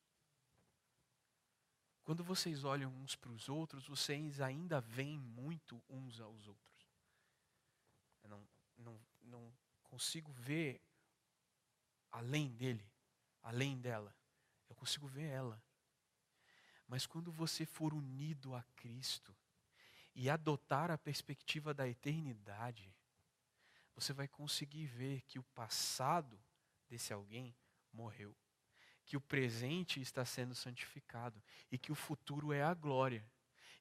Quando 2.03 2.23
vocês 2.23 2.63
olham 2.63 2.91
uns 2.91 3.15
para 3.15 3.31
os 3.31 3.49
outros, 3.49 3.87
vocês 3.87 4.41
ainda 4.41 4.81
veem 4.81 5.17
muito 5.17 5.81
uns 5.89 6.19
aos 6.19 6.47
outros. 6.47 6.87
Não, 8.23 8.47
não, 8.77 8.99
não 9.21 9.53
consigo 9.89 10.31
ver 10.31 10.81
além 12.11 12.55
dele, 12.55 12.85
além 13.41 13.77
dela. 13.79 14.15
Eu 14.69 14.75
consigo 14.75 15.07
ver 15.07 15.25
ela. 15.25 15.61
Mas 16.87 17.05
quando 17.05 17.31
você 17.31 17.65
for 17.65 17.93
unido 17.93 18.55
a 18.55 18.63
Cristo 18.75 19.35
e 20.15 20.29
adotar 20.29 20.89
a 20.91 20.97
perspectiva 20.97 21.73
da 21.73 21.87
eternidade, 21.87 22.93
você 23.93 24.13
vai 24.13 24.27
conseguir 24.27 24.85
ver 24.85 25.21
que 25.21 25.37
o 25.37 25.43
passado 25.43 26.39
desse 26.87 27.13
alguém 27.13 27.55
morreu. 27.91 28.35
que 29.09 29.17
o 29.17 29.21
presente 29.21 29.99
está 29.99 30.23
sendo 30.23 30.53
santificado 30.53 31.41
e 31.71 31.79
que 31.79 31.91
o 31.91 31.95
futuro 31.95 32.53
é 32.53 32.61
a 32.61 32.75
glória. 32.75 33.27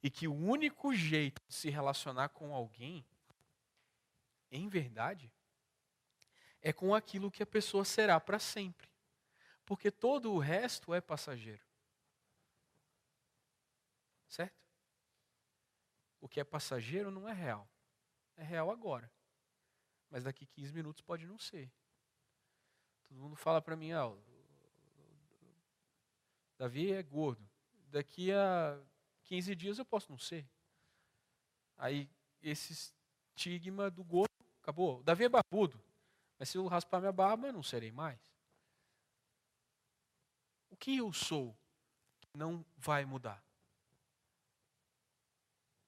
E 0.02 0.08
que 0.08 0.26
o 0.26 0.32
único 0.34 0.94
jeito 0.94 1.42
de 1.46 1.54
se 1.54 1.68
relacionar 1.68 2.30
com 2.30 2.54
alguém, 2.54 3.04
em 4.50 4.68
verdade, 4.68 5.30
é 6.60 6.72
com 6.72 6.94
aquilo 6.94 7.30
que 7.30 7.42
a 7.42 7.46
pessoa 7.46 7.84
será 7.84 8.18
para 8.18 8.38
sempre. 8.38 8.88
Porque 9.64 9.90
todo 9.90 10.32
o 10.32 10.38
resto 10.38 10.94
é 10.94 11.00
passageiro. 11.00 11.62
Certo? 14.26 14.56
O 16.20 16.28
que 16.28 16.40
é 16.40 16.44
passageiro 16.44 17.10
não 17.10 17.28
é 17.28 17.32
real. 17.32 17.68
É 18.36 18.42
real 18.42 18.70
agora. 18.70 19.10
Mas 20.10 20.24
daqui 20.24 20.46
15 20.46 20.72
minutos 20.72 21.02
pode 21.02 21.26
não 21.26 21.38
ser. 21.38 21.70
Todo 23.08 23.20
mundo 23.20 23.36
fala 23.36 23.60
para 23.60 23.76
mim, 23.76 23.92
ah, 23.92 24.14
Davi 26.58 26.92
é 26.92 27.02
gordo. 27.02 27.48
Daqui 27.90 28.32
a 28.32 28.78
15 29.24 29.54
dias 29.54 29.78
eu 29.78 29.84
posso 29.84 30.10
não 30.10 30.18
ser. 30.18 30.46
Aí 31.76 32.10
esse 32.42 32.92
estigma 33.36 33.90
do 33.90 34.02
gordo 34.02 34.32
acabou. 34.60 35.02
Davi 35.02 35.24
é 35.24 35.28
barbudo. 35.28 35.80
Mas 36.38 36.48
se 36.48 36.58
eu 36.58 36.66
raspar 36.66 37.00
minha 37.00 37.12
barba, 37.12 37.50
não 37.50 37.62
serei 37.62 37.90
mais. 37.90 38.20
O 40.70 40.76
que 40.76 40.96
eu 40.96 41.12
sou 41.12 41.56
não 42.32 42.64
vai 42.76 43.04
mudar? 43.04 43.42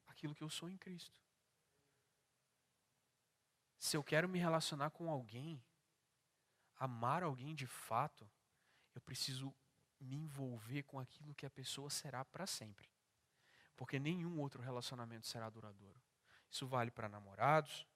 Aquilo 0.07 0.35
que 0.35 0.43
eu 0.43 0.51
sou 0.51 0.69
em 0.69 0.77
Cristo. 0.77 1.17
Se 3.79 3.97
eu 3.97 4.05
quero 4.05 4.29
me 4.29 4.39
relacionar 4.39 4.91
com 4.91 5.11
alguém, 5.11 5.63
amar 6.77 7.23
alguém 7.23 7.55
de 7.55 7.67
fato, 7.67 8.29
eu 8.95 9.01
preciso 9.01 9.55
me 9.99 10.17
envolver 10.17 10.83
com 10.83 10.99
aquilo 10.99 11.35
que 11.35 11.47
a 11.47 11.51
pessoa 11.51 11.89
será 11.89 12.25
para 12.25 12.47
sempre. 12.47 12.91
Porque 13.77 13.99
nenhum 13.99 14.39
outro 14.41 14.61
relacionamento 14.61 15.27
será 15.27 15.49
duradouro. 15.49 16.01
Isso 16.51 16.67
vale 16.67 16.91
para 16.91 17.09
namorados, 17.09 17.87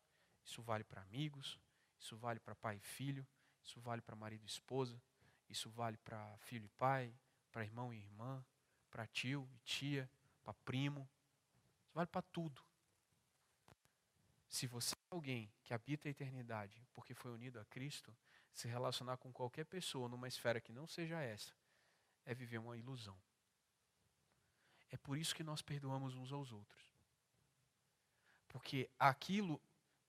isso 0.44 0.62
vale 0.62 0.84
para 0.84 1.02
amigos, 1.02 1.58
isso 2.04 2.18
vale 2.18 2.38
para 2.38 2.54
pai 2.54 2.76
e 2.76 2.80
filho, 2.80 3.26
isso 3.62 3.80
vale 3.80 4.02
para 4.02 4.14
marido 4.14 4.42
e 4.42 4.46
esposa, 4.46 5.02
isso 5.48 5.70
vale 5.70 5.96
para 5.96 6.36
filho 6.36 6.66
e 6.66 6.68
pai, 6.68 7.10
para 7.50 7.64
irmão 7.64 7.94
e 7.94 7.96
irmã, 7.96 8.44
para 8.90 9.06
tio 9.06 9.48
e 9.54 9.58
tia, 9.60 10.10
para 10.42 10.52
primo. 10.52 11.08
Isso 11.82 11.94
vale 11.94 12.06
para 12.06 12.20
tudo. 12.20 12.62
Se 14.46 14.66
você 14.66 14.94
é 14.94 15.14
alguém 15.14 15.50
que 15.62 15.72
habita 15.72 16.06
a 16.06 16.10
eternidade 16.10 16.86
porque 16.92 17.14
foi 17.14 17.32
unido 17.32 17.58
a 17.58 17.64
Cristo, 17.64 18.14
se 18.52 18.68
relacionar 18.68 19.16
com 19.16 19.32
qualquer 19.32 19.64
pessoa 19.64 20.06
numa 20.06 20.28
esfera 20.28 20.60
que 20.60 20.72
não 20.72 20.86
seja 20.86 21.22
essa, 21.22 21.54
é 22.26 22.34
viver 22.34 22.58
uma 22.58 22.76
ilusão. 22.76 23.18
É 24.90 24.98
por 24.98 25.16
isso 25.16 25.34
que 25.34 25.42
nós 25.42 25.62
perdoamos 25.62 26.14
uns 26.16 26.30
aos 26.32 26.52
outros. 26.52 26.84
Porque 28.46 28.90
aquilo, 28.98 29.58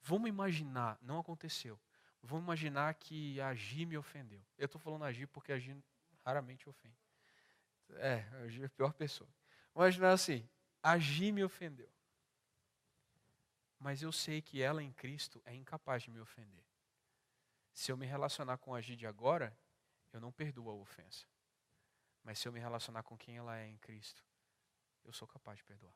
vamos 0.03 0.27
imaginar, 0.27 0.99
não 1.01 1.19
aconteceu. 1.19 1.79
Vamos 2.25 2.43
imaginar 2.43 2.93
que 2.95 3.39
agir 3.39 3.85
me 3.85 3.97
ofendeu. 3.97 4.43
Eu 4.57 4.65
estou 4.65 4.81
falando 4.81 5.05
agir 5.05 5.27
porque 5.27 5.51
agir 5.51 5.77
raramente 6.23 6.67
ofende. 6.67 6.97
É, 7.97 8.25
agir 8.43 8.63
é 8.63 8.65
a 8.65 8.69
pior 8.69 8.93
pessoa. 8.93 9.29
Imaginar 9.75 10.11
assim, 10.11 10.47
agir 10.81 11.31
me 11.31 11.43
ofendeu. 11.43 11.89
Mas 13.79 14.01
eu 14.01 14.11
sei 14.11 14.41
que 14.41 14.59
ela 14.59 14.81
em 14.81 14.91
Cristo 14.91 15.39
é 15.45 15.53
incapaz 15.53 16.01
de 16.01 16.09
me 16.09 16.19
ofender. 16.19 16.65
Se 17.71 17.91
eu 17.91 17.97
me 17.97 18.07
relacionar 18.07 18.57
com 18.57 18.73
agir 18.73 18.95
de 18.95 19.05
agora, 19.05 19.55
eu 20.11 20.19
não 20.19 20.31
perdoo 20.31 20.69
a 20.69 20.73
ofensa. 20.73 21.27
Mas 22.23 22.39
se 22.39 22.47
eu 22.47 22.51
me 22.51 22.59
relacionar 22.59 23.03
com 23.03 23.15
quem 23.15 23.37
ela 23.37 23.55
é 23.55 23.67
em 23.67 23.77
Cristo, 23.77 24.25
eu 25.03 25.13
sou 25.13 25.27
capaz 25.27 25.57
de 25.57 25.63
perdoar. 25.63 25.93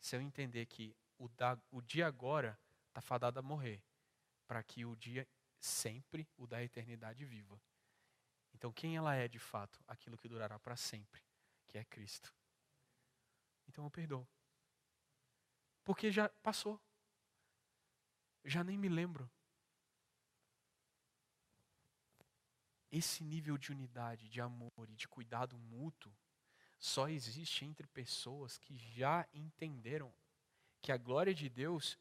Se 0.00 0.16
eu 0.16 0.20
entender 0.20 0.66
que 0.66 0.96
o, 1.18 1.28
da, 1.28 1.56
o 1.70 1.80
dia 1.80 2.06
agora 2.06 2.58
está 2.88 3.00
fadado 3.00 3.38
a 3.38 3.42
morrer, 3.42 3.80
para 4.48 4.62
que 4.64 4.84
o 4.84 4.96
dia 4.96 5.28
sempre, 5.60 6.28
o 6.36 6.46
da 6.46 6.62
eternidade, 6.64 7.24
viva. 7.24 7.62
Então, 8.52 8.72
quem 8.72 8.96
ela 8.96 9.14
é 9.14 9.28
de 9.28 9.38
fato? 9.38 9.80
Aquilo 9.86 10.18
que 10.18 10.28
durará 10.28 10.58
para 10.58 10.74
sempre, 10.74 11.22
que 11.68 11.78
é 11.78 11.84
Cristo. 11.84 12.34
Então 13.68 13.84
eu 13.84 13.90
perdoo. 13.90 14.26
Porque 15.84 16.10
já 16.10 16.28
passou. 16.42 16.80
Já 18.44 18.64
nem 18.64 18.78
me 18.78 18.88
lembro. 18.88 19.30
Esse 22.90 23.22
nível 23.22 23.58
de 23.58 23.70
unidade, 23.70 24.28
de 24.28 24.40
amor 24.40 24.88
e 24.88 24.96
de 24.96 25.06
cuidado 25.06 25.58
mútuo 25.58 26.16
só 26.78 27.08
existe 27.08 27.64
entre 27.64 27.86
pessoas 27.86 28.56
que 28.56 28.76
já 28.76 29.28
entenderam 29.34 30.14
que 30.80 30.90
a 30.90 30.96
glória 30.96 31.34
de 31.34 31.48
Deus 31.48 31.98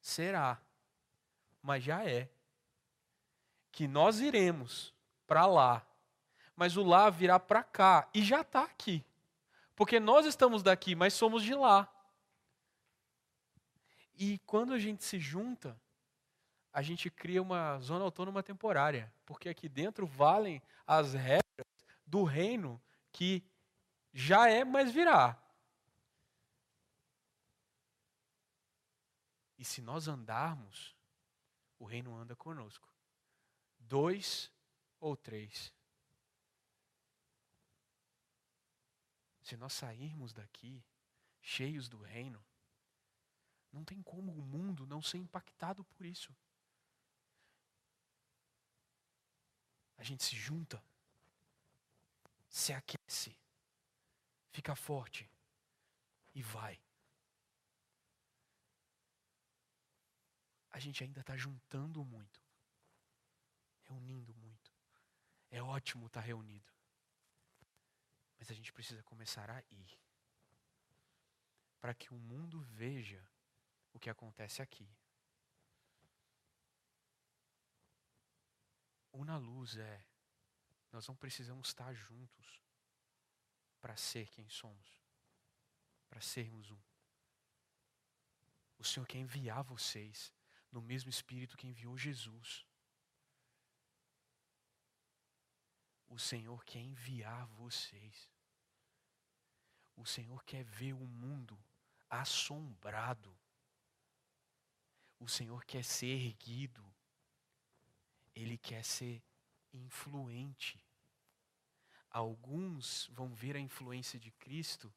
será, 0.00 0.60
mas 1.64 1.82
já 1.82 2.04
é. 2.04 2.28
Que 3.72 3.88
nós 3.88 4.20
iremos 4.20 4.92
para 5.26 5.46
lá, 5.46 5.84
mas 6.54 6.76
o 6.76 6.84
lá 6.84 7.08
virá 7.08 7.40
para 7.40 7.64
cá 7.64 8.06
e 8.12 8.22
já 8.22 8.42
está 8.42 8.62
aqui. 8.62 9.02
Porque 9.74 9.98
nós 9.98 10.26
estamos 10.26 10.62
daqui, 10.62 10.94
mas 10.94 11.14
somos 11.14 11.42
de 11.42 11.54
lá. 11.54 11.90
E 14.14 14.38
quando 14.40 14.74
a 14.74 14.78
gente 14.78 15.02
se 15.02 15.18
junta, 15.18 15.76
a 16.70 16.82
gente 16.82 17.10
cria 17.10 17.40
uma 17.40 17.78
zona 17.80 18.04
autônoma 18.04 18.42
temporária, 18.42 19.12
porque 19.24 19.48
aqui 19.48 19.68
dentro 19.68 20.06
valem 20.06 20.62
as 20.86 21.14
regras 21.14 21.66
do 22.06 22.24
reino 22.24 22.80
que 23.10 23.42
já 24.12 24.48
é, 24.50 24.64
mas 24.64 24.92
virá. 24.92 25.36
E 29.58 29.64
se 29.64 29.80
nós 29.80 30.06
andarmos, 30.06 30.93
o 31.78 31.84
reino 31.84 32.14
anda 32.14 32.34
conosco. 32.36 32.88
Dois 33.78 34.50
ou 35.00 35.16
três. 35.16 35.72
Se 39.42 39.56
nós 39.56 39.72
sairmos 39.72 40.32
daqui 40.32 40.82
cheios 41.40 41.88
do 41.88 41.98
reino, 41.98 42.44
não 43.70 43.84
tem 43.84 44.02
como 44.02 44.32
o 44.32 44.42
mundo 44.42 44.86
não 44.86 45.02
ser 45.02 45.18
impactado 45.18 45.84
por 45.84 46.06
isso. 46.06 46.34
a 49.96 50.02
gente 50.02 50.22
se 50.22 50.36
junta, 50.36 50.84
se 52.48 52.72
aquece, 52.74 53.34
fica 54.50 54.76
forte 54.76 55.30
e 56.34 56.42
vai. 56.42 56.78
A 60.70 60.73
gente 60.84 61.02
ainda 61.02 61.20
está 61.20 61.36
juntando 61.36 62.04
muito, 62.04 62.40
reunindo 63.84 64.34
muito. 64.34 64.72
É 65.50 65.62
ótimo 65.62 66.06
estar 66.06 66.20
tá 66.20 66.26
reunido. 66.26 66.72
Mas 68.38 68.50
a 68.50 68.54
gente 68.54 68.72
precisa 68.72 69.02
começar 69.02 69.50
a 69.50 69.62
ir. 69.70 69.98
Para 71.80 71.94
que 71.94 72.12
o 72.12 72.18
mundo 72.18 72.60
veja 72.60 73.26
o 73.92 73.98
que 73.98 74.10
acontece 74.10 74.60
aqui. 74.60 74.88
O 79.12 79.24
na 79.24 79.36
luz 79.36 79.76
é, 79.76 80.04
nós 80.90 81.06
não 81.06 81.14
precisamos 81.14 81.68
estar 81.68 81.94
juntos 81.94 82.60
para 83.80 83.96
ser 83.96 84.28
quem 84.30 84.48
somos, 84.48 85.00
para 86.08 86.20
sermos 86.20 86.70
um. 86.70 86.82
O 88.78 88.84
Senhor 88.84 89.06
quer 89.06 89.18
enviar 89.18 89.62
vocês 89.62 90.32
no 90.74 90.82
mesmo 90.82 91.08
Espírito 91.08 91.56
que 91.56 91.66
enviou 91.66 91.96
Jesus. 91.96 92.66
O 96.06 96.18
Senhor 96.18 96.62
quer 96.64 96.80
enviar 96.80 97.46
vocês. 97.46 98.28
O 99.96 100.04
Senhor 100.04 100.44
quer 100.44 100.64
ver 100.64 100.92
o 100.92 101.06
mundo 101.06 101.58
assombrado. 102.10 103.34
O 105.18 105.28
Senhor 105.28 105.64
quer 105.64 105.82
ser 105.82 106.06
erguido 106.26 106.84
ele 108.34 108.58
quer 108.58 108.84
ser 108.84 109.22
influente. 109.72 110.82
Alguns 112.10 113.08
vão 113.12 113.32
ver 113.32 113.56
a 113.56 113.60
influência 113.60 114.18
de 114.18 114.30
Cristo 114.32 114.92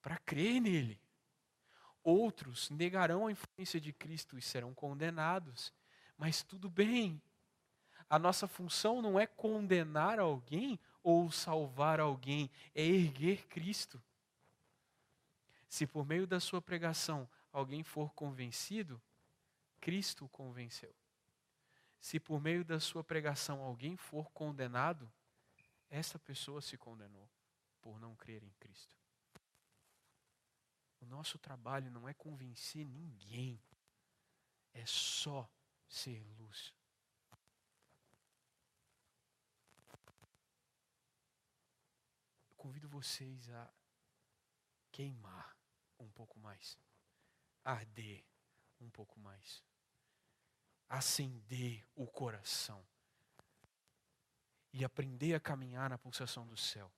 para 0.00 0.18
crer 0.18 0.60
nele. 0.60 1.00
Outros 2.08 2.70
negarão 2.70 3.26
a 3.26 3.32
influência 3.32 3.78
de 3.78 3.92
Cristo 3.92 4.38
e 4.38 4.40
serão 4.40 4.72
condenados. 4.72 5.74
Mas 6.16 6.42
tudo 6.42 6.70
bem. 6.70 7.20
A 8.08 8.18
nossa 8.18 8.48
função 8.48 9.02
não 9.02 9.20
é 9.20 9.26
condenar 9.26 10.18
alguém 10.18 10.80
ou 11.02 11.30
salvar 11.30 12.00
alguém, 12.00 12.50
é 12.74 12.82
erguer 12.82 13.46
Cristo. 13.48 14.02
Se 15.68 15.86
por 15.86 16.06
meio 16.06 16.26
da 16.26 16.40
sua 16.40 16.62
pregação 16.62 17.28
alguém 17.52 17.82
for 17.82 18.14
convencido, 18.14 18.98
Cristo 19.78 20.24
o 20.24 20.30
convenceu. 20.30 20.94
Se 22.00 22.18
por 22.18 22.40
meio 22.40 22.64
da 22.64 22.80
sua 22.80 23.04
pregação 23.04 23.60
alguém 23.60 23.98
for 23.98 24.30
condenado, 24.30 25.12
essa 25.90 26.18
pessoa 26.18 26.62
se 26.62 26.78
condenou 26.78 27.28
por 27.82 28.00
não 28.00 28.16
crer 28.16 28.42
em 28.42 28.54
Cristo. 28.58 28.96
O 31.00 31.06
nosso 31.06 31.38
trabalho 31.38 31.90
não 31.90 32.08
é 32.08 32.14
convencer 32.14 32.86
ninguém, 32.86 33.62
é 34.72 34.84
só 34.86 35.50
ser 35.88 36.22
luz. 36.38 36.74
Eu 42.50 42.56
convido 42.56 42.88
vocês 42.88 43.48
a 43.50 43.72
queimar 44.90 45.56
um 45.98 46.10
pouco 46.10 46.38
mais, 46.38 46.78
arder 47.64 48.24
um 48.80 48.90
pouco 48.90 49.18
mais, 49.20 49.62
acender 50.88 51.86
o 51.94 52.06
coração 52.06 52.84
e 54.72 54.84
aprender 54.84 55.34
a 55.34 55.40
caminhar 55.40 55.90
na 55.90 55.98
pulsação 55.98 56.46
do 56.46 56.56
céu, 56.56 56.92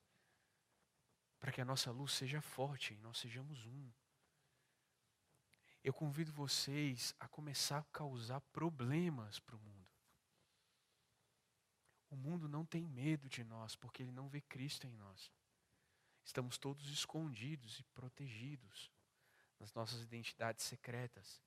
para 1.40 1.50
que 1.50 1.60
a 1.60 1.64
nossa 1.64 1.90
luz 1.90 2.12
seja 2.12 2.40
forte 2.42 2.92
e 2.94 2.98
nós 2.98 3.18
sejamos 3.18 3.66
um. 3.66 3.90
Eu 5.82 5.94
convido 5.94 6.30
vocês 6.30 7.14
a 7.18 7.26
começar 7.26 7.78
a 7.78 7.84
causar 7.84 8.40
problemas 8.52 9.40
para 9.40 9.56
o 9.56 9.58
mundo. 9.58 9.88
O 12.10 12.16
mundo 12.16 12.48
não 12.48 12.66
tem 12.66 12.86
medo 12.86 13.28
de 13.28 13.42
nós, 13.42 13.74
porque 13.74 14.02
ele 14.02 14.12
não 14.12 14.28
vê 14.28 14.42
Cristo 14.42 14.86
em 14.86 14.92
nós. 14.92 15.32
Estamos 16.22 16.58
todos 16.58 16.90
escondidos 16.90 17.78
e 17.78 17.84
protegidos 17.84 18.90
nas 19.58 19.72
nossas 19.72 20.02
identidades 20.02 20.64
secretas. 20.64 21.40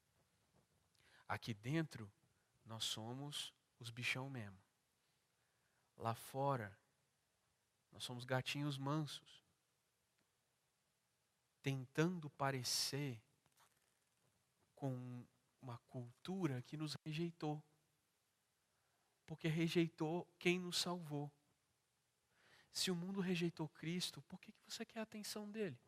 Aqui 1.28 1.54
dentro, 1.54 2.12
nós 2.66 2.84
somos 2.86 3.54
os 3.80 3.92
bichão 3.92 4.30
mesmo. 4.30 4.58
Lá 5.96 6.16
fora, 6.16 6.76
nós 7.92 8.04
somos 8.04 8.26
gatinhos 8.26 8.78
mansos, 8.78 9.43
tentando 11.64 12.30
parecer 12.30 13.20
com 14.76 15.26
uma 15.62 15.78
cultura 15.88 16.62
que 16.62 16.76
nos 16.76 16.96
rejeitou, 17.06 17.64
porque 19.26 19.48
rejeitou 19.48 20.28
quem 20.38 20.60
nos 20.60 20.78
salvou. 20.78 21.32
Se 22.72 22.92
o 22.92 22.96
mundo 22.96 23.22
rejeitou 23.22 23.70
Cristo, 23.70 24.22
por 24.24 24.40
que 24.40 24.54
você 24.68 24.86
quer 24.86 25.00
a 25.00 25.04
atenção 25.04 25.50
dele? 25.50 25.80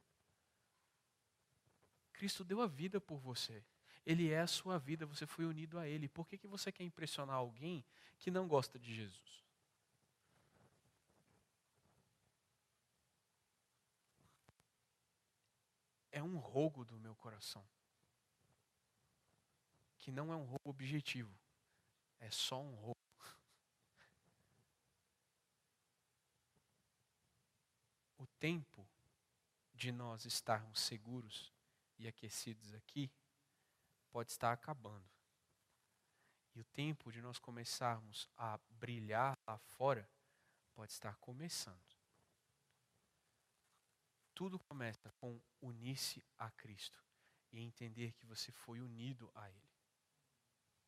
Cristo 2.13 2.43
deu 2.43 2.61
a 2.61 2.67
vida 2.67 3.01
por 3.01 3.17
você. 3.19 3.63
Ele 4.05 4.29
é 4.29 4.39
a 4.39 4.47
sua 4.47 4.77
vida, 4.77 5.05
você 5.05 5.27
foi 5.27 5.45
unido 5.45 5.77
a 5.77 5.87
Ele. 5.87 6.07
Por 6.07 6.27
que, 6.27 6.37
que 6.37 6.47
você 6.47 6.71
quer 6.71 6.83
impressionar 6.83 7.35
alguém 7.35 7.83
que 8.17 8.31
não 8.31 8.47
gosta 8.47 8.79
de 8.79 8.93
Jesus? 8.93 9.44
É 16.15 16.23
um 16.23 16.37
rogo 16.37 16.85
do 16.85 16.97
meu 16.97 17.13
coração. 17.17 17.61
Que 19.97 20.13
não 20.13 20.31
é 20.31 20.35
um 20.37 20.45
rogo 20.45 20.69
objetivo. 20.69 21.37
É 22.21 22.31
só 22.31 22.61
um 22.61 22.73
rogo. 22.73 22.95
O 28.17 28.25
tempo 28.39 28.87
de 29.73 29.91
nós 29.91 30.23
estarmos 30.23 30.79
seguros 30.79 31.51
e 31.99 32.07
aquecidos 32.07 32.73
aqui 32.73 33.11
pode 34.09 34.31
estar 34.31 34.53
acabando. 34.53 35.05
E 36.53 36.61
o 36.61 36.63
tempo 36.63 37.11
de 37.11 37.21
nós 37.21 37.37
começarmos 37.39 38.29
a 38.37 38.57
brilhar 38.69 39.37
lá 39.45 39.57
fora 39.57 40.09
pode 40.73 40.93
estar 40.93 41.17
começando. 41.17 41.94
Tudo 44.35 44.59
começa 44.59 45.09
com 45.11 45.41
unir-se 45.61 46.21
a 46.37 46.51
Cristo 46.51 47.01
e 47.53 47.61
entender 47.61 48.11
que 48.11 48.25
você 48.25 48.51
foi 48.51 48.81
unido 48.81 49.31
a 49.33 49.49
Ele. 49.49 49.74